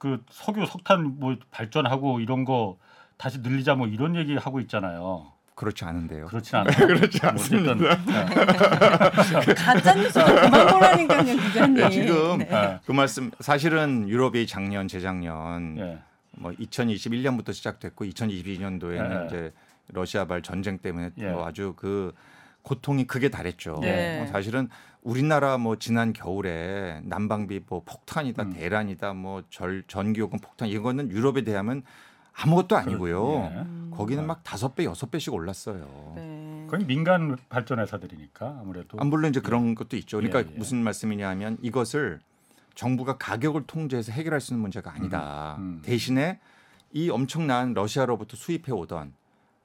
그 0.06 0.24
석유 0.30 0.68
석탄 0.68 1.16
뭐 1.18 1.36
발전하고 1.50 2.20
이런 2.20 2.46
거 2.46 2.78
다시 3.18 3.40
늘리자 3.40 3.74
뭐 3.74 3.88
이런 3.88 4.16
얘기 4.16 4.36
하고 4.36 4.60
있잖아요. 4.60 5.32
그렇지 5.56 5.84
않은데요. 5.84 6.28
그렇진 6.28 6.58
않아요. 6.58 6.76
그렇지 6.86 7.20
뭐 7.24 7.32
어쨌든, 7.34 7.80
가짜 9.56 9.96
뉴스가 9.96 10.26
그만 10.26 10.68
보라니까요, 10.68 11.24
기자님. 11.38 11.74
네, 11.74 11.90
지금 11.90 12.38
네. 12.38 12.50
예. 12.52 12.80
그 12.86 12.92
말씀 12.92 13.32
사실은 13.40 14.08
유럽이 14.08 14.46
작년 14.46 14.88
재작년 14.88 15.76
예. 15.80 15.98
뭐 16.38 16.52
2021년부터 16.52 17.52
시작됐고 17.52 18.06
2022년도에는 18.06 19.22
예. 19.22 19.26
이제 19.26 19.54
러시아발 19.88 20.44
전쟁 20.44 20.78
때문에 20.78 21.10
예. 21.18 21.32
또 21.32 21.44
아주 21.44 21.74
그 21.76 22.14
고통이 22.62 23.08
크게 23.08 23.30
달했죠. 23.30 23.80
네. 23.82 24.22
어, 24.22 24.28
사실은 24.28 24.70
우리나라 25.16 25.60
뭐 25.60 25.78
지난 25.78 26.14
겨울에 26.14 27.00
난방비 27.04 27.62
뭐 27.70 27.84
폭탄이다, 27.86 28.42
음. 28.42 28.54
대란이다, 28.54 29.14
뭐 29.14 29.44
절 29.52 29.84
전기요금 29.88 30.40
폭탄 30.40 30.68
이거는 30.68 31.12
유럽에 31.12 31.44
대하면 31.44 31.84
아무것도 32.34 32.76
아니고요. 32.76 33.52
예. 33.54 33.60
음. 33.60 33.92
거기는 33.96 34.26
막 34.26 34.44
다섯 34.44 34.74
배, 34.74 34.84
여섯 34.84 35.12
배씩 35.12 35.32
올랐어요. 35.32 36.14
네. 36.16 36.66
거의 36.68 36.86
민간 36.86 37.38
발전 37.50 37.80
회사들이니까 37.80 38.58
아무래도 38.60 38.98
아, 39.00 39.04
물론 39.06 39.30
이제 39.30 39.40
그런 39.40 39.76
것도 39.76 39.96
있죠. 39.98 40.18
그러니까 40.18 40.40
예, 40.40 40.48
예. 40.52 40.58
무슨 40.58 40.80
말씀이냐면 40.84 41.60
이것을 41.62 42.20
정부가 42.74 43.18
가격을 43.18 43.68
통제해서 43.68 44.12
해결할 44.12 44.42
수 44.42 44.54
있는 44.54 44.64
문제가 44.64 44.92
아니다. 44.92 45.56
음, 45.60 45.64
음. 45.64 45.82
대신에 45.86 46.40
이 46.94 47.12
엄청난 47.12 47.74
러시아로부터 47.76 48.36
수입해 48.36 48.72
오던 48.72 49.14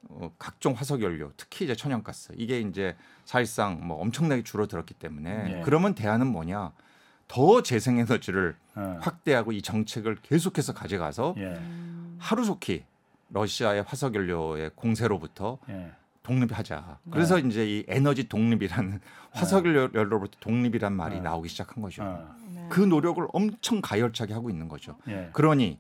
어, 0.08 0.32
각종 0.38 0.72
화석 0.72 1.02
연료, 1.02 1.32
특히 1.36 1.64
이제 1.64 1.74
천연가스 1.74 2.32
이게 2.36 2.60
이제 2.60 2.96
사실상 3.24 3.86
뭐 3.86 4.00
엄청나게 4.00 4.42
줄어들었기 4.42 4.94
때문에 4.94 5.58
예. 5.58 5.62
그러면 5.64 5.94
대안은 5.94 6.26
뭐냐? 6.26 6.72
더 7.28 7.62
재생에너지를 7.62 8.56
예. 8.76 8.80
확대하고 9.00 9.52
이 9.52 9.62
정책을 9.62 10.16
계속해서 10.22 10.74
가져가서 10.74 11.34
예. 11.38 11.42
음. 11.42 12.16
하루속히 12.18 12.84
러시아의 13.30 13.84
화석 13.86 14.14
연료의 14.14 14.72
공세로부터 14.74 15.58
예. 15.68 15.92
독립하자. 16.22 16.98
그래서 17.10 17.38
이제 17.38 17.66
이 17.66 17.84
에너지 17.88 18.28
독립이라는 18.28 19.00
화석 19.32 19.64
연료로부터 19.66 20.38
독립이란 20.40 20.92
말이 20.92 21.16
네. 21.16 21.20
나오기 21.22 21.48
시작한 21.48 21.82
거죠. 21.82 22.02
어. 22.02 22.34
네. 22.54 22.66
그 22.68 22.80
노력을 22.80 23.26
엄청 23.32 23.80
가열차게 23.80 24.34
하고 24.34 24.50
있는 24.50 24.68
거죠. 24.68 24.96
예. 25.08 25.30
그러니 25.32 25.78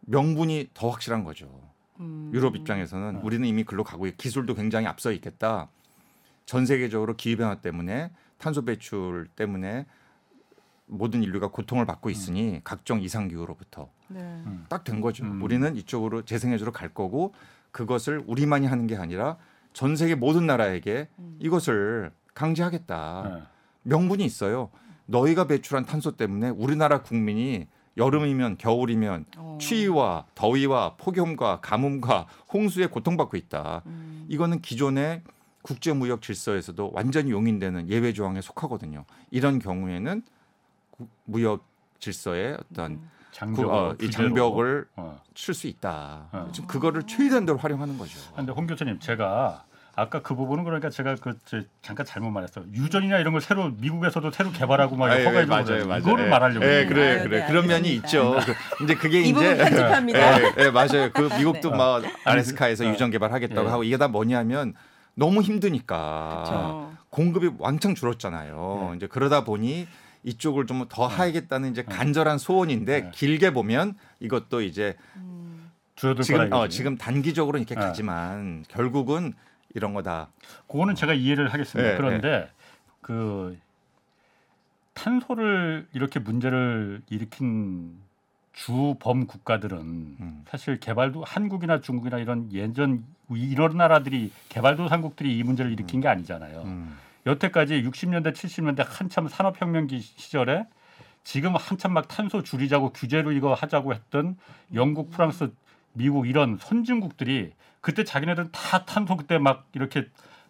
명분이 0.00 0.70
더 0.74 0.88
확실한 0.90 1.24
거죠. 1.24 1.67
음. 2.00 2.30
유럽 2.32 2.56
입장에서는 2.56 3.16
음. 3.16 3.24
우리는 3.24 3.46
이미 3.46 3.64
글로 3.64 3.84
가고 3.84 4.06
있- 4.06 4.16
기술도 4.16 4.54
굉장히 4.54 4.86
앞서 4.86 5.12
있겠다. 5.12 5.68
전 6.46 6.66
세계적으로 6.66 7.16
기후 7.16 7.36
변화 7.36 7.56
때문에 7.56 8.10
탄소 8.38 8.64
배출 8.64 9.28
때문에 9.36 9.86
모든 10.86 11.22
인류가 11.22 11.48
고통을 11.48 11.84
받고 11.84 12.08
있으니 12.08 12.60
각종 12.64 13.02
이상 13.02 13.28
기후로부터 13.28 13.90
네. 14.08 14.20
음. 14.20 14.64
딱된 14.68 15.00
거죠. 15.00 15.24
음. 15.24 15.42
우리는 15.42 15.76
이쪽으로 15.76 16.22
재생해주러 16.22 16.72
갈 16.72 16.88
거고 16.94 17.34
그것을 17.72 18.22
우리만이 18.26 18.66
하는 18.66 18.86
게 18.86 18.96
아니라 18.96 19.36
전 19.74 19.96
세계 19.96 20.14
모든 20.14 20.46
나라에게 20.46 21.08
음. 21.18 21.36
이것을 21.40 22.10
강제하겠다. 22.34 23.24
예. 23.38 23.42
명분이 23.82 24.24
있어요. 24.24 24.70
너희가 25.06 25.46
배출한 25.46 25.84
탄소 25.84 26.16
때문에 26.16 26.48
우리나라 26.50 27.02
국민이 27.02 27.66
여름이면 27.98 28.56
겨울이면 28.58 29.24
어. 29.36 29.58
추위와 29.60 30.24
더위와 30.34 30.94
폭염과 30.96 31.60
가뭄과 31.60 32.26
홍수에 32.52 32.86
고통받고 32.86 33.36
있다. 33.36 33.82
음. 33.86 34.24
이거는 34.28 34.60
기존의 34.62 35.22
국제 35.62 35.92
무역 35.92 36.22
질서에서도 36.22 36.92
완전히 36.94 37.32
용인되는 37.32 37.88
예외 37.88 38.12
조항에 38.12 38.40
속하거든요. 38.40 39.04
이런 39.30 39.58
경우에는 39.58 40.22
구- 40.92 41.08
무역 41.24 41.64
질서의 41.98 42.56
어떤 42.70 42.92
음. 42.92 43.10
장벽 43.32 43.66
그, 43.66 43.70
어, 43.70 43.96
이 44.00 44.10
장벽을 44.10 44.86
어. 44.96 45.20
칠수 45.34 45.66
있다. 45.66 46.28
어. 46.32 46.48
지금 46.52 46.66
그거를 46.68 47.02
최대한대로 47.02 47.58
활용하는 47.58 47.98
거죠. 47.98 48.18
근데 48.34 48.52
홍 48.52 48.66
교수님 48.66 49.00
제가 49.00 49.64
아까 49.98 50.22
그 50.22 50.36
부분은 50.36 50.62
그러니까 50.62 50.90
제가 50.90 51.16
그 51.16 51.36
저, 51.44 51.60
잠깐 51.82 52.06
잘못 52.06 52.30
말했어요. 52.30 52.66
유전이나 52.72 53.18
이런 53.18 53.32
걸 53.32 53.42
새로 53.42 53.70
미국에서도 53.70 54.30
새로 54.30 54.52
개발하고 54.52 54.94
막 54.94 55.10
아, 55.10 55.20
예, 55.20 55.24
허가해 55.24 55.64
주고. 55.64 55.96
이거를 55.96 56.26
예. 56.26 56.28
말하려고. 56.28 56.64
예, 56.64 56.86
그래요. 56.86 56.88
그래, 56.88 57.10
아유, 57.10 57.22
그래. 57.24 57.40
네, 57.40 57.46
그런 57.48 57.66
면이. 57.66 57.94
있죠. 57.96 58.36
그, 58.44 58.84
이제 58.84 58.94
그게 58.94 59.22
이 59.22 59.30
이제 59.30 59.56
편집합니다. 59.56 60.40
예, 60.40 60.54
예, 60.58 60.70
맞아요. 60.70 61.10
그 61.12 61.28
미국도 61.36 61.72
네. 61.72 61.76
막 61.76 62.04
알래스카에서 62.22 62.86
어. 62.86 62.92
유전 62.92 63.10
개발하겠다고 63.10 63.66
예. 63.66 63.70
하고 63.70 63.82
이게 63.82 63.96
다 63.96 64.06
뭐냐면 64.06 64.74
너무 65.14 65.42
힘드니까 65.42 66.44
그렇죠. 66.46 66.92
공급이 67.10 67.50
왕창 67.58 67.96
줄었잖아요. 67.96 68.90
네. 68.92 68.96
이제 68.98 69.08
그러다 69.08 69.42
보니 69.42 69.88
이쪽을 70.22 70.66
좀 70.66 70.86
더 70.88 71.08
하야겠다는 71.08 71.72
이제 71.72 71.82
네. 71.82 71.92
간절한 71.92 72.38
소원인데 72.38 73.00
네. 73.00 73.10
길게 73.12 73.52
보면 73.52 73.94
이것도 74.20 74.60
이제 74.60 74.94
음. 75.16 75.72
줄어들 75.96 76.22
지금 76.22 76.48
거라 76.50 76.62
어. 76.62 76.68
지금 76.68 76.96
단기적으로 76.96 77.58
이렇게 77.58 77.74
네. 77.74 77.80
가지만 77.80 78.64
결국은 78.68 79.32
이런 79.74 79.94
거다. 79.94 80.28
그거는 80.66 80.94
제가 80.94 81.14
이해를 81.14 81.52
하겠습니다. 81.52 81.92
예, 81.92 81.96
그런데 81.96 82.50
그 83.00 83.58
탄소를 84.94 85.86
이렇게 85.92 86.20
문제를 86.20 87.02
일으킨 87.08 87.96
주범 88.52 89.26
국가들은 89.26 89.78
음. 89.78 90.44
사실 90.48 90.80
개발도 90.80 91.22
한국이나 91.22 91.80
중국이나 91.80 92.18
이런 92.18 92.52
예전 92.52 93.04
이런 93.30 93.76
나라들이 93.76 94.32
개발도상국들이 94.48 95.38
이 95.38 95.42
문제를 95.44 95.70
일으킨 95.70 96.00
게 96.00 96.08
아니잖아요. 96.08 96.62
음. 96.62 96.98
여태까지 97.26 97.82
60년대 97.82 98.32
70년대 98.32 98.84
한참 98.84 99.28
산업혁명기 99.28 100.00
시절에 100.00 100.66
지금 101.22 101.54
한참 101.54 101.92
막 101.92 102.08
탄소 102.08 102.42
줄이자고 102.42 102.90
규제로 102.92 103.32
이거 103.32 103.54
하자고 103.54 103.94
했던 103.94 104.36
영국, 104.74 105.10
프랑스, 105.10 105.52
미국 105.98 106.26
이런 106.28 106.56
선진국들이 106.60 107.52
그때 107.80 108.04
자기네들은 108.04 108.50
다 108.52 108.84
탄소 108.84 109.16
그때 109.16 109.38
막 109.38 109.66
이렇게 109.74 110.06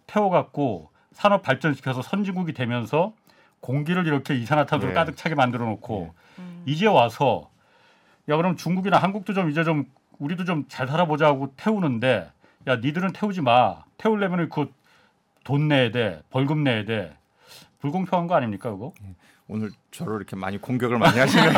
태워갖고 0.07 0.91
산업 1.13 1.43
발전시켜서 1.43 2.03
선진국이 2.03 2.53
되면서 2.53 3.15
공기를 3.61 4.07
이렇게 4.07 4.35
이산화탄소를 4.37 4.95
네. 4.95 4.99
가득 4.99 5.17
차게 5.17 5.35
만들어 5.35 5.67
놓고 5.67 6.15
음. 6.39 6.63
이제 6.67 6.87
와서 6.87 7.51
야 8.29 8.37
그럼 8.37 8.57
중국이나 8.57 8.99
한국도 8.99 9.35
좀 9.35 9.51
이제 9.51 9.65
좀 9.65 9.87
우리도 10.19 10.45
좀 10.45 10.67
잘 10.69 10.87
살아보자 10.87 11.27
하고 11.27 11.53
태우는데 11.57 12.31
야 12.69 12.77
니들은 12.77 13.13
태우지 13.13 13.41
마 13.41 13.85
태우려면 13.97 14.49
그 14.49 14.73
돈 15.45 15.67
내야 15.67 15.91
돼 15.91 16.21
벌금 16.29 16.63
내야 16.63 16.85
돼 16.85 17.17
불공평한 17.81 18.27
거 18.27 18.35
아닙니까 18.35 18.71
그거? 18.71 18.93
오늘 19.49 19.71
저를 19.91 20.17
이렇게 20.17 20.37
많이 20.37 20.59
공격을 20.59 20.99
많이 20.99 21.19
하시네요. 21.19 21.51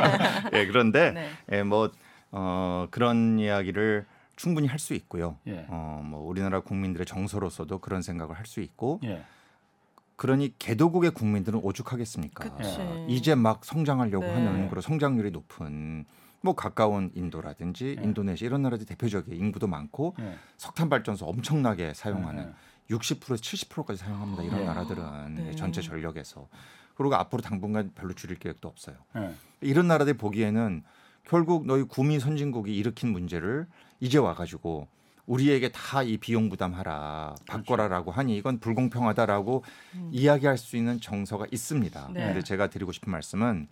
예, 0.54 0.64
그런데 0.66 1.10
네. 1.12 1.28
예, 1.52 1.62
뭐 1.62 1.90
어, 2.36 2.86
그런 2.90 3.38
이야기를 3.38 4.04
충분히 4.36 4.68
할 4.68 4.78
수 4.78 4.92
있고요. 4.94 5.38
예. 5.46 5.64
어, 5.68 6.02
뭐 6.04 6.20
우리나라 6.20 6.60
국민들의 6.60 7.06
정서로서도 7.06 7.78
그런 7.78 8.02
생각을 8.02 8.36
할 8.36 8.44
수 8.46 8.60
있고 8.60 9.00
예. 9.04 9.24
그러니 10.16 10.54
개도국의 10.58 11.10
국민들은 11.12 11.60
오죽하겠습니까? 11.62 12.56
그치. 12.56 12.78
이제 13.08 13.34
막 13.34 13.64
성장하려고 13.64 14.24
네. 14.24 14.32
하는 14.32 14.68
그런 14.68 14.80
성장률이 14.82 15.30
높은 15.30 16.04
뭐 16.42 16.54
가까운 16.54 17.10
인도라든지 17.14 17.96
예. 17.98 18.02
인도네시아 18.02 18.46
이런 18.46 18.62
나라들이 18.62 18.86
대표적이에요. 18.86 19.42
인구도 19.42 19.66
많고 19.66 20.14
예. 20.20 20.34
석탄 20.58 20.88
발전소 20.90 21.24
엄청나게 21.26 21.94
사용하는 21.94 22.52
예. 22.90 22.94
60%에서 22.94 23.34
70%까지 23.36 23.98
사용합니다. 23.98 24.42
이런 24.42 24.60
네. 24.60 24.64
나라들은 24.66 25.34
네. 25.34 25.54
전체 25.56 25.80
전력에서 25.80 26.48
그리고 26.94 27.14
앞으로 27.16 27.42
당분간 27.42 27.90
별로 27.94 28.12
줄일 28.14 28.38
계획도 28.38 28.68
없어요. 28.68 28.96
예. 29.16 29.34
이런 29.62 29.88
나라들 29.88 30.14
보기에는 30.14 30.82
결국 31.26 31.66
너희 31.66 31.82
구미 31.82 32.20
선진국이 32.20 32.74
일으킨 32.76 33.10
문제를 33.12 33.66
이제 34.00 34.18
와가지고 34.18 34.86
우리에게 35.26 35.70
다 35.72 36.02
이 36.04 36.18
비용 36.18 36.48
부담하라 36.48 37.34
바꿔라라고 37.48 38.12
하니 38.12 38.36
이건 38.36 38.60
불공평하다라고 38.60 39.64
음. 39.96 40.10
이야기할 40.12 40.56
수 40.56 40.76
있는 40.76 41.00
정서가 41.00 41.46
있습니다. 41.50 42.10
네. 42.12 42.26
근데 42.26 42.42
제가 42.42 42.68
드리고 42.68 42.92
싶은 42.92 43.10
말씀은 43.10 43.66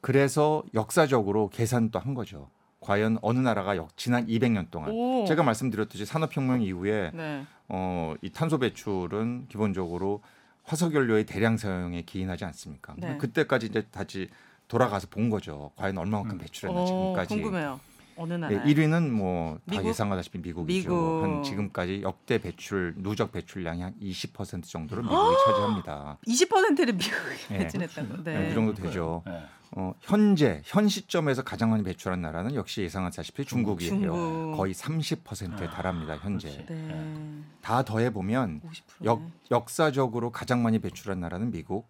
그래서 0.00 0.62
역사적으로 0.74 1.48
계산도 1.50 1.98
한 1.98 2.14
거죠. 2.14 2.50
과연 2.80 3.18
어느 3.22 3.38
나라가 3.38 3.76
역, 3.76 3.96
지난 3.96 4.26
200년 4.26 4.70
동안 4.70 4.90
오. 4.90 5.24
제가 5.24 5.42
말씀드렸듯이 5.42 6.04
산업혁명 6.04 6.60
이후에 6.62 7.12
네. 7.14 7.46
어, 7.68 8.14
이 8.20 8.30
탄소 8.30 8.58
배출은 8.58 9.46
기본적으로 9.48 10.20
화석연료의 10.64 11.24
대량 11.24 11.56
사용에 11.56 12.02
기인하지 12.02 12.44
않습니까? 12.44 12.94
네. 12.98 13.16
그때까지 13.18 13.66
이제 13.66 13.86
다시 13.90 14.28
돌아가서 14.68 15.08
본 15.10 15.30
거죠. 15.30 15.70
과연 15.76 15.98
얼마만큼 15.98 16.36
음. 16.36 16.38
배출했나 16.38 16.80
오, 16.80 16.86
지금까지. 16.86 17.34
궁금해요. 17.34 17.80
어느 18.16 18.34
네, 18.34 18.38
나라? 18.38 18.62
1위는 18.64 19.10
뭐다 19.10 19.60
미국? 19.64 19.86
예상하다시피 19.88 20.38
미국이죠. 20.38 20.88
미국. 20.90 21.22
한 21.24 21.42
지금까지 21.42 22.02
역대 22.02 22.38
배출 22.38 22.94
누적 22.96 23.32
배출량이 23.32 23.82
한 23.82 23.92
20% 24.00 24.64
정도를 24.64 25.02
미국이 25.02 25.36
차지합니다. 25.46 26.18
20%를 26.26 26.92
미국이 26.94 27.08
네. 27.50 27.58
배출했다고. 27.58 28.22
네. 28.22 28.38
네, 28.38 28.48
그 28.48 28.54
정도 28.54 28.74
되죠. 28.74 29.22
예. 29.26 29.42
어, 29.76 29.92
현재 30.00 30.62
현 30.64 30.88
시점에서 30.88 31.42
가장 31.42 31.70
많이 31.70 31.82
배출한 31.82 32.20
나라는 32.22 32.54
역시 32.54 32.82
예상하다시피 32.82 33.44
중국이에요. 33.44 33.90
중국. 33.90 34.56
거의 34.56 34.72
30%에 34.72 35.66
아, 35.66 35.70
달합니다. 35.70 36.16
현재. 36.18 36.64
네. 36.68 37.40
다 37.60 37.82
더해 37.82 38.10
보면 38.10 38.60
50%네. 38.60 39.06
역, 39.06 39.22
역사적으로 39.50 40.30
가장 40.30 40.62
많이 40.62 40.78
배출한 40.78 41.18
나라는 41.18 41.50
미국. 41.50 41.88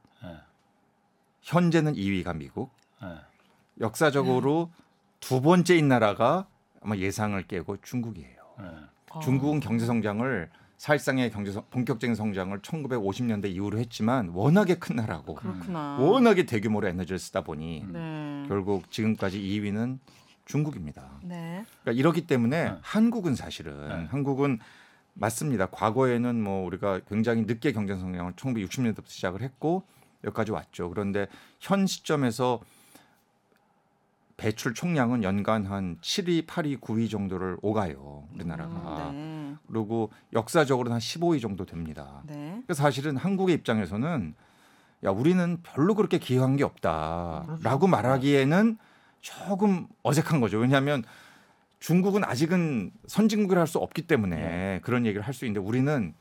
예. 1.45 1.51
현재는 1.53 1.95
2위가 1.95 2.37
미국. 2.37 2.71
예. 3.03 3.07
역사적으로 3.81 4.71
두 5.21 5.41
번째인 5.41 5.89
나라가 5.89 6.47
아마 6.81 6.97
예상을 6.97 7.41
깨고 7.47 7.79
중국이에요. 7.83 8.37
예. 8.61 8.65
어. 9.13 9.21
중국은 9.21 9.61
경제 9.61 9.87
성장을 9.87 10.51
사실상의 10.77 11.31
경제 11.31 11.53
성- 11.53 11.65
본격적인 11.71 12.15
성장을 12.15 12.59
1950년대 12.61 13.47
이후로 13.47 13.79
했지만 13.79 14.29
워낙에 14.31 14.75
큰 14.77 14.97
나라고 14.97 15.35
그렇구나. 15.37 15.99
워낙에 16.01 16.45
대규모로 16.47 16.89
에너지를 16.89 17.19
쓰다 17.19 17.43
보니 17.43 17.85
네. 17.89 18.45
결국 18.49 18.91
지금까지 18.91 19.41
2위는 19.41 19.99
중국입니다. 20.47 21.21
네. 21.23 21.65
그러니까 21.83 21.93
이렇기 21.99 22.27
때문에 22.27 22.65
네. 22.71 22.77
한국은 22.83 23.35
사실은 23.37 23.89
네. 23.89 24.07
한국은 24.11 24.59
맞습니다. 25.15 25.67
과거에는 25.67 26.43
뭐 26.43 26.67
우리가 26.67 27.01
굉장히 27.09 27.43
늦게 27.43 27.73
경제 27.73 27.97
성장을 27.97 28.33
1960년대부터 28.33 29.07
시작을 29.07 29.43
했고 29.43 29.85
여기까지 30.25 30.53
왔죠. 30.53 30.89
그런데 30.91 31.27
현 31.61 31.87
시점에서 31.87 32.61
배출 34.37 34.75
총량은 34.75 35.23
연간 35.23 35.65
한 35.67 35.97
7위, 36.01 36.45
8위, 36.47 36.81
9위 36.81 37.09
정도를 37.09 37.57
오가요. 37.63 38.27
우리나라가. 38.35 39.11
음, 39.11 39.59
그리고 39.69 40.11
역사적으로는 40.33 40.95
한 40.95 41.01
15위 41.01 41.41
정도 41.41 41.65
됩니다. 41.65 42.23
네. 42.27 42.35
네. 42.35 42.63
그래서 42.67 42.83
사실은 42.83 43.17
한국의 43.17 43.55
입장에서는 43.57 44.35
야 45.05 45.11
우리는 45.11 45.59
별로 45.63 45.95
그렇게 45.95 46.19
기여한 46.19 46.57
게 46.57 46.65
없다라고 46.65 47.87
말하기에는 47.87 48.79
조금 49.21 49.87
어색한 50.03 50.41
거죠. 50.41 50.59
왜냐하면 50.59 51.05
중국은 51.79 52.25
아직은 52.25 52.91
선진국을 53.07 53.57
할 53.59 53.67
수 53.67 53.79
없기 53.79 54.03
때문에 54.03 54.81
그런 54.83 55.07
얘기를 55.07 55.23
할 55.25 55.33
수 55.33 55.45
있는데 55.47 55.65
우리는 55.67 56.13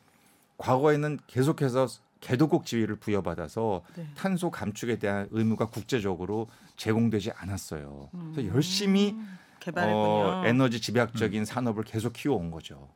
과거에는 0.57 1.19
계속해서 1.27 1.87
개도국 2.27 2.65
지위를 2.65 2.95
부여받아서 2.95 3.83
네. 3.95 4.07
탄소 4.15 4.49
감축에 4.49 4.97
대한 4.97 5.27
의무가 5.31 5.67
국제적으로 5.67 6.47
제공되지 6.77 7.31
않았어요. 7.35 8.09
그래서 8.11 8.41
음. 8.41 8.47
열심히 8.55 9.13
개발했군요. 9.59 9.97
어, 9.97 10.43
에너지 10.45 10.79
집약적인 10.79 11.43
산업을 11.43 11.83
계속 11.83 12.13
키워온 12.13 12.49
거죠. 12.49 12.87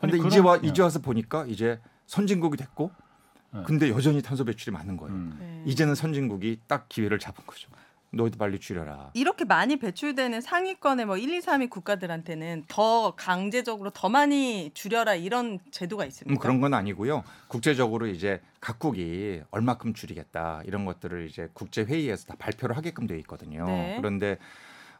아니, 0.00 0.12
근데 0.12 0.26
이제 0.28 0.38
와 0.40 0.58
그럼- 0.58 0.64
이제 0.70 0.82
와서 0.82 0.98
보니까 0.98 1.46
이제 1.46 1.80
선진국이 2.06 2.58
됐고, 2.58 2.90
네. 3.54 3.62
근데 3.66 3.88
여전히 3.88 4.20
탄소 4.20 4.44
배출이 4.44 4.72
많은 4.72 4.98
거예요. 4.98 5.14
음. 5.14 5.36
네. 5.40 5.62
이제는 5.66 5.94
선진국이 5.94 6.60
딱 6.66 6.86
기회를 6.90 7.18
잡은 7.18 7.44
거죠. 7.46 7.70
너희도 8.12 8.38
빨리 8.38 8.58
줄여라. 8.58 9.10
이렇게 9.14 9.44
많이 9.44 9.76
배출되는 9.76 10.40
상위권의 10.40 11.06
뭐 11.06 11.16
1, 11.16 11.32
2, 11.32 11.40
3위 11.40 11.70
국가들한테는 11.70 12.64
더 12.68 13.14
강제적으로 13.14 13.90
더 13.90 14.08
많이 14.08 14.70
줄여라 14.74 15.14
이런 15.14 15.60
제도가 15.70 16.04
음, 16.04 16.08
있습니까? 16.08 16.40
그런 16.40 16.60
건 16.60 16.74
아니고요. 16.74 17.22
국제적으로 17.48 18.06
이제 18.08 18.40
각국이 18.60 19.42
얼마큼 19.50 19.94
줄이겠다 19.94 20.62
이런 20.64 20.84
것들을 20.84 21.28
이제 21.28 21.48
국제 21.52 21.82
회의에서 21.82 22.26
다 22.26 22.34
발표를 22.38 22.76
하게끔 22.76 23.06
돼 23.06 23.16
있거든요. 23.20 23.64
네. 23.66 23.96
그런데 23.98 24.38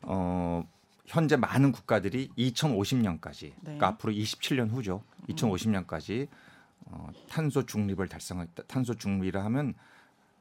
어, 0.03 0.64
현재 1.07 1.37
많은 1.37 1.73
국가들이 1.73 2.31
2050년까지, 2.38 3.40
네. 3.40 3.55
그러니까 3.62 3.88
앞으로 3.88 4.12
27년 4.12 4.70
후죠. 4.70 5.03
음. 5.29 5.35
2050년까지 5.35 6.29
어, 6.87 7.09
탄소 7.29 7.66
중립을 7.66 8.09
달성할 8.09 8.46
탄소 8.68 8.94
중립을 8.94 9.42
하면 9.44 9.75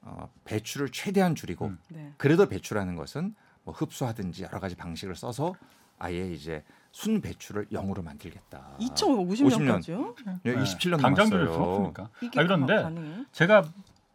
어, 0.09 0.29
배출을 0.45 0.89
최대한 0.91 1.35
줄이고 1.35 1.67
음. 1.67 1.77
네. 1.89 2.11
그래도 2.17 2.47
배출하는 2.47 2.95
것은 2.95 3.35
뭐 3.63 3.73
흡수하든지 3.73 4.43
여러 4.43 4.59
가지 4.59 4.75
방식을 4.75 5.15
써서 5.15 5.53
아예 5.99 6.31
이제 6.31 6.63
순 6.91 7.21
배출을 7.21 7.67
영으로 7.71 8.01
만들겠다. 8.01 8.77
2050년까지요? 8.79 10.15
예, 10.45 10.53
네. 10.53 10.63
27년 10.63 10.99
당장 11.01 11.29
남았어요. 11.29 11.53
없으니까. 11.61 12.09
이게 12.21 12.39
아, 12.39 12.43
그런데 12.43 12.75
가- 12.75 12.83
가능해요? 12.83 13.25
제가 13.31 13.63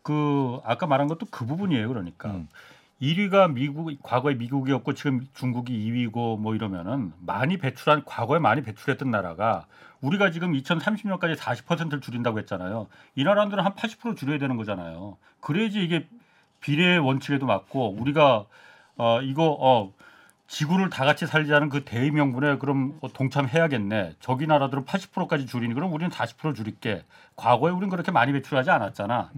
그 0.02 0.58
아까 0.64 0.86
말한 0.86 1.06
것도 1.08 1.26
그 1.30 1.46
부분이에요. 1.46 1.86
그러니까 1.88 2.30
음. 2.32 2.48
1위가 3.00 3.52
미국 3.52 3.90
과거에 4.02 4.34
미국이었고 4.34 4.94
지금 4.94 5.26
중국이 5.34 5.72
2위고 5.72 6.38
뭐 6.38 6.54
이러면은 6.54 7.12
많이 7.20 7.56
배출한 7.58 8.04
과거에 8.04 8.38
많이 8.38 8.62
배출했던 8.62 9.10
나라가 9.10 9.66
우리가 10.00 10.30
지금 10.30 10.52
2030년까지 10.52 11.36
40%를 11.36 12.00
줄인다고 12.00 12.38
했잖아요. 12.40 12.88
이 13.14 13.24
나라들은 13.24 13.64
한 13.64 13.74
80% 13.74 14.16
줄여야 14.16 14.38
되는 14.38 14.56
거잖아요. 14.56 15.16
그래야지 15.40 15.82
이게 15.82 16.06
비례 16.60 16.96
원칙에도 16.96 17.46
맞고 17.46 17.96
우리가 17.98 18.46
어 18.96 19.20
이거 19.22 19.56
어 19.58 19.92
지구를 20.46 20.90
다 20.90 21.04
같이 21.04 21.26
살자는 21.26 21.68
그 21.68 21.84
대의 21.84 22.10
명분에 22.10 22.58
그럼 22.58 22.98
어, 23.00 23.08
동참해야겠네. 23.12 24.14
저기 24.20 24.46
나라들은 24.46 24.84
80%까지 24.84 25.46
줄이니 25.46 25.74
그럼 25.74 25.92
우리는 25.92 26.10
40% 26.10 26.54
줄일게. 26.54 27.02
과거에 27.34 27.72
우리는 27.72 27.88
그렇게 27.88 28.12
많이 28.12 28.32
배출하지 28.32 28.70
않았잖아. 28.70 29.30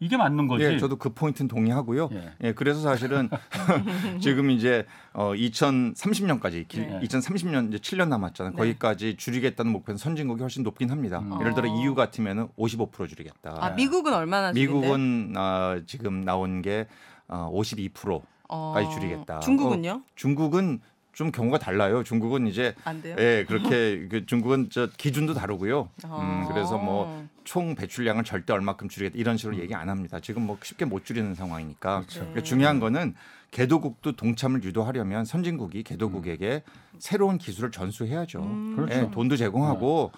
이게 0.00 0.16
맞는 0.16 0.48
거지. 0.48 0.64
예, 0.64 0.78
저도 0.78 0.96
그 0.96 1.10
포인트는 1.10 1.46
동의하고요. 1.46 2.08
예. 2.12 2.32
예, 2.42 2.52
그래서 2.54 2.80
사실은 2.80 3.28
지금 4.20 4.50
이제 4.50 4.86
어 5.12 5.32
2030년까지 5.34 6.66
네. 6.68 7.00
2030년 7.02 7.68
이제 7.68 7.76
7년 7.76 8.08
남았잖아요. 8.08 8.52
네. 8.52 8.56
거기까지 8.56 9.16
줄이겠다는 9.16 9.70
목표는 9.70 9.98
선진국이 9.98 10.40
훨씬 10.40 10.62
높긴 10.62 10.90
합니다. 10.90 11.18
음. 11.20 11.38
예를 11.40 11.54
들어 11.54 11.70
어. 11.70 11.74
EU 11.76 11.94
같으면은 11.94 12.48
55% 12.58 13.08
줄이겠다. 13.10 13.58
아 13.60 13.70
미국은 13.70 14.14
얼마나 14.14 14.52
줄인데? 14.54 14.72
미국은 14.74 15.34
아, 15.36 15.80
지금 15.86 16.24
나온 16.24 16.62
게 16.62 16.86
어, 17.28 17.50
52% 17.52 18.22
어, 18.48 18.90
줄이겠다. 18.94 19.40
중국은요? 19.40 20.02
중국은 20.16 20.80
좀 21.12 21.30
경우가 21.30 21.58
달라요. 21.58 22.02
중국은 22.04 22.46
이제 22.46 22.74
안 22.84 23.02
돼요? 23.02 23.16
예, 23.18 23.44
그렇게 23.46 24.06
그 24.08 24.24
중국은 24.24 24.68
저 24.70 24.88
기준도 24.96 25.34
다르고요. 25.34 25.90
음, 26.04 26.08
어. 26.10 26.48
그래서 26.50 26.78
뭐 26.78 27.26
총 27.50 27.74
배출량을 27.74 28.22
절대 28.22 28.52
얼마큼 28.52 28.88
줄이겠다 28.88 29.18
이런 29.18 29.36
식으로 29.36 29.56
음. 29.56 29.60
얘기 29.60 29.74
안 29.74 29.88
합니다. 29.88 30.20
지금 30.20 30.46
뭐 30.46 30.56
쉽게 30.62 30.84
못 30.84 31.04
줄이는 31.04 31.34
상황이니까. 31.34 32.02
그렇죠. 32.02 32.20
그러니까 32.20 32.42
중요한 32.44 32.78
거는 32.78 33.16
개도국도 33.50 34.14
동참을 34.14 34.62
유도하려면 34.62 35.24
선진국이 35.24 35.82
개도국에게 35.82 36.62
새로운 37.00 37.38
기술을 37.38 37.72
전수해야죠. 37.72 38.40
음. 38.40 38.76
그렇죠. 38.76 38.94
예, 38.94 39.10
돈도 39.10 39.36
제공하고 39.36 40.12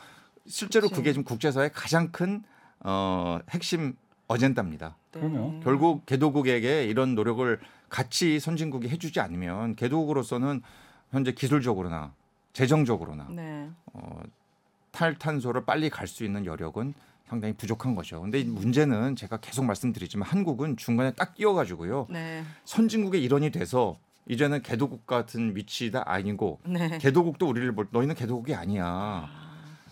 실제로 0.46 0.88
그치. 0.88 0.94
그게 0.96 1.12
지금 1.14 1.24
국제사의 1.24 1.70
가장 1.72 2.12
큰 2.12 2.42
어, 2.80 3.38
핵심 3.48 3.94
어젠다입니다. 4.28 4.96
네. 5.14 5.60
결국 5.64 6.04
개도국에게 6.04 6.84
이런 6.84 7.14
노력을 7.14 7.58
같이 7.88 8.40
선진국이 8.40 8.90
해주지 8.90 9.20
않으면 9.20 9.74
개도국으로서는 9.76 10.60
현재 11.10 11.32
기술적으로나 11.32 12.12
재정적으로나 12.52 13.28
네. 13.30 13.70
어, 13.94 14.20
탈탄소를 14.90 15.64
빨리 15.64 15.88
갈 15.88 16.06
수 16.06 16.24
있는 16.24 16.44
여력은 16.44 16.92
상당히 17.32 17.54
부족한 17.54 17.94
거죠. 17.94 18.20
근데 18.20 18.40
이 18.40 18.44
문제는 18.44 19.16
제가 19.16 19.38
계속 19.38 19.64
말씀드리지만 19.64 20.28
한국은 20.28 20.76
중간에 20.76 21.12
딱 21.12 21.34
끼어가지고요. 21.34 22.08
네. 22.10 22.44
선진국의 22.66 23.22
일원이 23.24 23.50
돼서 23.50 23.96
이제는 24.28 24.60
개도국 24.60 25.06
같은 25.06 25.56
위치다 25.56 26.02
아니고 26.04 26.60
네. 26.66 26.98
개도국도 26.98 27.48
우리를 27.48 27.74
볼 27.74 27.88
너희는 27.90 28.16
개도국이 28.16 28.54
아니야. 28.54 29.30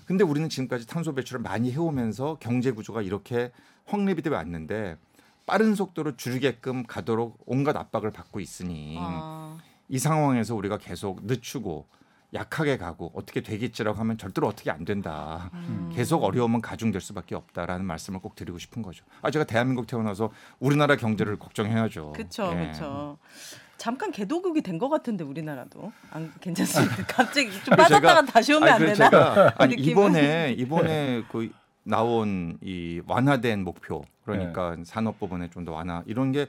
근데 0.04 0.22
우리는 0.22 0.50
지금까지 0.50 0.86
탄소 0.86 1.14
배출을 1.14 1.40
많이 1.40 1.72
해오면서 1.72 2.36
경제 2.40 2.72
구조가 2.72 3.00
이렇게 3.00 3.52
확립이 3.86 4.20
되어 4.20 4.34
왔는데 4.34 4.98
빠른 5.46 5.74
속도로 5.74 6.16
줄이게끔 6.16 6.84
가도록 6.84 7.38
온갖 7.46 7.74
압박을 7.74 8.10
받고 8.10 8.40
있으니 8.40 8.98
아, 9.00 9.56
이 9.88 9.98
상황에서 9.98 10.54
우리가 10.54 10.76
계속 10.76 11.24
늦추고 11.24 11.86
약하게 12.32 12.76
가고 12.78 13.10
어떻게 13.14 13.40
되겠지라고 13.40 13.98
하면 13.98 14.16
절대로 14.18 14.46
어떻게 14.46 14.70
안 14.70 14.84
된다. 14.84 15.50
음. 15.54 15.90
계속 15.92 16.22
어려움은 16.22 16.60
가중될 16.60 17.00
수밖에 17.00 17.34
없다라는 17.34 17.84
말씀을 17.84 18.20
꼭 18.20 18.34
드리고 18.36 18.58
싶은 18.58 18.82
거죠. 18.82 19.04
아 19.22 19.30
제가 19.30 19.44
대한민국 19.44 19.86
태어나서 19.86 20.30
우리나라 20.60 20.96
경제를 20.96 21.38
걱정해야죠. 21.38 22.12
그렇죠, 22.12 22.50
예. 22.52 22.56
그렇죠. 22.56 23.18
잠깐 23.78 24.12
개도국이 24.12 24.60
된 24.62 24.78
것 24.78 24.88
같은데 24.90 25.24
우리나라도 25.24 25.90
안 26.10 26.32
괜찮습니까? 26.40 27.04
갑자기 27.08 27.50
좀 27.64 27.76
빠졌다가 27.76 28.22
다시 28.26 28.52
오면 28.54 28.68
아니, 28.68 28.72
안 28.84 28.94
되나? 28.94 29.10
제가 29.10 29.54
아니 29.58 29.74
느낌은? 29.76 29.90
이번에 29.90 30.52
이번에 30.56 31.24
그 31.32 31.50
나온 31.82 32.58
이 32.62 33.00
완화된 33.06 33.64
목표 33.64 34.04
그러니까 34.24 34.76
네. 34.76 34.84
산업 34.84 35.18
부분에 35.18 35.48
좀 35.50 35.64
더 35.64 35.72
완화 35.72 36.02
이런 36.06 36.30
게 36.30 36.46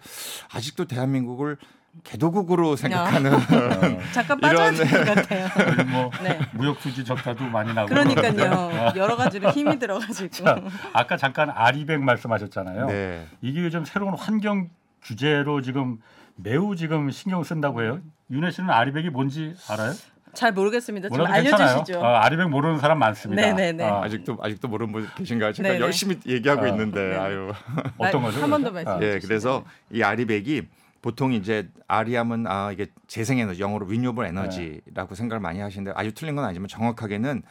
아직도 0.54 0.86
대한민국을 0.86 1.58
개도국으로 2.04 2.76
생각하는 2.76 3.32
잠깐 4.14 4.40
이런- 4.40 4.40
빠져야 4.40 4.72
될것 4.72 5.16
같아요. 5.16 5.48
뭐 5.92 6.10
네. 6.24 6.40
무역 6.54 6.80
수지 6.80 7.04
적자도 7.04 7.44
많이 7.46 7.74
나고 7.74 7.90
그러니까요. 7.90 8.94
여러 8.96 9.16
가지로 9.18 9.50
힘이 9.52 9.78
들어가지고. 9.78 10.30
자, 10.30 10.62
아까 10.94 11.18
잠깐 11.18 11.50
아리백 11.50 12.00
말씀하셨잖아요. 12.02 12.86
네. 12.88 13.26
이게 13.42 13.62
요즘 13.62 13.84
새로운 13.86 14.14
환경 14.16 14.70
규제로 15.04 15.62
지금 15.62 15.98
매우 16.38 16.76
지금 16.76 17.12
신경 17.12 17.44
쓴다고 17.44 17.82
해요. 17.84 18.00
윤혜 18.32 18.52
씨는 18.52 18.70
아리백이 18.70 19.10
뭔지 19.10 19.54
알아요? 19.70 19.92
잘 20.34 20.54
모르겠습니다. 20.54 21.10
좀. 21.10 21.26
알려주시죠. 21.26 22.00
어, 22.00 22.06
아리백 22.06 22.48
모르는 22.48 22.80
사람 22.80 23.00
많습니다. 23.00 23.42
네네네. 23.42 23.84
어, 23.84 24.02
아직도 24.02 24.38
아직도 24.42 24.70
모르는 24.70 24.94
분 24.94 25.10
계신가요? 25.18 25.52
제가 25.52 25.68
네네. 25.70 25.82
열심히 25.82 26.18
얘기하고 26.26 26.64
어. 26.64 26.68
있는데 26.70 27.02
네. 27.10 27.18
아유. 27.18 27.52
어떤 27.98 28.22
거죠? 28.22 28.42
한 28.42 28.50
번 28.50 28.64
더? 28.64 28.72
말씀해 28.72 29.06
예, 29.06 29.12
주시죠. 29.16 29.28
그래서 29.28 29.64
이 29.92 30.02
아리백이 30.02 30.62
보통 31.02 31.34
이제 31.34 31.70
아리하면 31.88 32.46
아 32.48 32.72
이게 32.72 32.88
재생에너지 33.08 33.62
영어로 33.62 33.86
renewable 33.86 34.30
energy라고 34.30 35.16
생각을 35.16 35.40
많이 35.40 35.60
하시는데 35.60 35.92
아주 35.96 36.14
틀린 36.14 36.36
건 36.36 36.46
아니지만 36.46 36.68
정확하게는 36.68 37.42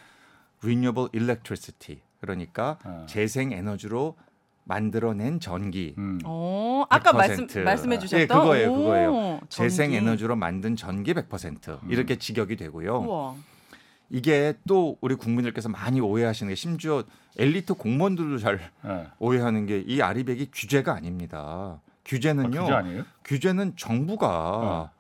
renewable 0.63 1.09
electricity 1.13 2.01
그러니까 2.21 2.79
어. 2.85 3.07
재생 3.09 3.53
에너지로 3.53 4.17
만들어낸 4.65 5.41
전기 5.41 5.95
음. 5.99 6.21
어, 6.25 6.85
아까 6.91 7.13
말씀 7.13 7.47
100%. 7.49 7.63
말씀해 7.65 7.99
주셨던 7.99 8.21
예, 8.23 8.27
그거예요, 8.27 8.73
오, 8.73 8.77
그거예요. 8.77 9.41
재생 9.49 9.87
전기. 9.91 9.97
에너지로 9.97 10.37
만든 10.37 10.77
전기 10.77 11.13
100% 11.13 11.81
이렇게 11.89 12.17
직역이 12.17 12.57
되고요. 12.57 12.99
우와. 13.01 13.35
이게 14.11 14.55
또 14.69 14.97
우리 15.01 15.15
국민들께서 15.15 15.69
많이 15.69 16.01
오해하시는 16.01 16.51
게 16.51 16.55
심지어 16.55 17.05
엘리트 17.39 17.75
공무원들도 17.75 18.39
잘 18.39 18.61
예. 18.85 19.07
오해하는 19.19 19.67
게 19.67 19.83
이 19.87 20.03
아리백이 20.03 20.51
규제가 20.53 20.95
아닙니다. 20.95 21.81
아, 22.01 22.05
규제는요. 22.05 22.61
규제 22.61 22.73
아니에요? 22.73 23.05
규제는 23.25 23.77
정부가 23.77 24.29
어. 24.29 24.91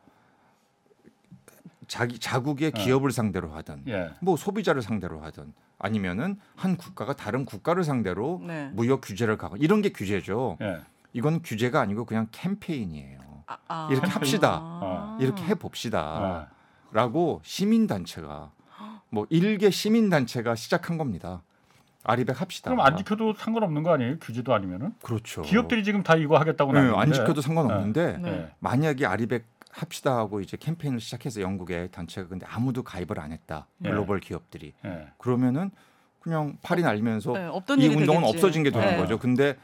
자기 1.89 2.19
자국의 2.19 2.69
어. 2.69 2.71
기업을 2.79 3.11
상대로 3.11 3.53
하든 3.53 3.85
예. 3.89 4.11
뭐 4.21 4.37
소비자를 4.37 4.83
상대로 4.83 5.21
하든 5.23 5.53
아니면은 5.79 6.39
한 6.55 6.77
국가가 6.77 7.15
다른 7.17 7.45
국가를 7.45 7.85
상대로 7.85 8.41
네. 8.47 8.69
무역 8.75 9.01
규제를 9.01 9.37
가고 9.39 9.57
이런 9.57 9.83
게 9.83 9.91
규제죠. 9.91 10.59
예. 10.61 10.81
이건 11.13 11.43
규제가 11.43 11.81
아니고 11.81 12.05
그냥 12.05 12.29
캠페인이에요. 12.31 13.19
아, 13.47 13.57
아. 13.67 13.89
이렇게 13.91 14.07
합시다. 14.07 14.61
아. 14.63 15.19
이렇게 15.21 15.43
해 15.43 15.53
어. 15.53 15.55
봅시다 15.57 16.49
라고 16.93 17.41
시민 17.43 17.87
단체가 17.87 18.53
뭐 19.09 19.27
일개 19.31 19.71
시민 19.71 20.11
단체가 20.11 20.55
시작한 20.55 20.99
겁니다. 20.99 21.43
아리백 22.05 22.41
합시다. 22.41 22.71
그럼 22.71 22.85
안 22.85 22.97
지켜도 22.97 23.35
상관없는 23.35 23.83
거 23.83 23.93
아니에요? 23.93 24.19
규제도 24.21 24.55
아니면은 24.55 24.95
그렇죠. 25.03 25.43
기업들이 25.43 25.85
지금 25.85 26.03
다 26.03 26.17
이거 26.17 26.39
하겠다고 26.39 26.73
네, 26.73 26.81
안 26.95 27.13
지켜도 27.13 27.41
상관없는데 27.41 28.19
네. 28.19 28.29
예. 28.31 28.51
만약에 28.59 29.05
아리백 29.07 29.45
합시다 29.71 30.17
하고 30.17 30.41
이제 30.41 30.57
캠페인을 30.59 30.99
시작해서 31.01 31.41
영국의 31.41 31.91
단체가 31.93 32.29
근데 32.29 32.47
아무도 32.49 32.83
가입을 32.83 33.21
안 33.21 33.33
했다. 33.33 33.67
예. 33.85 33.91
글로벌 33.91 34.21
기업들이. 34.21 34.73
예. 34.85 35.09
그러면은 35.19 35.71
그냥 36.21 36.57
팔이 36.63 36.83
날면서 36.83 37.33
네, 37.33 37.45
없던 37.47 37.81
이 37.81 37.87
운동은 37.89 38.23
되겠지. 38.23 38.37
없어진 38.37 38.63
게 38.63 38.71
되는 38.71 38.87
네. 38.87 38.97
거죠. 38.97 39.19
근데 39.19 39.57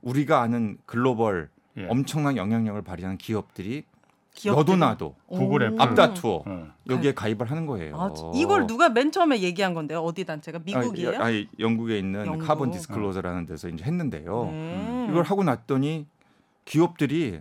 우리가 0.00 0.40
아는 0.40 0.78
글로벌 0.86 1.50
예. 1.76 1.86
엄청난 1.88 2.36
영향력을 2.36 2.80
발휘하는 2.82 3.18
기업들이 3.18 3.84
기업들이- 4.34 4.54
너도 4.56 4.76
나도 4.76 5.14
구글, 5.28 5.62
오. 5.62 5.66
애플. 5.66 5.80
앞다투어 5.82 6.42
어. 6.46 6.66
여기에 6.88 7.12
가입을 7.14 7.50
하는 7.50 7.66
거예요. 7.66 8.00
아, 8.00 8.10
이걸 8.34 8.66
누가 8.66 8.88
맨 8.88 9.12
처음에 9.12 9.40
얘기한 9.40 9.74
건데요? 9.74 10.00
어디 10.00 10.24
단체가 10.24 10.58
미국이에요? 10.64 11.10
아니, 11.20 11.22
아니, 11.22 11.48
영국에 11.58 11.98
있는 11.98 12.26
영국. 12.26 12.46
Carbon 12.46 12.70
Disclosure라는 12.70 13.46
데서 13.46 13.68
이제 13.68 13.84
했는데요. 13.84 14.44
음. 14.44 15.06
이걸 15.10 15.22
하고 15.24 15.44
났더니 15.44 16.06
기업들이 16.64 17.40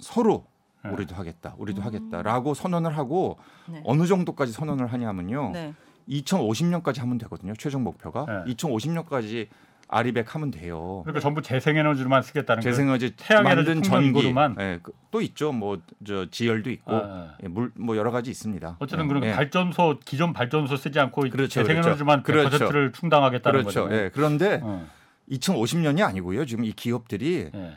서로 0.00 0.44
네. 0.84 0.90
우리도 0.90 1.14
하겠다, 1.14 1.54
우리도 1.56 1.80
하겠다라고 1.82 2.52
선언을 2.54 2.96
하고 2.96 3.38
네. 3.70 3.80
어느 3.84 4.06
정도까지 4.06 4.52
선언을 4.52 4.92
하냐면요. 4.92 5.50
네. 5.52 5.72
2050년까지 6.08 6.98
하면 7.00 7.16
되거든요. 7.18 7.54
최종 7.58 7.82
목표가 7.84 8.26
네. 8.44 8.54
2050년까지 8.54 9.46
아리백 9.94 10.34
하면 10.34 10.50
돼요. 10.50 11.02
그러니까 11.04 11.20
전부 11.20 11.40
재생에너지로만 11.40 12.22
쓰겠다는 12.22 12.62
거예요. 12.62 12.72
재생에너지 12.72 13.14
태양에너지 13.16 13.54
만든 13.56 13.74
풍선 13.74 13.92
전기, 14.02 14.08
이거로만? 14.08 14.56
예, 14.58 14.80
그- 14.82 14.92
또 15.12 15.20
있죠. 15.20 15.52
뭐 15.52 15.78
저 16.04 16.26
지열도 16.30 16.70
있고 16.70 16.92
아, 16.94 17.34
예, 17.42 17.48
물 17.48 17.70
뭐 17.76 17.96
여러 17.96 18.10
가지 18.10 18.30
있습니다. 18.30 18.76
어쨌든 18.80 19.04
예, 19.04 19.08
그런 19.08 19.24
예. 19.24 19.32
발전소 19.32 20.00
기존 20.04 20.32
발전소 20.32 20.76
쓰지 20.76 20.98
않고 20.98 21.22
그렇죠, 21.30 21.46
재생에너지만 21.62 22.22
그렇죠. 22.24 22.58
100%를 22.58 22.92
충당하겠다는 22.92 23.60
그렇죠. 23.62 23.84
거죠. 23.84 23.94
예, 23.96 24.10
그런데 24.12 24.60
어, 24.62 24.86
2050년이 25.30 26.02
아니고요. 26.04 26.44
지금 26.46 26.64
이 26.64 26.72
기업들이 26.72 27.50
예. 27.54 27.76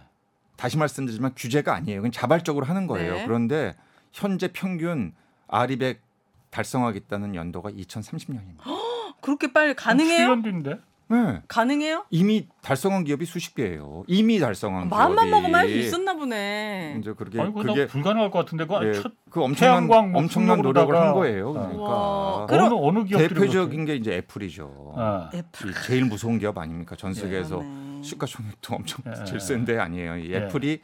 다시 0.56 0.78
말씀드리지만 0.78 1.34
규제가 1.36 1.76
아니에요. 1.76 2.00
그건 2.00 2.12
자발적으로 2.12 2.66
하는 2.66 2.88
거예요. 2.88 3.14
네. 3.14 3.26
그런데 3.26 3.76
현재 4.12 4.48
평균 4.52 5.14
아리백 5.48 6.02
달성하겠다는 6.50 7.36
연도가 7.36 7.70
2030년입니다. 7.70 8.58
그렇게 9.22 9.54
빨리 9.54 9.76
가능해요? 9.76 10.30
7년 10.30 10.44
뒤인데. 10.44 10.80
네. 11.10 11.42
가능해요? 11.48 12.06
이미 12.10 12.48
달성한 12.62 13.06
기업이 13.06 13.26
수십 13.26 13.56
개예요. 13.56 14.04
이미 14.08 14.40
달성한 14.40 14.90
마음만 14.90 15.28
기업이 15.28 15.32
먹으면 15.32 15.56
할 15.56 15.68
수 15.70 15.74
있었나 15.78 16.14
보네. 16.16 16.98
이제 17.00 17.14
그렇게 17.14 17.40
아니, 17.40 17.54
그게 17.54 17.88
불가능할 17.88 18.30
것 18.32 18.40
같은데 18.40 18.66
예, 18.84 18.94
첫그 18.94 19.42
엄청난 19.42 19.56
태양광 19.56 20.12
뭐 20.12 20.22
엄청난 20.22 20.62
노력을 20.62 20.94
한 20.96 21.14
거예요. 21.14 21.50
어. 21.50 21.54
그러니까 21.54 21.82
와, 21.84 22.36
어느 22.44 22.48
그럼- 22.48 22.74
어느 22.82 23.04
기업들이 23.06 23.30
대표적인 23.40 23.86
게 23.86 23.96
이제 23.96 24.16
애플이죠. 24.18 24.94
아, 24.98 25.30
애플. 25.34 25.70
이 25.70 25.74
제일 25.86 26.06
무서운 26.06 26.40
기업 26.40 26.58
아닙니까? 26.58 26.96
전 26.98 27.14
세계에서 27.14 27.58
그러네. 27.60 28.02
시가총액도 28.04 28.76
엄청 28.76 29.04
예. 29.08 29.24
제일 29.26 29.40
센데 29.40 29.78
아니에요. 29.80 30.18
이 30.18 30.32
예. 30.34 30.38
애플이 30.38 30.82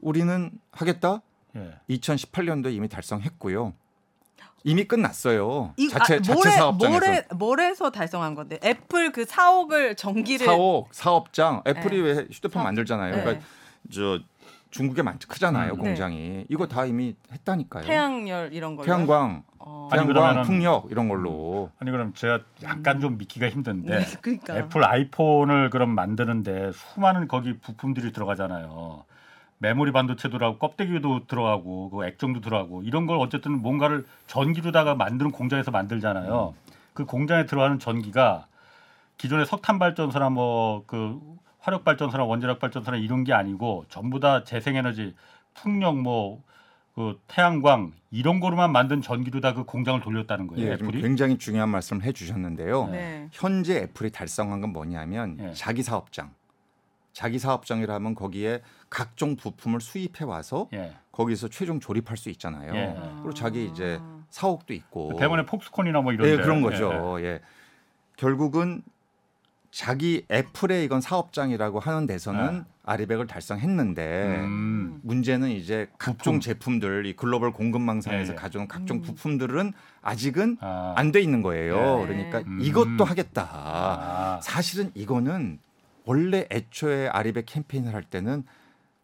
우리는 0.00 0.50
하겠다. 0.72 1.22
예. 1.56 1.74
2018년도에 1.90 2.74
이미 2.74 2.88
달성했고요. 2.88 3.72
이미 4.66 4.82
끝났어요. 4.84 5.72
이- 5.76 5.88
자체 5.88 6.14
아, 6.14 6.16
자체 6.18 6.32
뭐래- 6.34 6.50
사업장에서 6.50 7.22
뭐래서 7.36 7.90
달성한 7.90 8.34
건데? 8.34 8.58
애플 8.64 9.12
그 9.12 9.24
4억을 9.24 9.96
전기를 9.96 10.44
사업 10.44 10.88
사업장 10.90 11.62
애플이 11.68 12.02
네. 12.02 12.02
왜 12.02 12.14
휴대폰 12.32 12.54
사업- 12.60 12.64
만들잖아요. 12.64 13.14
네. 13.14 13.22
그러니까 13.22 13.44
저 13.92 14.18
중국에 14.70 15.02
많 15.02 15.18
크잖아요 15.20 15.74
음. 15.74 15.78
공장이 15.78 16.46
이거 16.48 16.66
다 16.66 16.84
이미 16.84 17.14
했다니까요. 17.32 17.84
태양열 17.84 18.52
이런 18.52 18.74
걸로. 18.74 18.84
태양광, 18.86 19.44
어. 19.60 19.88
태양광, 19.92 20.42
풍력 20.42 20.88
이런 20.90 21.08
걸로 21.08 21.70
아니 21.78 21.92
그럼 21.92 22.12
제가 22.14 22.40
약간 22.64 22.98
좀 23.00 23.18
믿기가 23.18 23.48
힘든데 23.48 23.98
네, 24.00 24.04
그러니까. 24.20 24.56
애플 24.56 24.84
아이폰을 24.84 25.70
그럼 25.70 25.90
만드는데 25.94 26.72
수많은 26.72 27.28
거기 27.28 27.56
부품들이 27.56 28.12
들어가잖아요. 28.12 29.04
메모리 29.58 29.92
반도체도 29.92 30.38
들어가고 30.38 30.58
껍데기도 30.58 31.26
들어가고 31.26 31.90
그 31.90 32.04
액정도 32.06 32.40
들어가고 32.40 32.82
이런 32.82 33.06
걸 33.06 33.18
어쨌든 33.18 33.52
뭔가를 33.62 34.04
전기로다가 34.26 34.94
만드는 34.94 35.30
공장에서 35.30 35.70
만들잖아요. 35.70 36.54
그 36.92 37.04
공장에 37.04 37.46
들어가는 37.46 37.78
전기가 37.78 38.46
기존의 39.18 39.46
석탄 39.46 39.78
발전소나 39.78 40.30
뭐 40.30 40.84
그 40.86 41.20
화력 41.58 41.84
발전소나 41.84 42.24
원자력 42.24 42.60
발전소나 42.60 42.96
이런 42.98 43.24
게 43.24 43.32
아니고 43.32 43.86
전부 43.88 44.20
다 44.20 44.44
재생에너지 44.44 45.14
풍력 45.54 45.98
뭐 45.98 46.42
그 46.96 47.20
태양광 47.28 47.92
이런 48.10 48.40
거로만 48.40 48.72
만든 48.72 49.02
전기로 49.02 49.42
다 49.42 49.52
그 49.52 49.64
공장을 49.64 50.00
돌렸다는 50.00 50.46
거예요. 50.46 50.66
예, 50.66 50.72
애플이. 50.72 51.02
굉장히 51.02 51.36
중요한 51.36 51.68
말씀을 51.68 52.04
해주셨는데요. 52.04 52.86
네. 52.86 53.28
현재 53.32 53.82
애플이 53.82 54.10
달성한 54.10 54.62
건 54.62 54.72
뭐냐면 54.72 55.36
예. 55.40 55.52
자기 55.52 55.82
사업장. 55.82 56.30
자기 57.16 57.38
사업장이라면 57.38 58.14
거기에 58.14 58.60
각종 58.90 59.36
부품을 59.36 59.80
수입해 59.80 60.26
와서 60.26 60.68
예. 60.74 60.92
거기서 61.12 61.48
최종 61.48 61.80
조립할 61.80 62.18
수 62.18 62.28
있잖아요. 62.28 62.74
예. 62.74 62.94
그리고 63.22 63.32
자기 63.32 63.64
이제 63.64 63.98
사옥도 64.28 64.74
있고. 64.74 65.08
그 65.08 65.16
대만의 65.16 65.46
폭스콘이나 65.46 66.02
뭐 66.02 66.12
이런 66.12 66.28
예, 66.28 66.36
데. 66.36 66.42
그런 66.42 66.58
예, 66.58 66.62
거죠. 66.62 67.16
예. 67.22 67.40
결국은 68.18 68.82
자기 69.70 70.26
애플의 70.30 70.84
이건 70.84 71.00
사업장이라고 71.00 71.80
하는 71.80 72.06
데서는 72.06 72.66
아리백을 72.84 73.26
달성했는데 73.26 74.02
예. 74.02 74.40
음. 74.44 75.00
문제는 75.02 75.48
이제 75.52 75.88
각종 75.96 76.34
부품. 76.34 76.40
제품들 76.40 77.06
이 77.06 77.16
글로벌 77.16 77.50
공급망상에서 77.50 78.32
예, 78.32 78.36
예. 78.36 78.38
가져온 78.38 78.68
각종 78.68 78.98
음. 78.98 79.02
부품들은 79.02 79.72
아직은 80.02 80.58
아. 80.60 80.92
안돼 80.98 81.22
있는 81.22 81.40
거예요. 81.40 82.00
네. 82.00 82.06
그러니까 82.08 82.38
음. 82.40 82.58
이것도 82.60 83.04
하겠다. 83.04 83.48
아. 83.50 84.40
사실은 84.42 84.90
이거는 84.94 85.60
원래 86.06 86.46
애초에 86.50 87.08
아리백 87.08 87.44
캠페인을 87.46 87.92
할 87.92 88.02
때는 88.04 88.44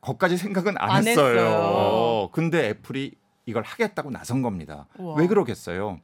거기까지 0.01 0.37
생각은 0.37 0.77
안, 0.79 0.91
안 0.91 1.07
했어요. 1.07 1.39
했어요. 1.39 2.29
근데 2.33 2.69
애플이 2.71 3.15
이걸 3.45 3.63
하겠다고 3.65 4.11
나선 4.11 4.41
겁니다. 4.41 4.87
우와. 4.99 5.17
왜 5.17 5.27
그러겠어요? 5.27 6.01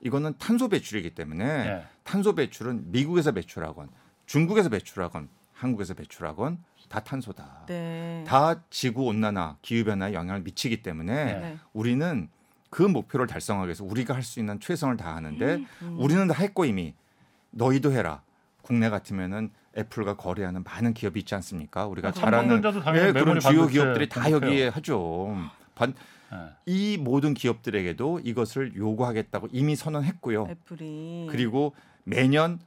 이거는 0.00 0.34
탄소 0.38 0.68
배출이기 0.68 1.14
때문에 1.14 1.44
예. 1.44 1.84
탄소 2.04 2.34
배출은 2.34 2.92
미국에서 2.92 3.32
배출하건 3.32 3.88
중국에서 4.26 4.68
배출하건 4.68 5.28
한국에서 5.54 5.94
배출하건 5.94 6.58
다 6.88 7.00
탄소다. 7.00 7.64
네. 7.66 8.24
다 8.26 8.62
지구 8.70 9.04
온난화, 9.06 9.56
기후 9.62 9.84
변화에 9.84 10.12
영향을 10.14 10.42
미치기 10.42 10.82
때문에 10.82 11.24
네. 11.24 11.34
네. 11.40 11.58
우리는 11.72 12.28
그 12.70 12.82
목표를 12.82 13.26
달성하기 13.26 13.66
위해서 13.66 13.84
우리가 13.84 14.14
할 14.14 14.22
수 14.22 14.38
있는 14.40 14.60
최선을 14.60 14.96
다하는데 14.96 15.64
음. 15.82 15.96
우리는 15.98 16.26
다 16.28 16.34
했고 16.34 16.64
이미 16.64 16.94
너희도 17.50 17.92
해라. 17.92 18.22
국내 18.62 18.90
같으면 18.90 19.50
애플과 19.76 20.16
거래하는 20.16 20.64
많은 20.64 20.94
기업이 20.94 21.20
있지 21.20 21.34
않습니까? 21.36 21.86
우리가 21.86 22.08
아, 22.08 22.12
잘 22.12 22.34
아는 22.34 22.48
삼성전자도 22.62 22.84
당연히 22.84 23.08
예, 23.08 23.12
그런 23.12 23.40
주요 23.40 23.66
기업들이 23.66 24.08
다. 24.08 24.30
여기에 24.30 24.68
하죠. 24.68 25.36
반- 25.74 25.94
예. 26.32 26.36
이 26.66 26.98
모든 26.98 27.34
기업들에게도 27.34 28.20
이것을 28.24 28.76
요구하겠다고 28.76 29.48
이미 29.52 29.76
선언했고요. 29.76 30.46
애플이 30.50 31.26
그리고 31.30 31.74
매년 32.04 32.58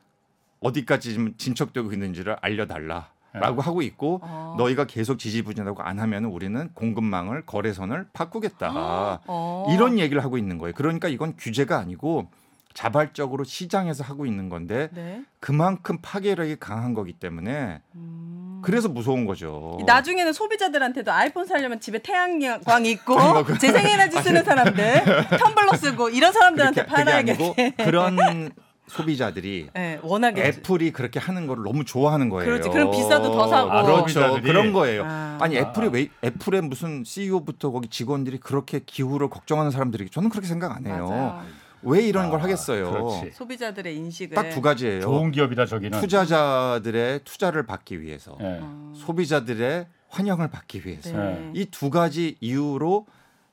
어디까지 0.61 1.09
지금 1.11 1.33
진척되고 1.37 1.91
있는지를 1.91 2.37
알려달라 2.41 3.09
라고 3.33 3.61
하고 3.61 3.81
있고 3.81 4.19
어. 4.23 4.55
너희가 4.57 4.85
계속 4.85 5.17
지지부진하고 5.17 5.81
안 5.83 5.99
하면 5.99 6.25
우리는 6.25 6.69
공급망을 6.73 7.45
거래선을 7.45 8.07
바꾸겠다. 8.13 9.21
어. 9.25 9.65
이런 9.73 9.99
얘기를 9.99 10.21
하고 10.23 10.37
있는 10.37 10.57
거예요. 10.57 10.73
그러니까 10.75 11.07
이건 11.07 11.35
규제가 11.37 11.77
아니고 11.77 12.29
자발적으로 12.73 13.43
시장에서 13.43 14.03
하고 14.03 14.25
있는 14.25 14.49
건데 14.49 14.89
네. 14.93 15.21
그만큼 15.39 15.97
파괴력이 16.01 16.57
강한 16.59 16.93
거기 16.93 17.13
때문에 17.13 17.81
음. 17.95 18.61
그래서 18.63 18.87
무서운 18.89 19.25
거죠. 19.25 19.79
나중에는 19.85 20.33
소비자들한테도 20.33 21.11
아이폰 21.11 21.45
사려면 21.47 21.79
집에 21.79 21.99
태양광 21.99 22.85
있고 22.85 23.15
뭐 23.19 23.43
그- 23.43 23.57
재생에너지 23.57 24.21
쓰는 24.21 24.43
사람들 24.43 25.01
텀블러 25.37 25.75
쓰고 25.77 26.09
이런 26.09 26.31
사람들한테 26.31 26.85
팔아야겠네. 26.85 27.75
그런 27.77 28.51
소비자들이 28.87 29.69
네, 29.73 29.99
워낙에 30.03 30.43
애플이 30.47 30.91
그렇게 30.91 31.19
하는 31.19 31.47
걸 31.47 31.63
너무 31.63 31.85
좋아하는 31.85 32.29
거예요. 32.29 32.45
그렇지. 32.45 32.69
그럼 32.69 32.91
비싸도 32.91 33.31
더 33.31 33.47
사고. 33.47 33.71
아, 33.71 33.83
그렇죠. 33.83 34.07
소비자들이. 34.07 34.41
그런 34.43 34.73
거예요. 34.73 35.03
아. 35.05 35.37
아니 35.39 35.57
아. 35.57 35.61
애플이 35.61 35.87
왜 35.91 36.07
애플의 36.23 36.61
무슨 36.61 37.03
CEO부터 37.05 37.71
거기 37.71 37.87
직원들이 37.87 38.39
그렇게 38.39 38.79
기후를 38.85 39.29
걱정하는 39.29 39.71
사람들이 39.71 40.09
저는 40.09 40.29
그렇게 40.29 40.47
생각 40.47 40.75
안 40.75 40.85
해요. 40.85 41.07
맞아요. 41.09 41.41
왜 41.83 42.01
이런 42.01 42.25
아, 42.25 42.29
걸 42.29 42.41
하겠어요? 42.41 42.91
그렇지. 42.91 43.31
소비자들의 43.31 43.95
인식을 43.97 44.35
딱 44.35 44.49
두 44.51 44.61
가지예요. 44.61 45.01
좋은 45.01 45.31
기업이다 45.31 45.65
저기는. 45.65 45.99
투자자들의 45.99 47.21
투자를 47.23 47.65
받기 47.65 48.01
위해서, 48.01 48.37
예. 48.41 48.59
어. 48.61 48.91
소비자들의 48.95 49.87
환영을 50.09 50.49
받기 50.49 50.85
위해서 50.85 51.15
네. 51.17 51.51
이두 51.55 51.89
가지 51.89 52.35
이유로 52.41 53.05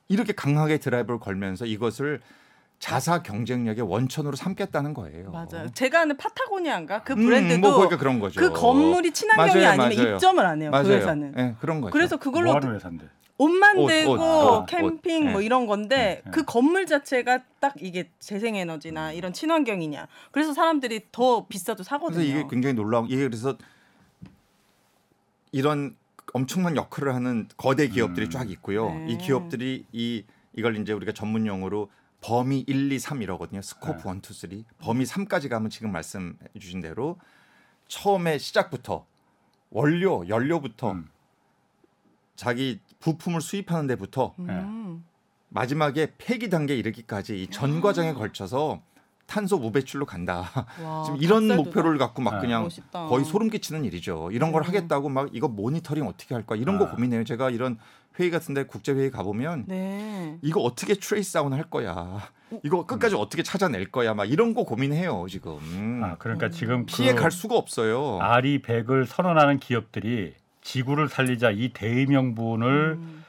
이렇게 0.09 0.33
강하게 0.33 0.77
드라이브를 0.77 1.19
걸면서 1.19 1.65
이것을 1.65 2.19
자사 2.79 3.21
경쟁력의 3.23 3.83
원천으로 3.89 4.35
삼겠다는 4.35 4.93
거예요. 4.93 5.31
맞아요. 5.31 5.67
제가 5.73 6.01
아는 6.01 6.15
파타고니아인가 6.17 7.03
그 7.03 7.13
음, 7.13 7.25
브랜드도 7.25 7.59
뭐 7.59 7.71
그러니까 7.75 7.97
그런 7.97 8.19
거죠. 8.19 8.39
그 8.39 8.51
건물이 8.51 9.11
친환경이 9.11 9.63
맞아요, 9.65 9.81
아니면 9.81 9.97
맞아요. 10.03 10.15
입점을 10.15 10.45
안 10.45 10.61
해요. 10.61 10.71
맞아요. 10.71 10.83
그 10.85 10.91
회사는. 10.93 11.33
예, 11.37 11.55
그런 11.59 11.81
거죠. 11.81 11.91
그래서 11.91 12.17
그걸로 12.17 12.47
뭐 12.47 12.55
하는 12.55 12.75
회사인데. 12.75 13.05
옷 13.39 13.49
옷, 13.49 13.57
만들고 13.57 14.11
옷, 14.11 14.17
옷, 14.19 14.65
캠핑 14.65 15.27
옷. 15.27 15.31
뭐 15.31 15.39
네. 15.39 15.45
이런 15.45 15.65
건데 15.65 16.21
네, 16.25 16.31
그 16.31 16.39
네. 16.41 16.45
건물 16.45 16.85
자체가 16.85 17.39
딱 17.61 17.73
이게 17.79 18.09
재생에너지나 18.19 19.13
이런 19.13 19.31
친환경이냐. 19.31 20.07
그래서 20.31 20.53
사람들이 20.53 21.07
더 21.13 21.47
비싸도 21.47 21.83
사거든요. 21.83 22.21
그래서 22.21 22.37
이게 22.37 22.47
굉장히 22.49 22.75
놀라운 22.75 23.05
이게 23.05 23.23
그래서 23.23 23.57
이런 25.53 25.95
엄청난 26.33 26.75
역할을 26.75 27.15
하는 27.15 27.47
거대 27.55 27.87
기업들이 27.87 28.27
음. 28.27 28.29
쫙 28.29 28.51
있고요. 28.51 28.89
네. 28.89 29.07
이 29.09 29.17
기업들이 29.17 29.85
이 29.93 30.25
이걸 30.53 30.77
이제 30.77 30.91
우리가 30.91 31.13
전문 31.13 31.47
용어로 31.47 31.89
범위 32.21 32.65
1, 32.67 32.91
2, 32.91 32.99
3 32.99 33.21
이러거든요. 33.21 33.61
스코프 33.61 34.03
네. 34.03 34.11
1, 34.11 34.19
2, 34.19 34.33
3. 34.33 34.63
범위 34.79 35.05
3까지 35.05 35.47
가면 35.49 35.69
지금 35.69 35.93
말씀해 35.93 36.33
주신 36.59 36.81
대로 36.81 37.17
처음에 37.87 38.37
시작부터 38.37 39.05
원료, 39.69 40.27
연료부터 40.27 40.91
음. 40.91 41.07
자기 42.35 42.79
부품을 42.99 43.41
수입하는 43.41 43.87
데부터 43.87 44.33
음. 44.39 45.03
마지막에 45.49 46.13
폐기 46.17 46.49
단계에 46.49 46.77
이르기까지 46.77 47.41
이 47.43 47.47
전 47.49 47.81
과정에 47.81 48.13
걸쳐서 48.13 48.81
탄소 49.25 49.57
무배출로 49.59 50.05
간다. 50.05 50.49
와, 50.83 51.03
지금 51.03 51.17
이런 51.21 51.47
닭살 51.47 51.52
돋아. 51.52 51.55
목표를 51.57 51.97
갖고 51.99 52.21
막 52.21 52.35
네. 52.35 52.41
그냥 52.41 52.63
멋있다. 52.63 53.05
거의 53.07 53.23
소름 53.25 53.49
끼치는 53.49 53.85
일이죠. 53.85 54.29
이런 54.31 54.51
걸 54.51 54.63
음. 54.63 54.67
하겠다고 54.67 55.09
막 55.09 55.29
이거 55.33 55.47
모니터링 55.47 56.05
어떻게 56.07 56.33
할 56.33 56.45
거야 56.45 56.59
이런 56.59 56.77
거 56.79 56.85
아. 56.85 56.91
고민해요. 56.91 57.23
제가 57.23 57.49
이런 57.51 57.77
회의 58.19 58.31
같은데 58.31 58.63
국제 58.63 58.91
회의 58.91 59.11
가보면 59.11 59.65
네. 59.67 60.37
이거 60.41 60.61
어떻게 60.61 60.95
trace 60.95 61.33
down 61.33 61.53
할 61.53 61.63
거야. 61.63 62.21
이거 62.63 62.85
끝까지 62.87 63.15
어떻게 63.15 63.43
찾아낼 63.43 63.91
거야. 63.91 64.15
막 64.15 64.25
이런 64.25 64.55
거 64.55 64.63
고민해요 64.63 65.27
지금. 65.29 65.57
음. 65.59 66.01
아 66.03 66.15
그러니까 66.17 66.49
지금 66.49 66.85
피해 66.87 67.13
그갈 67.13 67.29
수가 67.31 67.55
없어요. 67.55 68.17
RE백을 68.21 69.05
선언하는 69.05 69.59
기업들이 69.59 70.33
지구를 70.73 71.09
살리자 71.09 71.49
이 71.49 71.69
대의명분을 71.69 72.97
음. 72.99 73.23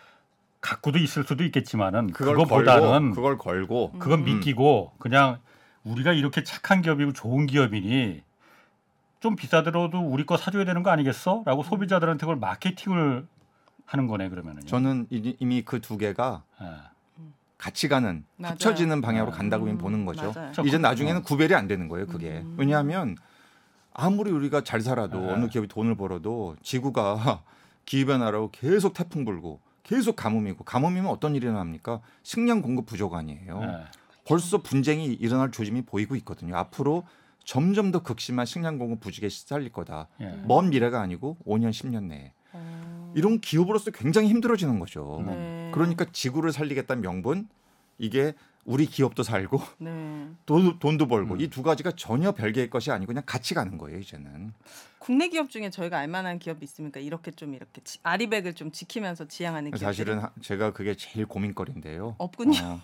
갖고도 0.60 0.98
있을 0.98 1.24
수도 1.24 1.42
있겠지만은 1.44 2.08
그걸 2.12 2.34
그거보다는 2.36 3.12
걸고, 3.12 3.14
그걸 3.14 3.38
걸고 3.38 3.92
그건 3.98 4.20
음. 4.20 4.24
믿기고 4.26 4.92
그냥 4.98 5.38
우리가 5.84 6.12
이렇게 6.12 6.44
착한 6.44 6.82
기업이고 6.82 7.14
좋은 7.14 7.46
기업이니 7.46 8.20
좀 9.20 9.36
비싸더라도 9.36 10.00
우리 10.00 10.26
거 10.26 10.36
사줘야 10.36 10.66
되는 10.66 10.82
거 10.82 10.90
아니겠어? 10.90 11.42
라고 11.46 11.62
소비자들한테 11.62 12.20
그걸 12.20 12.36
마케팅을 12.36 13.26
하는 13.86 14.06
거네 14.06 14.28
그러면은요. 14.28 14.66
저는 14.66 15.06
이- 15.10 15.36
이미 15.40 15.62
그 15.62 15.80
두 15.80 15.96
개가 15.96 16.42
예. 16.60 16.66
같이 17.56 17.88
가는 17.88 18.24
맞아요. 18.36 18.52
합쳐지는 18.52 19.00
방향으로 19.00 19.32
음, 19.32 19.36
간다고 19.36 19.64
보는 19.78 20.04
거죠. 20.04 20.32
맞아요. 20.34 20.52
이제 20.66 20.76
그- 20.76 20.82
나중에는 20.82 21.22
구별이 21.22 21.54
안 21.54 21.66
되는 21.66 21.88
거예요. 21.88 22.06
그게 22.06 22.40
음. 22.44 22.54
왜냐하면 22.58 23.16
아무리 24.00 24.30
우리가 24.30 24.64
잘 24.64 24.80
살아도 24.80 25.20
네. 25.20 25.32
어느 25.32 25.48
기업이 25.48 25.68
돈을 25.68 25.94
벌어도 25.94 26.56
지구가 26.62 27.42
기후 27.84 28.06
변화로 28.06 28.50
계속 28.50 28.94
태풍 28.94 29.24
불고 29.24 29.60
계속 29.82 30.16
가뭄이고 30.16 30.64
가뭄이면 30.64 31.06
어떤 31.06 31.34
일이 31.34 31.46
일어납니까? 31.46 32.00
식량 32.22 32.62
공급 32.62 32.86
부족 32.86 33.14
아니에요. 33.14 33.60
예. 33.62 33.84
벌써 34.24 34.58
분쟁이 34.58 35.06
일어날 35.06 35.50
조짐이 35.50 35.82
보이고 35.82 36.14
있거든요. 36.16 36.56
앞으로 36.56 37.04
점점 37.44 37.90
더 37.90 38.02
극심한 38.02 38.46
식량 38.46 38.78
공급 38.78 39.00
부족에 39.00 39.28
시달릴 39.28 39.70
거다. 39.72 40.08
예. 40.20 40.40
먼 40.44 40.70
미래가 40.70 41.00
아니고 41.00 41.36
5년 41.46 41.70
10년 41.70 42.04
내에 42.04 42.32
어. 42.52 43.12
이런 43.16 43.40
기업으로서 43.40 43.90
굉장히 43.90 44.28
힘들어지는 44.28 44.78
거죠. 44.78 45.22
네. 45.26 45.70
그러니까 45.74 46.06
지구를 46.10 46.52
살리겠다는 46.52 47.02
명분 47.02 47.48
이게 47.98 48.34
우리 48.64 48.86
기업도 48.86 49.22
살고 49.22 49.60
네. 49.78 50.28
돈, 50.46 50.78
돈도 50.78 51.08
벌고 51.08 51.34
음. 51.34 51.40
이두 51.40 51.62
가지가 51.62 51.92
전혀 51.96 52.32
별개의 52.32 52.70
것이 52.70 52.90
아니고 52.90 53.08
그냥 53.08 53.22
같이 53.26 53.54
가는 53.54 53.78
거예요 53.78 53.98
이제는. 53.98 54.52
국내 55.00 55.28
기업 55.28 55.48
중에 55.48 55.70
저희가 55.70 55.98
알만한 55.98 56.38
기업이 56.38 56.62
있습니까? 56.64 57.00
이렇게 57.00 57.30
좀 57.30 57.54
이렇게 57.54 57.80
지- 57.82 57.98
아리백을 58.02 58.52
좀 58.54 58.70
지키면서 58.70 59.26
지향하는 59.28 59.70
기업. 59.70 59.80
사실은 59.80 60.18
하- 60.20 60.30
제가 60.42 60.74
그게 60.74 60.94
제일 60.94 61.24
고민거리인데요. 61.24 62.16
없군요. 62.18 62.60
어, 62.62 62.80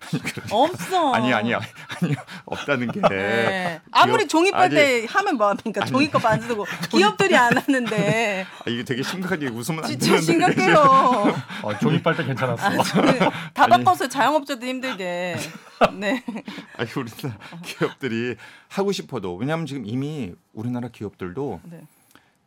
없어. 0.50 1.12
아니 1.14 1.32
아니야. 1.32 1.60
아니요 2.02 2.16
없다는 2.44 2.90
게 2.90 3.00
네. 3.08 3.80
아무리 3.92 4.26
종이 4.26 4.50
빨대 4.50 5.06
하면 5.08 5.36
뭐합니까? 5.36 5.84
종이컵 5.84 6.26
안 6.26 6.40
쓰고 6.40 6.66
기업들이 6.90 7.36
안 7.36 7.56
하는데 7.56 8.46
아, 8.66 8.68
이게 8.68 8.82
되게 8.82 9.04
심각하게 9.04 9.46
웃으면 9.46 9.84
안 9.84 9.90
진짜 9.90 10.06
되는데 10.20 10.22
심각해요. 10.24 10.76
어, 11.62 11.78
종이빨 11.78 12.16
때 12.16 12.24
괜찮았어. 12.24 12.82
다 13.54 13.66
바꿨어요. 13.68 14.08
자영업자들 14.08 14.66
힘들게. 14.66 15.36
네. 15.88 16.22
아니 16.76 16.90
우리나라 16.96 17.38
기업들이 17.64 18.36
하고 18.68 18.92
싶어도 18.92 19.34
왜냐하면 19.36 19.66
지금 19.66 19.86
이미 19.86 20.34
우리나라 20.52 20.88
기업들도 20.88 21.60
네. 21.64 21.86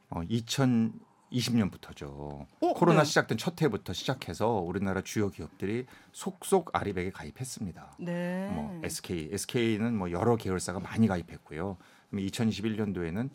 어, 0.09 0.21
2020년부터죠. 0.21 2.05
어, 2.05 2.47
코로나 2.75 2.99
네. 2.99 3.05
시작된 3.05 3.37
첫 3.37 3.59
해부터 3.61 3.93
시작해서 3.93 4.49
우리나라 4.49 5.01
주요 5.01 5.29
기업들이 5.29 5.85
속속 6.11 6.69
아리백에 6.73 7.09
가입했습니다. 7.09 7.95
네. 7.99 8.51
뭐 8.53 8.79
SK, 8.83 9.29
SK는 9.31 9.97
뭐 9.97 10.11
여러 10.11 10.35
계열사가 10.35 10.79
많이 10.79 11.07
가입했고요. 11.07 11.77
2021년도에는 12.13 13.29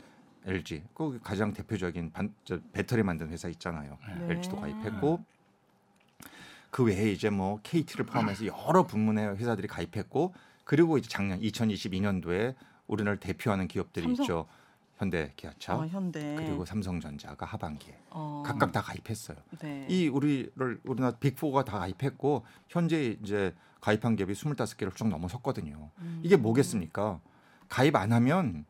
LG, 0.47 0.85
그 0.95 1.19
가장 1.23 1.53
대표적인 1.53 2.13
반, 2.13 2.33
저 2.45 2.61
배터리 2.73 3.03
만드는 3.03 3.33
회사 3.33 3.49
있잖아요. 3.49 3.99
네. 4.21 4.35
LG도 4.35 4.61
가입했고 4.61 5.25
그 6.71 6.85
외에 6.85 7.11
이제 7.11 7.31
뭐 7.31 7.61
KT를 7.63 8.07
포함해서 8.07 8.47
여러 8.47 8.87
분문의 8.87 9.37
회사들이 9.37 9.69
가입했고 9.69 10.35
그리고 10.65 10.99
이제 10.99 11.09
작년 11.09 11.41
2022년도에 11.41 12.55
우리나라를 12.87 13.21
대표하는 13.21 13.69
기업들이 13.69 14.05
삼성? 14.05 14.25
있죠. 14.25 14.47
현대, 14.97 15.33
기아차, 15.37 15.77
어, 15.77 15.87
현대. 15.87 16.35
그리고 16.37 16.65
삼성전자가 16.65 17.47
하반기에 17.47 17.97
어. 18.11 18.43
각각 18.45 18.73
다 18.73 18.83
가입했어요. 18.83 19.37
네. 19.61 19.87
이 19.89 20.09
우리를 20.09 20.81
우리나라 20.85 21.17
빅4가 21.17 21.65
다 21.65 21.79
가입했고 21.79 22.45
현재 22.69 23.17
이제 23.23 23.55
가입한 23.81 24.17
기업이 24.17 24.33
25개를 24.33 24.95
쭉 24.97 25.09
넘어섰거든요. 25.09 25.91
음. 25.99 26.21
이게 26.25 26.37
뭐겠습니까? 26.37 27.21
가입 27.69 27.95
안 27.95 28.13
하면 28.13 28.65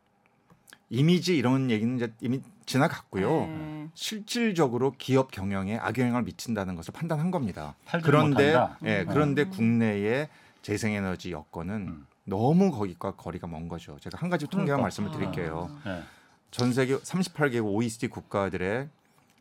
이미지 0.90 1.36
이런 1.36 1.70
얘기는 1.70 1.96
이제 1.96 2.12
이미 2.20 2.42
지나갔고요. 2.68 3.46
네. 3.46 3.88
실질적으로 3.94 4.92
기업 4.98 5.30
경영에 5.30 5.78
악영향을 5.78 6.22
미친다는 6.22 6.76
것을 6.76 6.92
판단한 6.92 7.30
겁니다. 7.30 7.74
그런데? 8.04 8.54
예, 8.84 9.00
음. 9.00 9.06
그런데 9.08 9.44
국내의 9.44 10.28
재생에너지 10.62 11.32
여건은 11.32 11.74
음. 11.88 12.06
너무 12.24 12.70
거기과 12.70 13.12
거리가 13.12 13.46
먼 13.46 13.68
거죠. 13.68 13.98
제가 14.00 14.18
한 14.18 14.28
가지 14.28 14.46
통계만 14.46 14.66
그러니까. 14.66 14.82
말씀을 14.82 15.10
드릴게요. 15.12 15.70
네. 15.84 16.02
전 16.50 16.72
세계 16.72 16.96
38개국 16.96 17.74
OECD 17.74 18.08
국가들의 18.08 18.88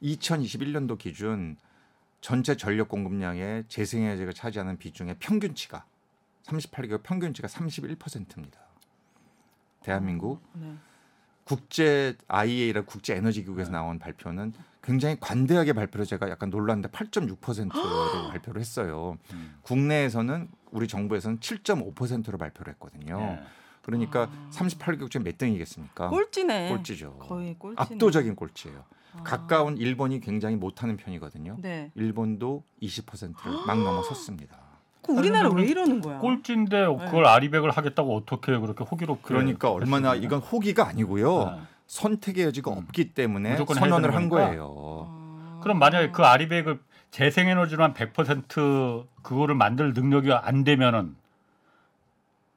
2021년도 0.01 0.97
기준 0.97 1.57
전체 2.21 2.55
전력 2.55 2.87
공급량의 2.87 3.65
재생에너지가 3.67 4.31
차지하는 4.31 4.77
비중의 4.77 5.17
평균치가 5.19 5.85
38개국 6.43 7.03
평균치가 7.03 7.47
31%입니다. 7.49 8.59
대한민국 9.83 10.41
네. 10.53 10.73
국제 11.47 12.17
IEA라 12.27 12.81
국제 12.81 13.15
에너지 13.15 13.41
기구에서 13.41 13.71
나온 13.71 13.99
발표는 13.99 14.51
굉장히 14.83 15.17
관대하게 15.17 15.71
발표를 15.71 16.05
제가 16.05 16.29
약간 16.29 16.49
놀랐는데 16.49 16.89
8.6%로 16.89 17.71
발표를 18.31 18.59
했어요. 18.59 19.17
음. 19.31 19.55
국내에서는 19.61 20.49
우리 20.71 20.89
정부에서는 20.89 21.39
7.5%로 21.39 22.37
발표를 22.37 22.73
했거든요. 22.73 23.17
네. 23.17 23.43
그러니까 23.81 24.23
아. 24.23 24.49
38개국 24.51 25.09
중에 25.09 25.23
몇 25.23 25.37
등이겠습니까? 25.37 26.09
꼴찌네. 26.09 26.67
꼴찌죠. 26.67 27.17
거의 27.19 27.55
꼴찌네. 27.57 27.81
압도적인 27.81 28.35
꼴찌예요. 28.35 28.83
아. 29.13 29.23
가까운 29.23 29.77
일본이 29.77 30.19
굉장히 30.19 30.57
못하는 30.57 30.97
편이거든요. 30.97 31.59
네. 31.61 31.91
일본도 31.95 32.65
20%를 32.81 33.65
막 33.65 33.81
넘어섰습니다. 33.81 34.66
그 35.07 35.13
우리나라 35.13 35.49
왜 35.49 35.63
이러는 35.65 36.01
거야? 36.01 36.19
꼴찌인데 36.19 36.85
그걸 37.05 37.25
아리백을 37.25 37.71
하겠다고 37.71 38.15
어떻게 38.15 38.57
그렇게 38.57 38.83
호기롭게 38.83 39.23
그러니까 39.23 39.71
얼마나 39.71 40.13
이건 40.15 40.39
호기가 40.39 40.87
아니고요. 40.87 41.45
네. 41.45 41.61
선택의 41.87 42.45
여지가 42.45 42.71
음. 42.71 42.77
없기 42.79 43.13
때문에 43.13 43.51
무조건 43.51 43.77
선언을 43.77 44.13
한 44.13 44.27
거예요. 44.27 45.07
아. 45.09 45.59
그럼 45.63 45.79
만약에 45.79 46.11
그 46.11 46.23
아리백을 46.23 46.79
재생에너지로 47.11 47.87
한100% 47.87 49.05
그거를 49.23 49.55
만들 49.55 49.93
능력이 49.93 50.31
안 50.33 50.65
되면은 50.65 51.15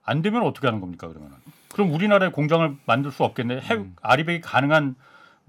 안 0.04 0.22
되면 0.22 0.42
어떻게 0.42 0.66
하는 0.66 0.80
겁니까 0.80 1.06
그러면은? 1.06 1.36
그럼 1.72 1.94
우리나라에 1.94 2.30
공장을 2.30 2.76
만들 2.84 3.12
수 3.12 3.22
없겠네. 3.22 3.60
해, 3.60 3.74
음. 3.74 3.94
아리백이 4.02 4.40
가능한 4.40 4.96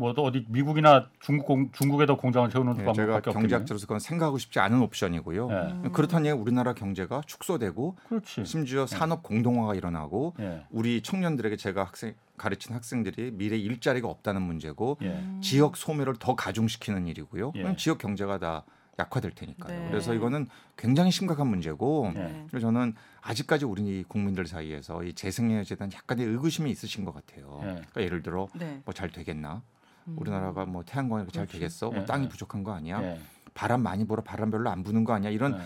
뭐 0.02 0.14
또 0.14 0.26
어디 0.26 0.46
미국이나 0.50 1.08
중국 1.20 1.46
공, 1.46 1.72
중국에다 1.72 2.16
공장을 2.16 2.50
세우는 2.52 2.74
네, 2.78 2.84
방법밖에. 2.84 3.32
경제학자로서 3.32 3.86
그건 3.86 4.00
생각하고 4.00 4.38
싶지 4.38 4.60
않은 4.60 4.82
옵션이고요. 4.82 5.50
예. 5.50 5.56
음. 5.56 5.92
그렇다는 5.94 6.26
얘기 6.26 6.38
우리나라 6.38 6.74
경제가 6.74 7.22
축소되고 7.26 7.96
그렇지. 8.10 8.44
심지어 8.46 8.86
산업 8.88 9.24
공동화가 9.24 9.76
일어나고 9.76 10.36
예. 10.40 10.66
우리 10.72 11.02
청년들에게 11.02 11.56
제가 11.56 11.84
학생 11.84 12.14
가르친 12.38 12.76
학생들이 12.76 13.32
미래 13.32 13.58
일자리가 13.58 14.08
없다는 14.08 14.42
문제고 14.42 14.98
예. 15.04 15.08
음. 15.08 15.40
지역 15.42 15.78
소멸을 15.78 16.16
더 16.20 16.36
가중시키는 16.36 17.08
일이고요. 17.08 17.54
예. 17.56 17.62
그럼 17.62 17.78
지역 17.78 18.00
경제가 18.00 18.40
다 18.40 18.64
약화될 19.00 19.32
테니까요. 19.32 19.80
네. 19.80 19.88
그래서 19.90 20.14
이거는 20.14 20.48
굉장히 20.78 21.12
심각한 21.12 21.48
문제고 21.48 22.12
네. 22.14 22.46
그래서 22.50 22.68
저는 22.68 22.94
아직까지 23.22 23.66
우리 23.66 24.04
국민들 24.08 24.46
사이에서 24.46 25.04
이 25.04 25.14
재생에너지에 25.14 25.78
대한 25.78 25.92
약간의 25.94 26.26
의구심이 26.26 26.70
있으신 26.70 27.06
것 27.06 27.14
같아요. 27.14 27.60
예. 27.64 27.68
그러니까 27.68 28.02
예를 28.02 28.22
들어 28.22 28.48
네. 28.54 28.82
뭐잘 28.86 29.10
되겠나? 29.12 29.62
음. 30.08 30.16
우리나라가 30.18 30.66
뭐 30.66 30.84
태양광이 30.84 31.26
잘. 31.32 31.48
되겠어? 31.48 31.92
뭐 31.92 32.02
예, 32.02 32.06
땅이 32.06 32.26
예. 32.26 32.30
부족한 32.30 32.64
거 32.64 32.74
아니야? 32.74 33.02
예. 33.04 33.20
바람 33.54 33.82
많이 33.84 34.06
불어 34.06 34.22
바람 34.24 34.50
별로 34.50 34.70
안 34.70 34.84
부는 34.84 35.04
거 35.04 35.14
아니야? 35.14 35.30
이런 35.30 35.60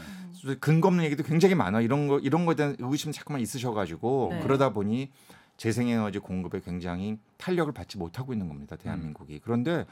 예. 0.47 0.55
근거 0.55 0.87
없는 0.87 1.03
얘기도 1.05 1.23
굉장히 1.23 1.55
많아. 1.55 1.81
이런 1.81 2.07
거 2.07 2.19
이런 2.19 2.45
거에 2.45 2.55
대한 2.55 2.75
의구심 2.79 3.11
자꾸만 3.11 3.41
있으셔가지고 3.41 4.29
네. 4.31 4.39
그러다 4.41 4.69
보니 4.73 5.11
재생에너지 5.57 6.19
공급에 6.19 6.59
굉장히 6.59 7.17
탄력을 7.37 7.71
받지 7.73 7.97
못하고 7.97 8.33
있는 8.33 8.47
겁니다. 8.47 8.75
대한민국이. 8.75 9.39
그런데 9.43 9.85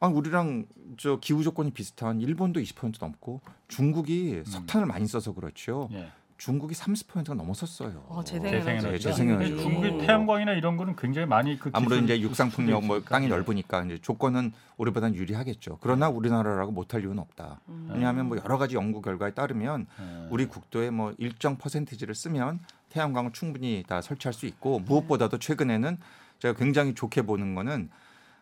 아, 0.00 0.06
우리랑 0.08 0.66
저 0.98 1.18
기후 1.18 1.42
조건이 1.42 1.70
비슷한 1.70 2.20
일본도 2.20 2.60
20% 2.60 2.96
넘고 3.00 3.40
중국이 3.68 4.42
석탄을 4.44 4.86
많이 4.86 5.06
써서 5.06 5.32
그렇죠. 5.32 5.88
예. 5.92 6.08
중국이 6.36 6.74
30%가 6.74 7.34
넘었었어요. 7.34 8.04
어, 8.08 8.22
재생에너지. 8.24 9.00
재생에너지. 9.00 9.56
중국의 9.56 9.90
오. 9.92 9.98
태양광이나 9.98 10.52
이런 10.52 10.76
거는 10.76 10.96
굉장히 10.96 11.26
많이 11.26 11.58
그 11.58 11.70
아무래도 11.72 12.04
이제 12.04 12.20
육상 12.20 12.50
풍력 12.50 12.84
뭐. 12.84 13.00
땅이 13.00 13.26
예. 13.26 13.28
넓으니까 13.28 13.84
이제 13.84 13.98
조건은 13.98 14.52
우리보다는 14.76 15.14
유리하겠죠. 15.14 15.78
그러나 15.80 16.08
우리나라라고 16.08 16.72
못할 16.72 17.02
이유는 17.02 17.18
없다. 17.18 17.60
음. 17.68 17.90
왜냐하면 17.92 18.26
뭐 18.26 18.36
여러 18.38 18.58
가지 18.58 18.74
연구 18.74 19.00
결과에 19.00 19.30
따르면 19.32 19.86
예. 20.00 20.28
우리 20.30 20.46
국도에 20.46 20.90
뭐 20.90 21.14
일정 21.18 21.56
퍼센티지를 21.56 22.14
쓰면 22.14 22.60
태양광을 22.90 23.32
충분히 23.32 23.84
다 23.86 24.00
설치할 24.00 24.32
수 24.32 24.46
있고 24.46 24.80
무엇보다도 24.80 25.38
최근에는 25.38 25.98
제가 26.40 26.54
굉장히 26.58 26.94
좋게 26.94 27.22
보는 27.22 27.54
거는 27.54 27.90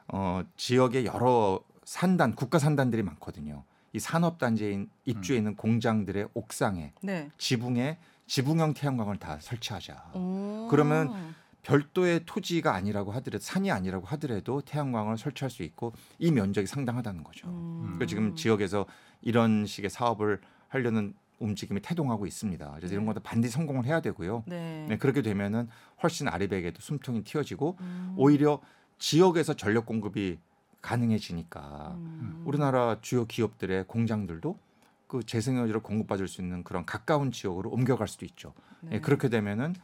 어 0.08 0.42
지역에 0.56 1.04
여러 1.04 1.60
산단 1.84 2.34
국가 2.34 2.58
산단들이 2.58 3.02
많거든요. 3.02 3.64
이 3.92 3.98
산업 3.98 4.38
단지에 4.38 4.86
입주해 5.04 5.38
있는 5.38 5.54
공장들의 5.56 6.28
옥상에 6.34 6.92
네. 7.02 7.30
지붕에 7.38 7.98
지붕형 8.26 8.74
태양광을 8.74 9.18
다 9.18 9.38
설치하자. 9.40 10.12
오. 10.14 10.68
그러면 10.70 11.34
별도의 11.62 12.22
토지가 12.24 12.74
아니라고 12.74 13.12
하더라도 13.12 13.42
산이 13.42 13.70
아니라고 13.70 14.06
하더라도 14.06 14.60
태양광을 14.62 15.16
설치할 15.16 15.50
수 15.50 15.62
있고 15.62 15.92
이 16.18 16.30
면적이 16.30 16.66
상당하다는 16.66 17.22
거죠. 17.22 17.48
음. 17.48 17.80
그러니까 17.82 18.06
지금 18.06 18.34
지역에서 18.34 18.86
이런 19.20 19.66
식의 19.66 19.90
사업을 19.90 20.40
하려는 20.68 21.14
움직임이 21.38 21.80
태동하고 21.80 22.26
있습니다. 22.26 22.72
그래서 22.76 22.94
이런 22.94 23.04
네. 23.04 23.12
것도 23.12 23.22
반드시 23.22 23.52
성공을 23.54 23.84
해야 23.84 24.00
되고요. 24.00 24.44
네. 24.46 24.86
네, 24.88 24.96
그렇게 24.96 25.22
되면은 25.22 25.68
훨씬 26.02 26.28
아리백에도 26.28 26.80
숨통이 26.80 27.24
튀어지고 27.24 27.76
음. 27.80 28.14
오히려 28.16 28.60
지역에서 28.98 29.54
전력 29.54 29.86
공급이 29.86 30.38
가능해지니까 30.82 31.94
음. 31.96 32.42
우리나라 32.44 32.98
주요 33.00 33.24
기업들의 33.24 33.84
공장들도 33.86 34.58
그 35.06 35.24
재생에너지를 35.24 35.80
공급받을 35.80 36.28
수 36.28 36.42
있는 36.42 36.64
그런 36.64 36.84
가까운 36.84 37.30
지역으로 37.30 37.70
옮겨갈 37.70 38.08
수도 38.08 38.26
있죠. 38.26 38.52
네. 38.80 38.96
예, 38.96 39.00
그렇게 39.00 39.28
되면은 39.28 39.74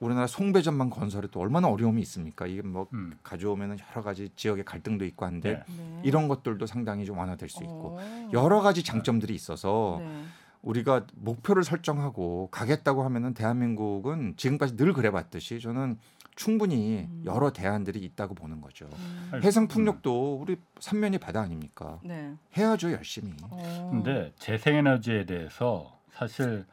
우리나라 0.00 0.26
송배전망 0.26 0.90
건설에 0.90 1.28
또 1.30 1.40
얼마나 1.40 1.68
어려움이 1.68 2.02
있습니까? 2.02 2.46
이게 2.46 2.60
뭐 2.60 2.88
음. 2.92 3.16
가져오면은 3.22 3.78
여러 3.90 4.02
가지 4.02 4.30
지역의 4.34 4.64
갈등도 4.64 5.04
있고 5.04 5.24
한데 5.24 5.64
네. 5.68 5.74
네. 5.76 6.02
이런 6.04 6.26
것들도 6.26 6.66
상당히 6.66 7.04
좀 7.04 7.18
완화될 7.18 7.48
수 7.48 7.62
있고 7.62 7.98
오. 7.98 8.30
여러 8.32 8.60
가지 8.60 8.82
장점들이 8.82 9.32
있어서 9.34 9.98
네. 10.00 10.24
우리가 10.62 11.06
목표를 11.14 11.62
설정하고 11.64 12.48
가겠다고 12.50 13.04
하면은 13.04 13.34
대한민국은 13.34 14.34
지금까지 14.36 14.76
늘 14.76 14.92
그래봤듯이 14.92 15.60
저는 15.60 15.98
충분히 16.34 17.06
음. 17.10 17.22
여러 17.26 17.52
대안들이 17.52 18.00
있다고 18.00 18.34
보는 18.34 18.60
거죠. 18.60 18.88
음. 19.32 19.40
해상 19.42 19.68
풍력도 19.68 20.36
우리 20.40 20.56
삼면이 20.80 21.18
바다 21.18 21.40
아닙니까? 21.42 21.98
네. 22.02 22.32
해야죠 22.56 22.92
열심히. 22.92 23.32
어. 23.50 23.88
근데 23.92 24.32
재생에너지에 24.38 25.26
대해서 25.26 25.98
사실 26.12 26.64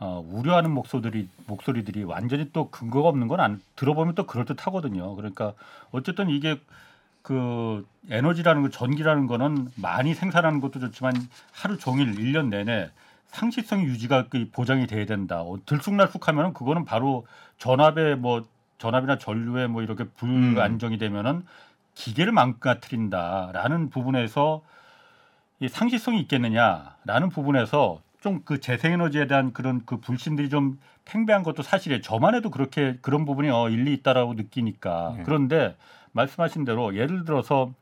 어, 0.00 0.24
우려하는 0.30 0.70
목소들이 0.70 1.28
목소리들이 1.46 2.04
완전히 2.04 2.50
또 2.52 2.70
근거가 2.70 3.08
없는 3.08 3.26
건 3.28 3.40
안 3.40 3.60
들어보면 3.76 4.14
또 4.14 4.26
그럴 4.26 4.44
듯하거든요. 4.44 5.14
그러니까 5.16 5.54
어쨌든 5.90 6.28
이게 6.30 6.60
그 7.22 7.86
에너지라는 8.10 8.62
거 8.62 8.68
전기라는 8.70 9.26
거는 9.26 9.68
많이 9.76 10.14
생산하는 10.14 10.60
것도 10.60 10.78
좋지만 10.80 11.12
하루 11.52 11.76
종일 11.78 12.18
일 12.18 12.32
년 12.32 12.48
내내 12.50 12.90
상시성 13.28 13.82
유지가 13.82 14.28
그 14.28 14.48
보장이 14.52 14.86
돼야 14.86 15.04
된다. 15.04 15.42
어, 15.42 15.58
들쑥날쑥하면은 15.66 16.52
그거는 16.54 16.84
바로 16.84 17.26
전압에 17.58 18.14
뭐 18.14 18.46
전압이나 18.78 19.18
전류에 19.18 19.66
뭐 19.66 19.82
이렇게 19.82 20.04
불안정이 20.04 20.98
되면은 20.98 21.44
기계를 21.94 22.32
망가뜨린다라는 22.32 23.90
부분에서 23.90 24.62
이 25.60 25.68
상시성이 25.68 26.20
있겠느냐라는 26.22 27.28
부분에서 27.30 28.00
좀 28.20 28.42
그 28.44 28.60
재생에너지에 28.60 29.26
대한 29.26 29.52
그런 29.52 29.82
그 29.84 29.98
불신들이 29.98 30.48
좀 30.48 30.78
팽배한 31.04 31.42
것도 31.42 31.62
사실이에요. 31.62 32.02
저만 32.02 32.34
해도 32.34 32.50
그렇게 32.50 32.98
그런 33.00 33.24
부분이 33.24 33.48
어 33.50 33.68
일리 33.68 33.94
있다라고 33.94 34.34
느끼니까. 34.34 35.14
네. 35.18 35.22
그런데 35.24 35.76
말씀하신 36.12 36.64
대로 36.64 36.96
예를 36.96 37.24
들어서 37.24 37.72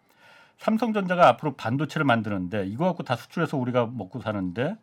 삼성전자가 0.58 1.28
앞으로 1.28 1.54
반도체를 1.54 2.04
만드는데 2.04 2.66
이거 2.66 2.84
갖고 2.86 3.02
다 3.02 3.16
수출해서 3.16 3.56
우리가 3.56 3.88
먹고 3.92 4.20
사는데 4.20 4.76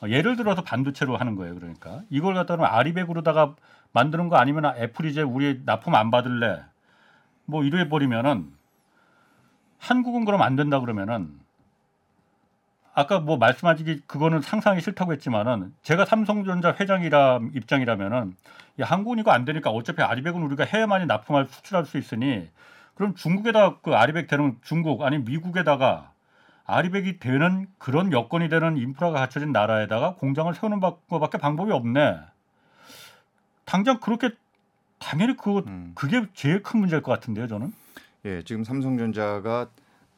어, 0.00 0.08
예를 0.08 0.36
들어서 0.36 0.62
반도체로 0.62 1.16
하는 1.16 1.34
거예요. 1.34 1.54
그러니까 1.54 2.02
이걸 2.10 2.34
갖다가 2.34 2.76
아리백으로다가 2.76 3.54
만드는 3.92 4.28
거 4.28 4.36
아니면 4.36 4.64
애플이 4.76 5.10
이제 5.10 5.22
우리 5.22 5.62
납품 5.64 5.94
안 5.94 6.10
받을래 6.10 6.62
뭐 7.44 7.64
이래 7.64 7.88
버리면은 7.88 8.52
한국은 9.78 10.24
그럼 10.24 10.42
안 10.42 10.56
된다 10.56 10.80
그러면은 10.80 11.38
아까 12.94 13.20
뭐 13.20 13.36
말씀하시기 13.36 14.02
그거는 14.06 14.40
상상하기 14.40 14.82
싫다고 14.82 15.12
했지만은 15.12 15.72
제가 15.82 16.04
삼성전자 16.04 16.74
회장이라 16.78 17.40
입장이라면은 17.54 18.34
야, 18.80 18.84
한국은 18.84 19.18
이거 19.18 19.30
안 19.30 19.44
되니까 19.44 19.70
어차피 19.70 20.02
아리백은 20.02 20.42
우리가 20.42 20.64
해외만이 20.64 21.06
납품할 21.06 21.46
수출할 21.46 21.86
수 21.86 21.96
있으니 21.96 22.48
그럼 22.94 23.14
중국에다 23.14 23.78
그 23.82 23.94
아리백 23.94 24.26
되는 24.26 24.58
중국 24.62 25.02
아니 25.02 25.18
미국에다가 25.18 26.10
아리백이 26.64 27.20
되는 27.20 27.66
그런 27.78 28.12
여건이 28.12 28.48
되는 28.48 28.76
인프라가 28.76 29.20
갖춰진 29.20 29.52
나라에다가 29.52 30.16
공장을 30.16 30.52
세우는 30.52 30.80
바- 30.80 30.96
거밖에 31.08 31.38
방법이 31.38 31.72
없네. 31.72 32.18
당장 33.68 34.00
그렇게 34.00 34.30
당연히 34.98 35.36
그거 35.36 35.62
음. 35.66 35.92
그게 35.94 36.26
제일 36.32 36.62
큰 36.62 36.80
문제일 36.80 37.02
것 37.02 37.12
같은데요, 37.12 37.46
저는. 37.46 37.70
예, 38.24 38.42
지금 38.42 38.64
삼성전자가 38.64 39.68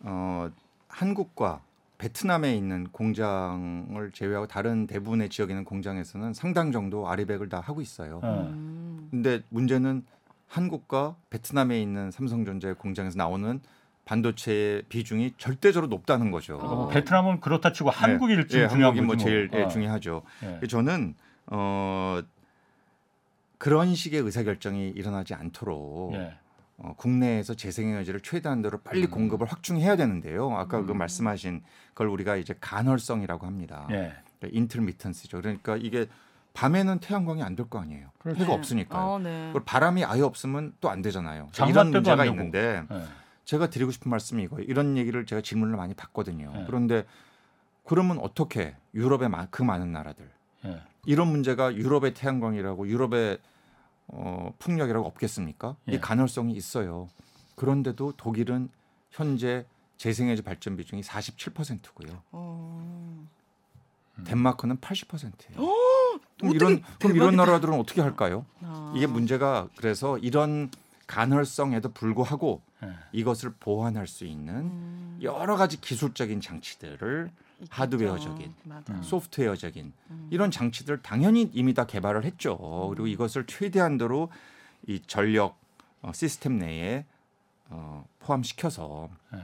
어, 0.01 0.51
한국과 0.87 1.61
베트남에 1.99 2.55
있는 2.55 2.87
공장을 2.93 4.11
제외하고 4.13 4.47
다른 4.47 4.87
대부분의 4.87 5.29
지역에 5.31 5.53
있는 5.53 5.65
공장에서는 5.65 6.33
상당 6.33 6.71
정도 6.71 7.09
아리백을 7.09 7.49
다 7.49 7.59
하고 7.59 7.83
있어요. 7.83 8.21
어. 8.23 8.49
음. 8.53 9.09
근데 9.11 9.43
문제는 9.49 10.05
한국과 10.47 11.17
베트남에 11.31 11.83
있는 11.83 12.13
삼성전자의 12.13 12.77
공장에서 12.77 13.19
나오는 13.19 13.61
반도체의 14.05 14.85
비중이 14.89 15.35
절대적으로 15.39 15.89
높다는 15.89 16.31
거죠. 16.31 16.57
그러니까 16.57 16.77
뭐 16.77 16.89
베트남은 16.89 17.41
그렇다 17.41 17.73
치고 17.73 17.91
한국이 17.91 18.35
예, 18.35 18.47
제일 18.47 18.65
예, 18.65 18.69
중요한 18.69 18.97
한국이 18.97 19.07
뭐 19.07 19.15
거지 19.17 19.25
제일 19.25 19.51
예, 19.53 19.63
어. 19.63 19.69
중요하죠. 19.69 20.23
예. 20.63 20.67
저는 20.69 21.15
어, 21.47 22.21
그런 23.61 23.95
식의 23.95 24.23
의사결정이 24.23 24.89
일어나지 24.89 25.35
않도록 25.35 26.15
예. 26.15 26.33
어, 26.79 26.95
국내에서 26.97 27.53
재생에너지를 27.53 28.21
최대한대로 28.21 28.79
빨리 28.79 29.03
음. 29.05 29.11
공급을 29.11 29.47
확충해야 29.47 29.97
되는데요. 29.97 30.51
아까 30.57 30.81
그 30.83 30.93
음. 30.93 30.97
말씀하신 30.99 31.63
걸 31.95 32.09
우리가 32.09 32.37
이제 32.37 32.55
간헐성이라고 32.59 33.45
합니다. 33.47 33.87
예. 33.91 34.15
인터미턴스죠. 34.51 35.37
그러니까 35.43 35.77
이게 35.77 36.07
밤에는 36.55 37.01
태양광이 37.01 37.43
안 37.43 37.55
될 37.55 37.69
거 37.69 37.79
아니에요. 37.81 38.09
그렇죠. 38.19 38.41
해가 38.41 38.53
네. 38.55 38.59
없으니까요. 38.59 39.07
어, 39.07 39.19
네. 39.19 39.51
그리고 39.53 39.67
바람이 39.67 40.07
아예 40.07 40.23
없으면 40.23 40.73
또 40.81 40.89
안 40.89 41.03
되잖아요. 41.03 41.51
이런 41.69 41.91
문제가. 41.91 42.25
있는데 42.25 42.83
예. 42.91 43.03
제가 43.45 43.69
드리고 43.69 43.91
싶은 43.91 44.11
말씀이 44.11 44.43
이거예요. 44.45 44.65
이런 44.67 44.97
얘기를 44.97 45.27
제가 45.27 45.43
질문을 45.43 45.77
많이 45.77 45.93
받거든요. 45.93 46.51
네. 46.55 46.65
그런데 46.67 47.05
그러면 47.85 48.19
어떻게 48.21 48.75
유럽의 48.95 49.29
마- 49.29 49.49
그 49.51 49.63
많은 49.63 49.93
나라들 49.93 50.31
예. 50.65 50.81
이런 51.07 51.29
문제가 51.29 51.75
유럽의 51.75 52.15
태양광이라고 52.15 52.89
유럽의 52.89 53.39
어, 54.09 54.53
풍력이라고 54.59 55.07
없겠습니까? 55.07 55.77
예. 55.89 55.95
이 55.95 56.01
간헐성이 56.01 56.53
있어요. 56.55 57.09
그런데도 57.55 58.15
독일은 58.17 58.69
현재 59.11 59.67
재생에너지 59.97 60.43
발전 60.43 60.77
비중이 60.77 61.03
47%고요. 61.03 62.23
어. 62.33 63.27
덴마크는 64.25 64.79
80%예요. 64.79 65.57
그럼 65.57 66.21
어떻게 66.43 66.55
이런 66.55 66.83
그럼 66.99 67.17
이런 67.17 67.31
대박이다. 67.31 67.45
나라들은 67.45 67.75
어떻게 67.79 68.01
할까요? 68.01 68.45
아. 68.63 68.93
이게 68.97 69.07
문제가 69.07 69.69
그래서 69.77 70.19
이런 70.19 70.71
간헐성에도 71.07 71.93
불구하고 71.93 72.63
예. 72.83 72.93
이것을 73.13 73.53
보완할 73.61 74.07
수 74.07 74.25
있는 74.25 74.55
음. 74.55 75.19
여러 75.23 75.57
가지 75.57 75.81
기술적인 75.81 76.41
장치들을 76.41 77.31
있겠죠. 77.65 77.75
하드웨어적인, 77.83 78.55
맞아. 78.65 78.93
음. 78.93 79.03
소프트웨어적인 79.03 79.93
음. 80.11 80.29
이런 80.31 80.51
장치들 80.51 81.03
당연히 81.03 81.51
이미 81.53 81.75
다 81.75 81.87
개발을 81.87 82.25
했죠. 82.25 82.57
그리고 82.91 83.07
이것을 83.07 83.47
최대한도로 83.47 84.31
이 84.87 85.01
전력 85.07 85.59
어, 86.03 86.13
시스템 86.13 86.59
내에 86.59 87.05
어, 87.69 88.05
포함시켜서 88.21 89.11
네. 89.33 89.41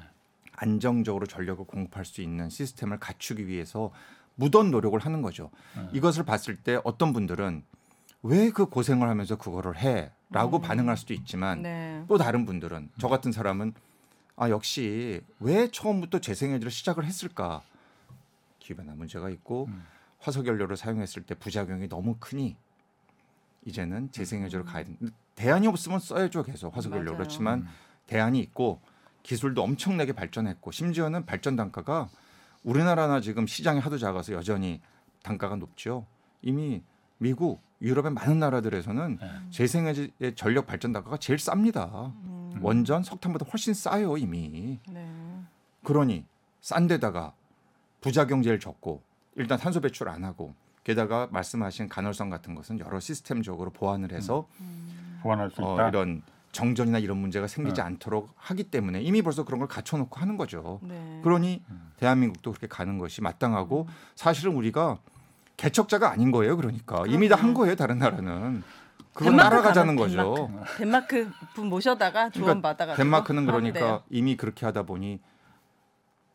안정적으로 0.53 1.27
전력을 1.27 1.65
공급할 1.67 2.05
수 2.05 2.23
있는 2.23 2.49
시스템을 2.49 2.99
갖추기 2.99 3.47
위해서 3.47 3.93
무던 4.37 4.71
노력을 4.71 4.99
하는 4.99 5.23
거죠. 5.23 5.51
네. 5.77 5.89
이것을 5.93 6.25
봤을 6.25 6.57
때 6.57 6.81
어떤 6.85 7.13
분들은 7.13 7.63
왜 8.23 8.51
그 8.51 8.67
고생을 8.67 9.09
하면서 9.09 9.37
그거를 9.37 9.77
해?라고 9.77 10.59
음. 10.59 10.63
반응할 10.63 10.97
수도 10.97 11.15
있지만 11.15 11.63
네. 11.63 12.05
또 12.09 12.19
다른 12.19 12.45
분들은 12.45 12.91
저 12.99 13.09
같은 13.09 13.31
사람은 13.31 13.75
아 14.35 14.51
역시 14.51 15.21
왜 15.41 15.69
처음부터 15.71 16.19
재생에너지를 16.21 16.71
시작을 16.71 17.05
했을까 17.05 17.63
기후변화 18.67 18.95
문제가 18.95 19.31
있고 19.31 19.67
음. 19.67 19.85
화석연료를 20.19 20.77
사용했을 20.77 21.23
때 21.23 21.35
부작용이 21.35 21.89
너무 21.89 22.17
크니 22.19 22.57
이제는 23.65 24.11
재생에너지로 24.11 24.63
음. 24.63 24.67
가야 24.67 24.85
돼. 24.85 24.97
대안이 25.35 25.67
없으면 25.67 26.01
써야죠 26.01 26.43
계속 26.43 26.77
화석연료. 26.77 27.15
그렇지만 27.15 27.61
음. 27.61 27.69
대안이 28.07 28.41
있고 28.41 28.81
기술도 29.23 29.63
엄청나게 29.63 30.13
발전했고 30.13 30.71
심지어는 30.71 31.27
발전 31.27 31.57
단가가 31.57 32.09
우리나라나 32.65 33.21
지금 33.21 33.47
시장이 33.47 33.81
하도 33.81 33.99
작아서 33.99 34.33
여전히 34.33 34.81
단가가 35.23 35.57
높죠. 35.57 36.07
이미 36.43 36.83
미국, 37.19 37.61
유럽의 37.83 38.13
많은 38.13 38.39
나라들에서는 38.39 39.19
네. 39.21 39.31
재생에너지의 39.51 40.35
전력 40.35 40.67
발전 40.67 40.93
단가가 40.93 41.17
제일 41.17 41.39
쌉니다. 41.39 42.13
음. 42.25 42.59
원전, 42.63 43.03
석탄보다 43.03 43.47
훨씬 43.53 43.75
싸요 43.75 44.17
이미. 44.17 44.79
네. 44.89 45.09
그러니 45.85 46.25
싼 46.61 46.87
데다가 46.87 47.35
부작용 48.07 48.41
제일 48.43 48.61
적고 48.61 49.03
일단 49.35 49.59
탄소 49.59 49.81
배출 49.81 50.09
안 50.09 50.23
하고 50.23 50.55
게다가 50.85 51.27
말씀하신 51.33 51.89
간헐성 51.89 52.31
같은 52.31 52.55
것은 52.55 52.79
여러 52.79 53.01
시스템적으로 53.01 53.71
보완을 53.71 54.13
해서 54.13 54.47
음. 54.61 55.19
보완할 55.23 55.51
수 55.51 55.61
어, 55.61 55.75
있다. 55.75 55.89
이런 55.89 56.23
정전이나 56.53 57.01
이런 57.01 57.19
문제가 57.19 57.49
생기지 57.49 57.81
네. 57.81 57.83
않도록 57.83 58.31
하기 58.37 58.71
때문에 58.71 59.03
이미 59.03 59.23
벌써 59.23 59.45
그런 59.45 59.59
걸 59.59 59.67
갖춰놓고 59.67 60.21
하는 60.21 60.37
거죠. 60.37 60.79
네. 60.85 61.21
그러니 61.25 61.65
음. 61.69 61.91
대한민국도 61.97 62.53
그렇게 62.53 62.69
가는 62.69 62.99
것이 62.99 63.21
마땅하고 63.23 63.89
사실은 64.15 64.55
우리가 64.55 64.99
개척자가 65.57 66.09
아닌 66.09 66.31
거예요. 66.31 66.57
그러니까 66.57 67.03
이미 67.09 67.29
다 67.29 67.35
한. 67.35 67.55
거예요. 67.55 67.75
다른 67.75 67.99
나라는 67.99 68.63
그걸 69.13 69.33
덴마크 69.33 69.51
따라가자는 69.51 69.97
가면 69.97 70.17
거죠. 70.17 70.65
덴마크 70.79 71.29
분 71.55 71.69
모셔다가 71.69 72.31
조언 72.31 72.45
그러니까 72.45 72.69
받아가. 72.69 72.95
덴마크는 72.95 73.47
그러니까 73.47 74.03
이미 74.11 74.37
그렇게 74.37 74.65
하다 74.65 74.85
보니 74.85 75.19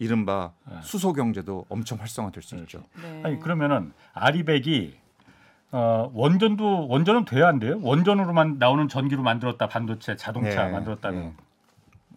이른바 0.05 0.51
네. 0.67 0.77
수소 0.81 1.13
경제도 1.13 1.63
엄청 1.69 1.99
활성화될 1.99 2.41
수. 2.41 2.55
있죠. 2.55 2.83
네. 3.03 3.21
아니 3.23 3.39
그러면은 3.39 3.93
아리백이 4.13 4.95
어, 5.73 6.09
원전도 6.15 6.87
원전은 6.87 7.25
돼야 7.25 7.47
안 7.47 7.59
돼요? 7.59 7.79
원전으로만 7.83 8.57
나오는 8.57 8.87
전기로 8.87 9.21
만들었다 9.21 9.67
반도체 9.67 10.15
자동차 10.15 10.65
네, 10.65 10.71
만들었다면 10.71 11.21
네. 11.21 11.33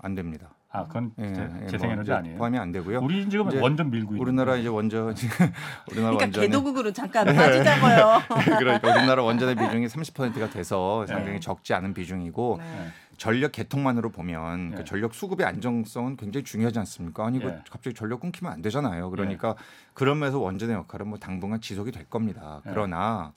안 0.01 0.15
됩니다. 0.15 0.49
아 0.71 0.85
그건 0.85 1.13
예, 1.19 1.33
재- 1.35 1.49
예, 1.63 1.67
재생에너지 1.67 2.11
뭐 2.11 2.19
아니에요? 2.19 2.39
포함이 2.39 2.59
안 2.59 2.73
되고요. 2.73 3.01
우리 3.01 3.29
지금 3.29 3.47
이제 3.49 3.61
원전 3.61 3.91
밀고 3.91 4.17
우리나라. 4.19 4.57
이제 4.57 4.69
원전 4.69 5.15
우리나라 5.93 6.17
그러니까 6.17 6.41
개도국으로 6.41 6.91
잠깐 6.93 7.27
빠지자고요. 7.27 8.23
그러니까 8.59 8.95
우리나라 8.97 9.23
원전의 9.23 9.57
비중이 9.57 9.87
30%가 9.87 10.49
돼서 10.51 11.05
상당히 11.07 11.33
네. 11.35 11.41
적지 11.41 11.75
않은 11.75 11.93
비중이고 11.93 12.57
네. 12.59 12.87
전력 13.17 13.53
개통만으로 13.53 14.11
보면 14.11 14.71
네. 14.71 14.77
그 14.77 14.85
전력 14.85 15.15
수급의 15.15 15.47
안정성은 15.47 16.17
굉장히 16.17 16.45
중요하지 16.45 16.79
않습니까? 16.81 17.27
아니 17.27 17.39
그 17.39 17.47
네. 17.47 17.63
갑자기 17.71 17.95
전력 17.95 18.21
끊기면 18.21 18.53
안 18.53 18.63
되잖아요. 18.63 19.11
그러니까 19.11 19.55
그런 19.93 20.19
면에서 20.19 20.39
원전의 20.39 20.75
역할은 20.75 21.09
뭐 21.09 21.19
당분간 21.19 21.61
지속이 21.61 21.93
될 21.93 22.05
겁니다. 22.09 22.61
네. 22.65 22.71
그러나 22.73 23.33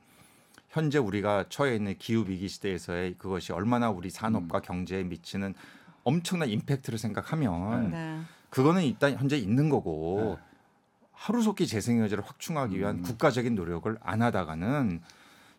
현재 0.69 0.97
우리가 0.97 1.45
처해 1.49 1.75
있는 1.75 1.95
기후 1.97 2.25
위기 2.27 2.47
시대에서의 2.47 3.15
그것이 3.17 3.53
얼마나 3.53 3.89
우리 3.89 4.07
음. 4.07 4.11
산업과 4.11 4.61
경제에 4.61 5.03
미치는 5.03 5.53
엄청난 6.03 6.49
임팩트를 6.49 6.97
생각하면 6.99 7.91
네. 7.91 8.19
그거는 8.49 8.83
일단 8.83 9.15
현재 9.17 9.37
있는 9.37 9.69
거고 9.69 10.37
네. 10.39 10.43
하루속히 11.11 11.67
재생에너지를 11.67 12.23
확충하기 12.23 12.77
위한 12.77 12.97
음. 12.97 13.01
국가적인 13.01 13.55
노력을 13.55 13.97
안 14.01 14.21
하다가는 14.21 15.01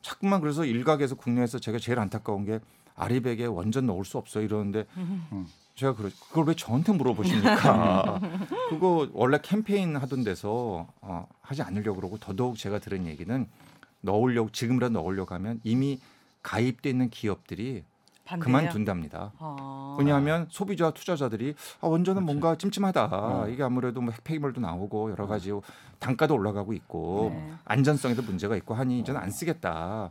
자꾸만 0.03 0.41
그래서 0.41 0.65
일각에서 0.65 1.17
국내에서 1.17 1.59
제가 1.59 1.79
제일 1.79 1.99
안타까운 1.99 2.45
게 2.45 2.61
아리백에 2.99 3.47
원전 3.47 3.87
넣을 3.87 4.05
수 4.05 4.19
없어 4.19 4.41
이러는데 4.41 4.85
음. 4.97 5.47
제가 5.75 5.95
그러, 5.95 6.11
그걸 6.29 6.47
왜 6.47 6.55
저한테 6.55 6.93
물어보십니까? 6.93 8.21
그거 8.69 9.09
원래 9.13 9.39
캠페인 9.41 9.97
하던 9.97 10.25
데서 10.25 10.89
어, 11.01 11.27
하지 11.41 11.63
않으려고 11.63 12.01
그러고 12.01 12.19
더더욱 12.19 12.59
제가 12.59 12.81
들은 12.81 13.07
얘기는 13.07 13.47
넣으려고 14.01 14.51
지금이라도 14.51 14.95
넣으려고 14.95 15.35
하면 15.37 15.61
이미 15.63 16.01
가입돼 16.43 16.91
있는 16.91 17.11
기업들이 17.11 17.85
반대예요? 18.25 18.45
그만둔답니다. 18.45 19.33
아. 19.39 19.97
왜냐하면 19.99 20.47
소비자 20.51 20.91
투자자들이 20.91 21.55
아, 21.81 21.87
원전은 21.87 22.23
그렇지. 22.23 22.27
뭔가 22.27 22.57
찜찜하다. 22.57 23.09
어. 23.13 23.49
이게 23.49 23.63
아무래도 23.63 24.01
뭐 24.01 24.13
핵폐기물도 24.13 24.61
나오고 24.61 25.13
여러 25.13 25.27
가지 25.27 25.53
단가도 25.99 26.35
올라가고 26.35 26.73
있고 26.75 27.31
네. 27.33 27.53
안전성에도 27.65 28.23
문제가 28.23 28.57
있고 28.57 28.75
하니 28.75 29.01
이제는 29.01 29.21
안 29.21 29.31
쓰겠다. 29.31 30.11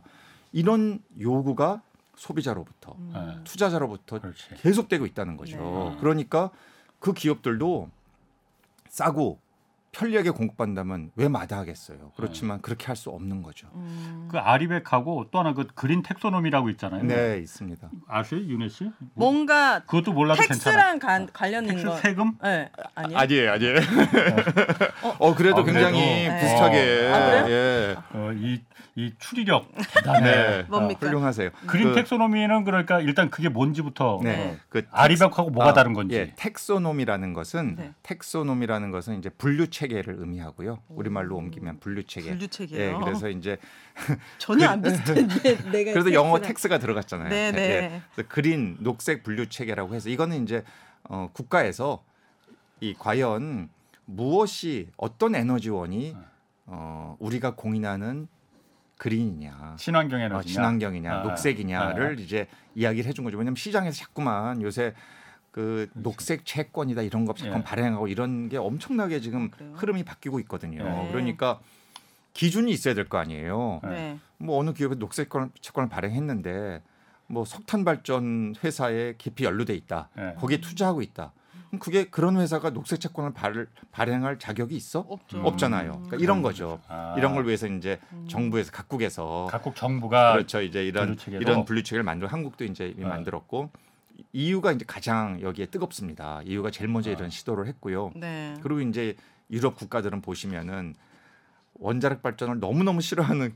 이런 0.52 1.00
요구가 1.20 1.82
소비자로부터 2.18 2.94
음. 2.98 3.12
네. 3.14 3.44
투자자로부터 3.44 4.20
그렇지. 4.20 4.48
계속되고 4.56 5.06
있다는 5.06 5.36
거죠. 5.36 5.56
네. 5.56 5.96
그러니까 6.00 6.50
그 6.98 7.12
기업들도 7.12 7.88
싸고 8.88 9.38
편리하게 9.98 10.30
공급한다면 10.30 11.10
왜 11.16 11.26
마다하겠어요. 11.28 12.12
그렇지만 12.16 12.60
그렇게 12.62 12.86
할 12.86 12.98
수 12.98 13.10
없는 13.10 13.42
거죠. 13.42 13.68
음. 13.74 14.28
그 14.30 14.38
RE백하고 14.38 15.26
또 15.30 15.38
하나 15.38 15.54
그 15.54 15.66
green 15.74 16.02
taxonomy라고 16.02 16.68
있잖아요. 16.70 17.02
네, 17.04 17.38
있습니다. 17.38 17.88
아세요, 18.08 18.40
윤혜 18.40 18.68
씨? 18.68 18.90
뭔가 19.14 19.80
그것도 19.80 20.12
몰라도 20.12 20.40
괜찮아. 20.40 20.58
tax랑 20.76 20.98
관, 20.98 21.28
관련된 21.32 21.74
tax 21.76 21.86
거. 21.86 21.96
세금? 21.98 22.32
네, 22.42 22.70
아니요. 22.96 23.18
아니에요, 23.18 23.52
아니에요. 23.52 23.76
어, 25.18 25.34
그래도 25.38 25.58
어, 25.60 25.64
굉장히 25.64 26.26
그래도. 26.26 26.40
비슷하게. 26.40 27.10
아, 27.12 27.42
그래요? 27.42 27.46
예. 27.48 27.96
어, 28.14 28.32
이, 28.34 28.60
이 28.96 29.12
추리력 29.18 29.68
대단해. 29.94 30.20
네, 30.20 30.62
뭡니까? 30.68 31.06
훌륭하세요. 31.06 31.50
green 31.66 31.90
그- 31.90 31.94
taxonomy는 31.94 32.64
그러니까 32.64 33.00
일단 33.00 33.30
그게 33.30 33.48
뭔지부터 33.48 34.20
네, 34.24 34.36
네. 34.36 34.58
그 34.68 34.86
RE백하고 34.90 35.50
뭐가 35.50 35.70
아, 35.70 35.72
다른 35.72 35.92
건지. 35.92 36.16
예, 36.16 36.32
taxonomy라는 36.36 37.32
것은 37.32 37.76
네. 37.76 37.92
taxonomy라는 38.02 38.90
것은 38.90 39.18
이제 39.18 39.28
분류 39.30 39.68
체계 39.70 39.87
를 39.96 40.16
의미하고요. 40.18 40.82
우리말로 40.88 41.36
옮기면 41.36 41.80
분류 41.80 42.04
체계. 42.04 42.30
분류 42.30 42.44
예, 42.44 42.48
체계요. 42.48 43.00
그래서 43.00 43.28
이제 43.28 43.56
전혀 44.38 44.68
안 44.68 44.82
비슷한데 44.82 45.56
내가 45.72 45.92
그래서 45.92 46.12
영어 46.12 46.40
텍스가 46.40 46.78
들어갔잖아요. 46.78 47.28
네, 47.28 47.52
네. 47.52 47.60
예, 47.60 48.02
그래서 48.14 48.28
그린 48.28 48.76
녹색 48.80 49.22
분류 49.22 49.48
체계라고 49.48 49.94
해서 49.94 50.08
이거는 50.08 50.42
이제 50.42 50.62
어, 51.04 51.30
국가에서 51.32 52.04
이 52.80 52.94
과연 52.98 53.70
무엇이 54.04 54.88
어떤 54.96 55.34
에너지원이 55.34 56.16
어, 56.66 57.16
우리가 57.18 57.54
공인하는 57.54 58.28
그린이냐, 58.98 59.76
친환경 59.78 60.20
어, 60.20 60.24
에너지. 60.24 60.54
친환경이냐, 60.54 61.20
아, 61.20 61.22
녹색이냐를 61.22 62.18
이제 62.20 62.48
이야기를 62.74 63.08
해준 63.08 63.24
거죠. 63.24 63.38
왜냐하면 63.38 63.56
시장에서 63.56 63.96
자꾸만 63.96 64.60
요새 64.60 64.92
그 65.50 65.88
녹색 65.94 66.44
채권이다 66.44 67.02
이런 67.02 67.24
거 67.24 67.34
자꾸 67.34 67.58
예. 67.58 67.62
발행하고 67.62 68.08
이런 68.08 68.48
게 68.48 68.56
엄청나게 68.58 69.20
지금 69.20 69.50
아, 69.52 69.56
그래요? 69.56 69.72
흐름이 69.74 70.04
바뀌고 70.04 70.38
있거든요. 70.40 70.84
네. 70.84 71.08
그러니까 71.10 71.60
기준이 72.34 72.70
있어야 72.70 72.94
될 72.94 73.08
거 73.08 73.18
아니에요. 73.18 73.80
네. 73.84 74.18
뭐 74.36 74.58
어느 74.60 74.72
기업이 74.72 74.96
녹색 74.96 75.24
채권- 75.24 75.50
채권을 75.60 75.88
발행했는데 75.88 76.82
뭐 77.26 77.44
석탄 77.44 77.84
발전 77.84 78.54
회사에 78.62 79.14
깊이 79.18 79.44
연루돼 79.44 79.74
있다. 79.74 80.08
예. 80.18 80.34
거기에 80.38 80.60
투자하고 80.60 81.02
있다. 81.02 81.32
그럼 81.68 81.80
그게 81.80 82.04
그런 82.04 82.38
회사가 82.38 82.70
녹색 82.70 83.00
채권을 83.00 83.34
발, 83.34 83.66
발행할 83.92 84.38
자격이 84.38 84.74
있어? 84.76 85.00
없죠. 85.00 85.42
없잖아요. 85.42 85.90
그러니까 85.92 86.16
이런 86.18 86.40
거죠. 86.40 86.80
아. 86.88 87.14
이런 87.18 87.34
걸 87.34 87.44
위해서 87.46 87.66
이제 87.66 87.98
정부에서 88.28 88.70
각국에서 88.72 89.48
각국 89.50 89.76
정부가 89.76 90.32
그렇죠. 90.32 90.62
이제 90.62 90.82
이런 90.86 91.06
분류체계로? 91.08 91.42
이런 91.42 91.64
분류체계를 91.66 92.04
만들어 92.04 92.28
한국도 92.28 92.64
이제 92.64 92.86
이미 92.86 93.02
네. 93.02 93.08
만들었고 93.08 93.70
EU가 94.32 94.72
이제 94.72 94.84
가장 94.86 95.40
여기에 95.40 95.66
뜨겁습니다. 95.66 96.42
EU가 96.44 96.70
제일 96.70 96.88
먼저 96.88 97.10
아. 97.10 97.12
이런 97.12 97.30
시도를 97.30 97.66
했고요. 97.66 98.12
네. 98.16 98.54
그리고 98.62 98.80
이제 98.80 99.16
유럽 99.50 99.76
국가들은 99.76 100.20
보시면은 100.20 100.94
원자력 101.74 102.22
발전을 102.22 102.60
너무 102.60 102.82
너무 102.82 103.00
싫어하는 103.00 103.54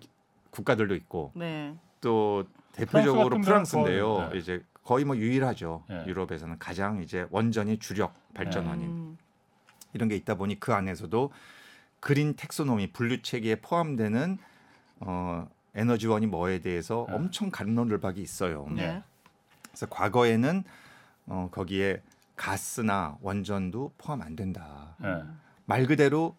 국가들도 0.50 0.94
있고 0.94 1.32
네. 1.34 1.74
또 2.00 2.44
프랑스 2.72 2.92
대표적으로 2.92 3.28
같은 3.28 3.40
프랑스인데요. 3.42 4.30
네. 4.32 4.38
이제 4.38 4.64
거의 4.84 5.04
뭐 5.04 5.16
유일하죠. 5.16 5.84
네. 5.88 6.04
유럽에서는 6.06 6.58
가장 6.58 7.02
이제 7.02 7.26
원전이 7.30 7.78
주력 7.78 8.14
발전원인 8.34 8.86
음. 8.86 9.18
이런 9.92 10.08
게 10.08 10.16
있다 10.16 10.36
보니 10.36 10.58
그 10.60 10.72
안에서도 10.72 11.30
그린 12.00 12.34
텍소노미 12.34 12.92
분류 12.92 13.22
체계에 13.22 13.56
포함되는 13.56 14.38
어, 15.00 15.48
에너지원이 15.74 16.26
뭐에 16.26 16.60
대해서 16.60 17.06
네. 17.08 17.14
엄청 17.14 17.50
간론을 17.50 18.00
박이 18.00 18.20
있어요. 18.20 18.66
네. 19.72 19.78
그래서 19.78 19.86
과거에는 19.86 20.64
어, 21.26 21.48
거기에 21.50 22.02
가스나 22.36 23.16
원전도 23.20 23.92
포함 23.98 24.22
안 24.22 24.36
된다. 24.36 24.96
예. 25.02 25.22
말 25.64 25.86
그대로 25.86 26.36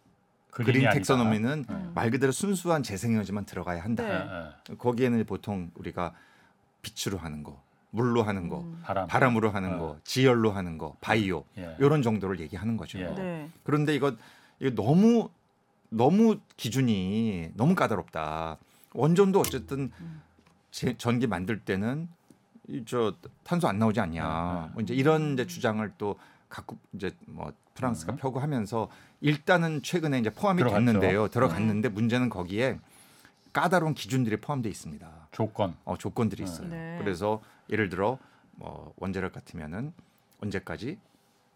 그린 0.52 0.86
아니다. 0.88 0.92
텍소노미는 0.94 1.66
네. 1.68 1.90
말 1.96 2.12
그대로 2.12 2.32
순수한 2.32 2.84
재생에너지만 2.84 3.46
들어가야 3.46 3.84
한다. 3.84 4.04
네. 4.04 4.14
예, 4.14 4.72
예. 4.72 4.76
거기에는 4.76 5.26
보통 5.26 5.72
우리가 5.76 6.14
빛으로 6.82 7.18
하는 7.18 7.44
거, 7.44 7.62
물로 7.92 8.24
하는 8.24 8.50
거, 8.50 8.62
음. 8.62 8.80
바람. 8.84 9.08
바람으로 9.08 9.50
하는 9.50 9.76
어. 9.76 9.78
거, 9.80 10.00
지열로 10.04 10.52
하는 10.52 10.78
거, 10.78 10.96
바이오 11.02 11.46
예. 11.58 11.76
이런 11.80 12.02
정도를 12.02 12.40
얘기하는 12.40 12.78
거죠. 12.78 13.00
예. 13.00 13.06
네. 13.16 13.50
그런데 13.64 13.96
이거 13.96 14.16
이거 14.60 14.76
너무 14.76 15.30
너무 15.90 16.40
기준이 16.58 17.52
너무 17.56 17.74
까다롭다. 17.76 18.58
원전도 18.94 19.40
어쨌든 19.40 19.92
제, 20.70 20.96
전기 20.98 21.28
만들 21.28 21.60
때는 21.60 22.10
이 22.23 22.23
저 22.86 23.14
탄소 23.44 23.68
안 23.68 23.80
나오지 23.80 24.00
않냐. 24.00 24.24
네, 24.24 24.62
네. 24.68 24.74
뭐 24.74 24.82
이제 24.82 24.94
이런 24.94 25.34
이제 25.34 25.46
주장을 25.46 25.92
또 25.98 26.18
각국 26.50 26.80
이제 26.94 27.12
뭐 27.28 27.52
프랑스가 27.74 28.14
음. 28.14 28.18
펴고 28.18 28.40
하면서 28.40 28.90
일단은 29.22 29.82
최근에 29.82 30.20
이제 30.20 30.30
포함이 30.30 30.60
들어갔죠. 30.60 30.86
됐는데요. 30.86 31.28
들어갔는데 31.30 31.90
문제는 31.90 32.30
거기에 32.30 32.80
까다로운 33.52 33.94
기준들이 33.94 34.38
포함되어 34.38 34.70
있습니다. 34.70 35.28
조건. 35.32 35.76
어, 35.86 35.98
조건들이 35.98 36.44
있어요. 36.44 36.68
네. 36.68 36.98
그래서 37.00 37.42
예를 37.70 37.90
들어 37.90 38.18
뭐 38.56 38.94
원자력 38.98 39.34
같으면은 39.34 39.94
언제까지 40.42 40.98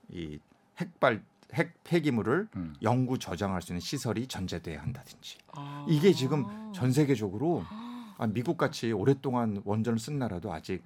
이 0.09 0.39
핵발 0.77 1.21
핵 1.53 1.73
폐기물을 1.83 2.47
음. 2.55 2.75
영구 2.81 3.19
저장할 3.19 3.61
수 3.61 3.71
있는 3.71 3.79
시설이 3.79 4.27
전제돼야 4.27 4.81
한다든지 4.81 5.37
아. 5.53 5.85
이게 5.87 6.11
지금 6.11 6.73
전 6.73 6.91
세계적으로 6.91 7.63
아, 8.17 8.27
미국 8.27 8.57
같이 8.57 8.91
오랫동안 8.91 9.61
원전을 9.63 9.99
쓴 9.99 10.19
나라도 10.19 10.51
아직 10.51 10.83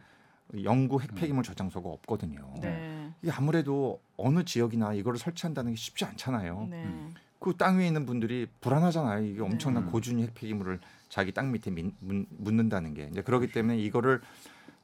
영구 0.63 1.01
핵 1.01 1.15
폐기물 1.15 1.43
저장소가 1.43 1.89
없거든요. 1.89 2.53
네. 2.61 3.11
이게 3.21 3.31
아무래도 3.31 4.01
어느 4.17 4.43
지역이나 4.43 4.93
이거를 4.93 5.17
설치한다는 5.19 5.71
게 5.71 5.77
쉽지 5.77 6.05
않잖아요. 6.05 6.67
네. 6.69 7.09
그 7.39 7.57
땅 7.57 7.79
위에 7.79 7.87
있는 7.87 8.05
분들이 8.05 8.47
불안하잖아요. 8.61 9.25
이게 9.25 9.41
엄청난 9.41 9.85
네. 9.85 9.91
고준위 9.91 10.23
핵 10.23 10.33
폐기물을 10.35 10.79
자기 11.09 11.31
땅 11.31 11.51
밑에 11.51 11.71
민, 11.71 11.93
문, 11.99 12.25
묻는다는 12.29 12.93
게 12.93 13.09
이제 13.11 13.21
그렇기 13.21 13.51
때문에 13.51 13.77
이거를 13.79 14.21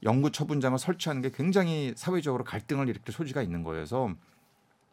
영구 0.03 0.31
처분장을 0.31 0.77
설치하는 0.77 1.21
게 1.21 1.31
굉장히 1.31 1.93
사회적으로 1.95 2.43
갈등을 2.43 2.89
일으킬 2.89 3.13
소지가 3.13 3.41
있는 3.41 3.63
거여서 3.63 4.13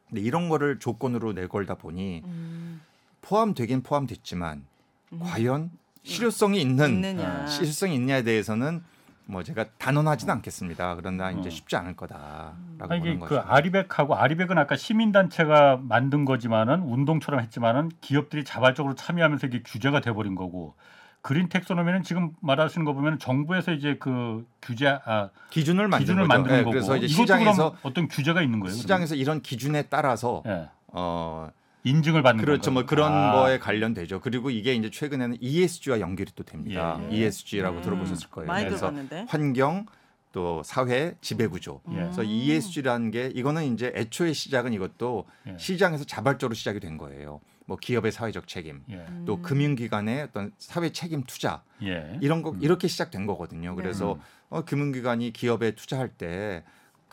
근데 0.09 0.21
이런 0.21 0.49
거를 0.49 0.79
조건으로 0.79 1.33
내걸다 1.33 1.77
보니 1.77 2.23
음. 2.25 2.81
포함되긴 3.23 3.83
포함됐지만 3.83 4.65
음. 5.13 5.19
과연 5.21 5.71
실효성이 6.03 6.61
있는 6.61 6.91
있느냐. 6.91 7.47
실효성이 7.47 7.95
있냐에 7.95 8.23
대해서는 8.23 8.83
뭐 9.27 9.43
제가 9.43 9.65
단언하지는 9.79 10.33
않겠습니다. 10.35 10.97
그러나 10.97 11.31
이제 11.31 11.49
음. 11.49 11.51
쉽지 11.51 11.77
않을 11.77 11.97
거다라고 11.97 12.55
아니, 12.91 13.01
이게 13.01 13.15
보는 13.15 13.21
그 13.27 13.37
거죠. 13.37 13.49
아리백하고 13.49 14.17
아리백은 14.17 14.59
아까 14.59 14.77
시민단체가 14.77 15.79
만든 15.83 16.25
거지만은 16.25 16.83
운동처럼 16.83 17.41
했지만은 17.41 17.91
기업들이 18.01 18.45
자발적으로 18.45 18.95
참여하면서 18.95 19.47
이게 19.47 19.63
규제가 19.65 20.01
돼버린 20.01 20.35
거고 20.35 20.75
그린 21.23 21.49
텍소노미는 21.49 22.03
지금 22.03 22.33
말하시는 22.43 22.85
거 22.85 22.93
보면 22.93 23.19
정부에서 23.19 23.73
이제 23.73 23.97
그 23.99 24.47
규제 24.61 24.99
아, 25.07 25.31
기준을 25.49 25.89
만든 25.89 26.01
기준을 26.01 26.29
거죠. 26.29 26.29
만드는 26.29 26.59
예, 26.59 26.63
거고 26.63 26.71
그래서 26.73 26.97
이제 26.99 27.07
시장에서 27.09 27.77
어떤 27.83 28.09
규제가 28.09 28.43
있는 28.43 28.61
거예요? 28.61 28.75
시장에서 28.75 29.15
이런 29.15 29.41
기준에 29.41 29.85
따라서 29.89 30.43
그러면? 30.45 30.65
예. 30.65 30.69
어 30.89 31.51
인증을 31.85 32.23
받는 32.23 32.45
그렇죠. 32.45 32.71
건가요? 32.71 32.83
뭐 32.83 32.87
그런 32.87 33.13
아, 33.13 33.33
거에 33.33 33.59
관련되죠. 33.59 34.21
그리고 34.21 34.51
이게 34.51 34.75
이제 34.75 34.91
최근에는 34.91 35.39
ESG와 35.41 36.01
연결이 36.01 36.33
또 36.35 36.43
됩니다. 36.43 36.99
예, 37.11 37.13
예. 37.13 37.17
ESG라고 37.27 37.79
음, 37.79 37.83
들어보셨을 37.83 38.31
거예요. 38.31 38.47
많이 38.47 38.65
그래서 38.65 38.87
들어봤는데. 38.91 39.27
환경 39.29 39.87
또 40.33 40.63
사회 40.65 41.17
지배 41.21 41.47
구조. 41.47 41.81
예. 41.91 41.95
그래서 41.95 42.23
ESG라는 42.25 43.11
게 43.11 43.31
이거는 43.35 43.73
이제 43.73 43.93
애초에 43.95 44.33
시작은 44.33 44.73
이것도 44.73 45.27
예. 45.49 45.57
시장에서 45.59 46.05
자발적으로 46.05 46.55
시작이 46.55 46.81
된 46.81 46.97
거예요. 46.97 47.41
뭐 47.67 47.79
기업의 47.79 48.13
사회적 48.13 48.47
책임, 48.47 48.83
예. 48.91 49.07
또 49.25 49.41
금융기관의 49.41 50.23
어떤 50.25 50.53
사회 50.59 50.91
책임 50.91 51.23
투자 51.25 51.63
예. 51.83 52.19
이런 52.21 52.43
거 52.43 52.51
음. 52.51 52.59
이렇게 52.63 52.89
시작된 52.89 53.27
거거든요. 53.27 53.75
그래서 53.75 54.19
어, 54.51 54.63
금융기관이 54.65 55.33
기업에 55.33 55.73
투자할 55.73 56.09
때 56.09 56.63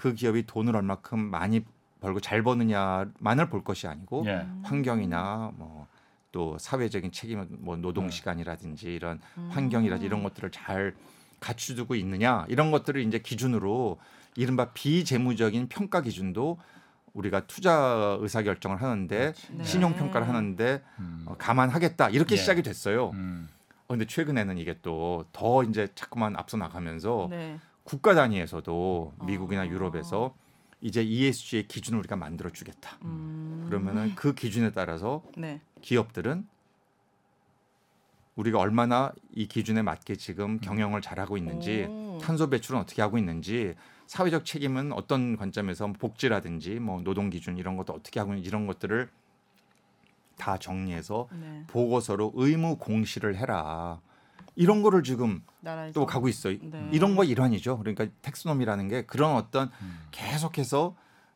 그 0.01 0.15
기업이 0.15 0.47
돈을 0.47 0.75
얼마큼 0.75 1.19
많이 1.19 1.63
벌고 2.01 2.19
잘 2.19 2.43
버느냐만을 2.43 3.49
볼 3.49 3.63
것이 3.63 3.87
아니고 3.87 4.25
예. 4.27 4.45
환경이나 4.63 5.53
뭐 5.55 5.87
또 6.31 6.57
사회적인 6.57 7.11
책임, 7.11 7.45
뭐 7.59 7.75
노동 7.75 8.05
네. 8.05 8.11
시간이라든지 8.11 8.93
이런 8.93 9.19
음. 9.37 9.49
환경이라든지 9.51 10.05
이런 10.05 10.23
것들을 10.23 10.49
잘 10.51 10.95
갖추고 11.39 11.95
있느냐 11.95 12.45
이런 12.47 12.71
것들을 12.71 13.01
이제 13.01 13.19
기준으로 13.19 13.99
이른바 14.35 14.71
비재무적인 14.71 15.67
평가 15.67 16.01
기준도 16.01 16.57
우리가 17.13 17.47
투자 17.47 18.17
의사 18.21 18.43
결정을 18.43 18.81
하는데 18.81 19.33
네. 19.51 19.63
신용 19.63 19.95
평가를 19.95 20.27
하는데 20.27 20.81
음. 20.99 21.25
어, 21.27 21.35
감안하겠다 21.37 22.09
이렇게 22.09 22.35
예. 22.35 22.39
시작이 22.39 22.61
됐어요. 22.61 23.09
음. 23.09 23.49
어, 23.87 23.93
근데 23.93 24.05
최근에는 24.05 24.57
이게 24.57 24.77
또 24.81 25.25
더 25.33 25.63
이제 25.63 25.89
자꾸만 25.95 26.37
앞서 26.37 26.55
나가면서 26.55 27.27
네. 27.29 27.59
국가 27.83 28.15
단위에서도 28.15 29.15
미국이나 29.25 29.63
어. 29.63 29.65
유럽에서 29.65 30.33
이제 30.81 31.03
ESG의 31.03 31.67
기준을 31.67 31.99
우리가 31.99 32.15
만들어 32.15 32.49
주겠다. 32.49 32.97
음. 33.03 33.65
그러면은 33.67 34.15
그 34.15 34.33
기준에 34.33 34.71
따라서 34.71 35.23
네. 35.37 35.61
기업들은 35.81 36.47
우리가 38.35 38.59
얼마나 38.59 39.13
이 39.33 39.47
기준에 39.47 39.81
맞게 39.81 40.15
지금 40.15 40.59
경영을 40.59 41.01
잘하고 41.01 41.37
있는지 41.37 41.85
오. 41.89 42.17
탄소 42.21 42.49
배출은 42.49 42.79
어떻게 42.79 43.01
하고 43.01 43.17
있는지 43.17 43.75
사회적 44.07 44.45
책임은 44.45 44.91
어떤 44.93 45.37
관점에서 45.37 45.87
복지라든지 45.93 46.79
뭐 46.79 47.01
노동 47.01 47.29
기준 47.29 47.57
이런 47.57 47.77
것도 47.77 47.93
어떻게 47.93 48.19
하고 48.19 48.33
있는지 48.33 48.47
이런 48.47 48.65
것들을 48.65 49.09
다 50.37 50.57
정리해서 50.57 51.27
네. 51.31 51.63
보고서로 51.67 52.33
의무 52.35 52.77
공시를 52.77 53.35
해라. 53.35 54.01
이런 54.55 54.81
거를 54.81 55.03
지금 55.03 55.41
나라에서 55.61 55.93
또 55.93 56.05
가고 56.05 56.27
있어요. 56.27 56.57
네. 56.61 56.89
이런 56.91 57.15
거 57.15 57.23
일환이죠. 57.23 57.77
그러니까 57.77 58.07
텍스노미라는 58.21 58.87
게 58.87 59.05
그런 59.05 59.35
어떤 59.35 59.69
음. 59.81 59.99
계속해서 60.11 60.95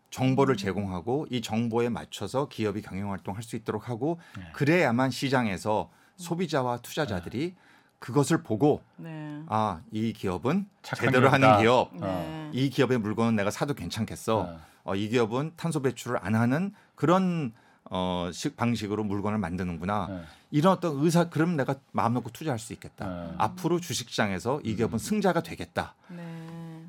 정보를 0.09 0.55
제공하고 0.57 1.27
이 1.29 1.41
정보에 1.41 1.89
맞춰서 1.89 2.47
기업이 2.47 2.81
경영 2.81 3.11
활동할 3.11 3.43
수 3.43 3.55
있도록 3.55 3.89
하고 3.89 4.19
네. 4.37 4.43
그래야만 4.53 5.11
시장에서 5.11 5.89
소비자와 6.17 6.77
투자자들이 6.77 7.55
그것을 7.99 8.43
보고 8.43 8.81
네. 8.97 9.41
아이 9.47 10.13
기업은 10.13 10.67
제대로 10.81 11.29
기업이다. 11.29 11.31
하는 11.31 11.61
기업 11.61 11.95
네. 11.95 12.49
이 12.53 12.69
기업의 12.69 12.99
물건은 12.99 13.35
내가 13.35 13.51
사도 13.51 13.73
괜찮겠어 13.73 14.39
어. 14.39 14.59
어, 14.83 14.95
이 14.95 15.09
기업은 15.09 15.53
탄소 15.55 15.81
배출을 15.81 16.19
안 16.21 16.35
하는 16.35 16.73
그런 16.93 17.53
어, 17.91 18.29
식 18.33 18.55
방식으로 18.57 19.03
물건을 19.03 19.37
만드는구나 19.37 20.07
네. 20.09 20.21
이런 20.51 20.73
어떤 20.73 20.97
의사 21.03 21.29
그럼 21.29 21.55
내가 21.55 21.75
마음 21.91 22.13
놓고 22.13 22.31
투자할 22.31 22.57
수 22.59 22.73
있겠다 22.73 23.07
네. 23.07 23.33
앞으로 23.37 23.79
주식시장에서 23.79 24.61
이 24.63 24.75
기업은 24.75 24.97
승자가 24.97 25.43
되겠다 25.43 25.93
네. 26.07 26.23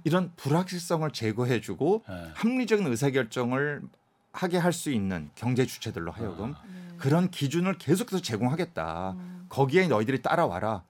이런 0.05 0.33
불확실성을 0.37 1.11
제거해주고 1.11 2.05
네. 2.09 2.31
합리적인 2.35 2.87
의사결정을 2.87 3.83
하게 4.33 4.59
할 4.59 4.73
수 4.73 4.91
있는 4.91 5.31
경제 5.35 5.65
주체들로 5.67 6.13
하여금 6.13 6.51
네. 6.51 6.95
그런 6.99 7.31
기준을 7.31 7.79
계속해서 7.79 8.21
제공하겠다. 8.23 9.13
음. 9.13 9.47
거기에 9.49 9.87
너희들이 9.89 10.23
따라와라. 10.23 10.83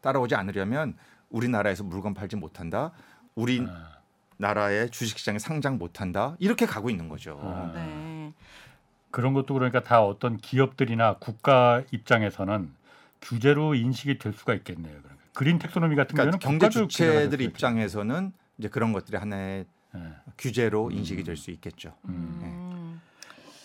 따라오지 0.00 0.34
않으려면 0.34 0.96
우리나라에서 1.30 1.82
물건 1.84 2.14
팔지 2.14 2.36
못한다. 2.36 2.92
우리 3.34 3.60
네. 3.60 3.66
나라의 4.38 4.90
주식시장에 4.90 5.38
상장 5.38 5.78
못한다. 5.78 6.36
이렇게 6.38 6.66
가고 6.66 6.90
있는 6.90 7.08
거죠. 7.08 7.40
아. 9.12 9.16
네. 9.16 9.20
그런 9.20 9.34
것도 9.34 9.54
그러니까 9.54 9.82
다 9.82 10.02
어떤 10.02 10.36
기업들이나 10.38 11.16
국가 11.18 11.82
입장에서는 11.90 12.72
규제로 13.20 13.74
인식이 13.74 14.18
될 14.18 14.32
수가 14.32 14.54
있겠네요. 14.54 14.92
그러니까. 15.02 15.24
그린 15.34 15.58
텍소노미 15.58 15.96
같은 15.96 16.14
그러니까 16.16 16.38
경우는 16.38 16.58
경제 16.58 16.70
주체들 16.70 17.40
입장에서는 17.40 18.32
이제 18.58 18.68
그런 18.68 18.92
것들이 18.92 19.16
하나의. 19.16 19.66
네. 19.94 20.00
규제로 20.38 20.86
음. 20.86 20.92
인식이 20.92 21.22
될 21.22 21.36
수 21.36 21.50
있겠죠. 21.50 21.94
음. 22.06 23.00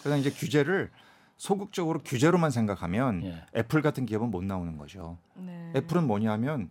그래서 0.01 0.17
이제 0.17 0.29
규제를 0.29 0.91
소극적으로 1.37 1.99
규제로만 1.99 2.51
생각하면 2.51 3.23
예. 3.23 3.45
애플 3.55 3.81
같은 3.81 4.05
기업은 4.05 4.29
못 4.31 4.43
나오는 4.43 4.77
거죠. 4.77 5.17
네. 5.35 5.71
애플은 5.75 6.05
뭐냐면 6.05 6.69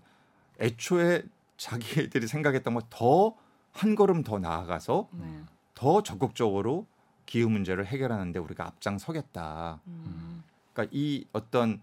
애초에 0.61 1.23
자기들이 1.57 2.27
생각했던 2.27 2.75
것더한 2.75 3.95
걸음 3.97 4.23
더 4.23 4.39
나아가서 4.39 5.09
네. 5.13 5.41
더 5.75 6.03
적극적으로 6.03 6.87
기후 7.27 7.49
문제를 7.51 7.87
해결하는데 7.87 8.39
우리가 8.39 8.67
앞장서겠다. 8.67 9.81
음. 9.87 10.43
그러니까 10.73 10.91
이 10.97 11.27
어떤 11.33 11.83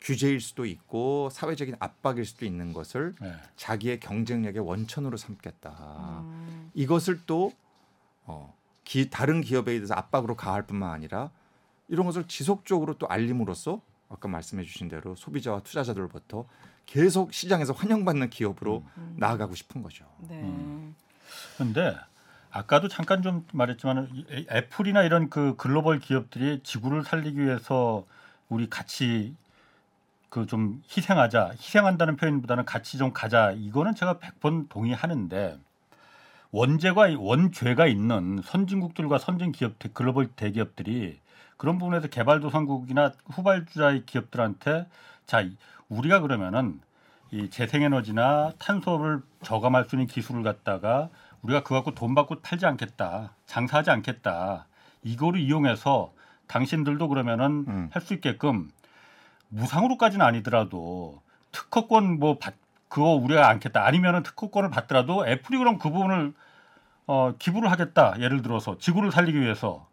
규제일 0.00 0.40
수도 0.40 0.64
있고 0.64 1.28
사회적인 1.30 1.76
압박일 1.78 2.24
수도 2.24 2.44
있는 2.44 2.72
것을 2.72 3.14
네. 3.20 3.34
자기의 3.56 4.00
경쟁력의 4.00 4.60
원천으로 4.62 5.16
삼겠다. 5.16 6.24
음. 6.24 6.70
이것을 6.74 7.20
또 7.26 7.52
어, 8.24 8.54
기, 8.84 9.10
다른 9.10 9.40
기업에 9.40 9.72
대해서 9.72 9.94
압박으로 9.94 10.36
가할 10.36 10.66
뿐만 10.66 10.90
아니라 10.90 11.30
이런 11.88 12.06
것을 12.06 12.26
지속적으로 12.28 12.94
또 12.94 13.08
알림으로써 13.08 13.80
아까 14.08 14.28
말씀해 14.28 14.64
주신 14.64 14.88
대로 14.88 15.14
소비자와 15.14 15.60
투자자들부터 15.60 16.46
계속 16.86 17.32
시장에서 17.32 17.72
환영받는 17.72 18.30
기업으로 18.30 18.84
음. 18.96 19.16
나아가고 19.18 19.54
싶은 19.54 19.82
거죠. 19.82 20.06
네. 20.28 20.40
음. 20.40 20.94
아까도 22.52 22.88
잠깐 22.88 23.22
좀 23.22 23.46
말했지만 23.52 24.08
이 24.12 24.46
애플이나 24.50 25.02
이런 25.02 25.30
그 25.30 25.54
글로벌 25.56 26.00
기업들이 26.00 26.60
지구를 26.62 27.04
살리기 27.04 27.40
위해서 27.40 28.04
우리 28.48 28.68
같이 28.68 29.34
그 30.30 30.46
좀 30.46 30.82
희생하자 30.96 31.50
희생한다는 31.52 32.16
표현보다는 32.16 32.64
같이 32.64 32.98
좀 32.98 33.12
가자. 33.12 33.50
이거는 33.52 33.94
제가 33.94 34.18
100번 34.18 34.68
동의하는데 34.68 35.58
원죄가 36.52 37.08
원죄가 37.18 37.86
있는 37.86 38.40
선진국들과 38.44 39.18
선진 39.18 39.52
기업 39.52 39.74
글로벌 39.94 40.28
대기업들이 40.28 41.18
그런 41.56 41.78
부분에서 41.78 42.08
개발도상국이나 42.08 43.12
후발주자의 43.26 44.06
기업들한테 44.06 44.86
자 45.26 45.44
우리가 45.88 46.20
그러면은 46.20 46.80
이 47.32 47.48
재생에너지나 47.50 48.52
탄소를 48.58 49.22
저감할 49.42 49.84
수 49.84 49.96
있는 49.96 50.06
기술을 50.06 50.42
갖다가 50.42 51.08
우리가 51.42 51.62
그거 51.62 51.76
갖고 51.76 51.94
돈 51.94 52.14
받고 52.14 52.40
팔지 52.42 52.66
않겠다 52.66 53.34
장사하지 53.46 53.90
않겠다 53.90 54.66
이거를 55.02 55.40
이용해서 55.40 56.12
당신들도 56.46 57.08
그러면은 57.08 57.64
음. 57.68 57.90
할수 57.92 58.14
있게끔 58.14 58.70
무상으로까지는 59.48 60.24
아니더라도 60.24 61.22
특허권 61.52 62.18
뭐 62.18 62.38
받, 62.38 62.54
그거 62.88 63.10
우리가 63.10 63.48
않겠다 63.48 63.84
아니면은 63.84 64.22
특허권을 64.22 64.70
받더라도 64.70 65.26
애플이 65.26 65.58
그럼 65.58 65.78
그 65.78 65.90
부분을 65.90 66.34
어, 67.06 67.34
기부를 67.38 67.70
하겠다 67.70 68.14
예를 68.18 68.42
들어서 68.42 68.78
지구를 68.78 69.10
살리기 69.10 69.40
위해서 69.40 69.88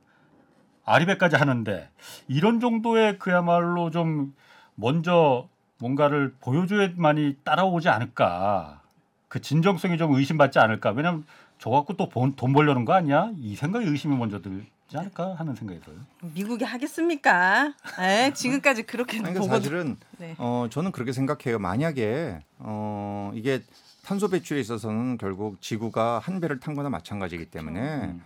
아리백까지 0.86 1.36
하는데 1.36 1.89
이런 2.28 2.60
정도의 2.60 3.20
그야말로 3.20 3.91
좀 3.91 4.36
먼저 4.76 5.48
뭔가를 5.80 6.36
보여줘야만이 6.39 7.38
따라오지 7.43 7.89
않을까 7.89 8.82
그 9.28 9.42
진정성이 9.42 9.98
좀 9.98 10.14
의심받지 10.14 10.60
않을까 10.60 10.92
왜냐면 10.92 11.26
저 11.60 11.70
갖고 11.70 11.94
또 11.96 12.10
돈 12.10 12.54
벌려는 12.54 12.86
거 12.86 12.94
아니야 12.94 13.32
이 13.38 13.56
생각이 13.56 13.86
의심이 13.88 14.16
먼저 14.16 14.42
들지 14.42 14.68
않을까 14.96 15.36
하는 15.36 15.56
생각이 15.56 15.80
들어요. 15.82 16.00
미국이 16.34 16.64
하겠습니까? 16.64 17.74
에, 18.00 18.32
지금까지 18.34 18.84
그렇게 18.84 19.18
그러니까 19.18 19.42
보고 19.42 19.54
사실은 19.54 19.98
네. 20.18 20.36
어, 20.38 20.68
저는 20.70 20.92
그렇게 20.92 21.12
생각해요. 21.12 21.60
만약에 21.60 22.40
어, 22.60 23.32
이게 23.34 23.62
탄소 24.06 24.30
배출에 24.30 24.60
있어서는 24.62 25.18
결국 25.18 25.62
지구가 25.62 26.20
한 26.20 26.40
배를 26.40 26.60
탄 26.62 26.76
거나 26.76 26.90
마찬가지이기 26.90 27.48
때문에 27.52 27.80
음. 27.82 28.24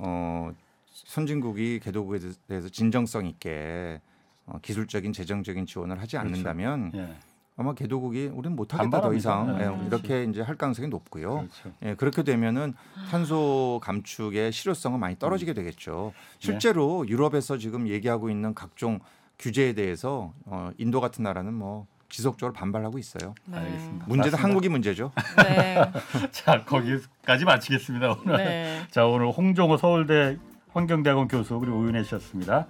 어, 0.00 0.52
선진국이 0.92 1.80
개도국에 1.80 2.20
대해서 2.46 2.68
진정성 2.68 3.26
있게 3.26 4.00
어, 4.46 4.58
기술적인 4.62 5.12
재정적인 5.12 5.66
지원을 5.66 6.00
하지 6.00 6.16
그렇죠. 6.16 6.28
않는다면 6.28 6.92
예, 6.94 7.16
아마 7.56 7.72
개도국이 7.74 8.26
우리는 8.32 8.56
못하겠다 8.56 9.00
더. 9.00 9.14
이상 9.14 9.56
네, 9.56 9.64
예, 9.64 9.68
그렇지. 9.68 9.86
이렇게 9.86 10.24
이제 10.24 10.42
할 10.42 10.56
가능성이 10.56 10.88
높고요. 10.88 11.36
그렇죠. 11.36 11.72
예, 11.82 11.94
그렇게 11.94 12.22
되면은 12.24 12.74
탄소 13.10 13.80
감축의 13.82 14.50
실효성은 14.50 14.98
많이 14.98 15.16
떨어지게 15.18 15.52
음. 15.52 15.54
되겠죠. 15.54 16.12
네. 16.14 16.36
실제로 16.38 17.06
유럽에서 17.08 17.56
지금 17.56 17.88
얘기하고 17.88 18.28
있는 18.28 18.54
각종 18.54 18.98
규제에 19.38 19.72
대해서 19.72 20.32
어, 20.46 20.70
인도 20.78 21.00
같은 21.00 21.22
나라는 21.22 21.54
뭐 21.54 21.86
지속적으로 22.08 22.52
반발하고 22.52 22.98
있어요. 22.98 23.34
네. 23.46 23.58
알겠습니다. 23.58 24.06
문제는 24.06 24.18
맞습니다. 24.32 24.42
한국이 24.42 24.68
문제죠. 24.68 25.12
네. 25.44 25.76
자 26.32 26.64
거기까지 26.64 27.44
마치겠습니다 27.44 28.12
오늘. 28.12 28.36
네. 28.36 28.80
자 28.90 29.06
오늘 29.06 29.30
홍종호 29.30 29.76
서울대 29.76 30.38
환경대학원 30.72 31.28
교수 31.28 31.58
그리고 31.60 31.78
오윤혜 31.78 32.02
씨였습니다. 32.02 32.66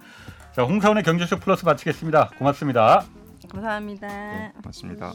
자 0.51 0.63
홍사원의 0.63 1.03
경제쇼 1.03 1.37
플러스 1.37 1.65
마치겠습니다. 1.65 2.29
고맙습니다. 2.37 3.24
감사합니다. 3.47 4.07
네, 4.07 4.51
맞습니다. 4.63 5.13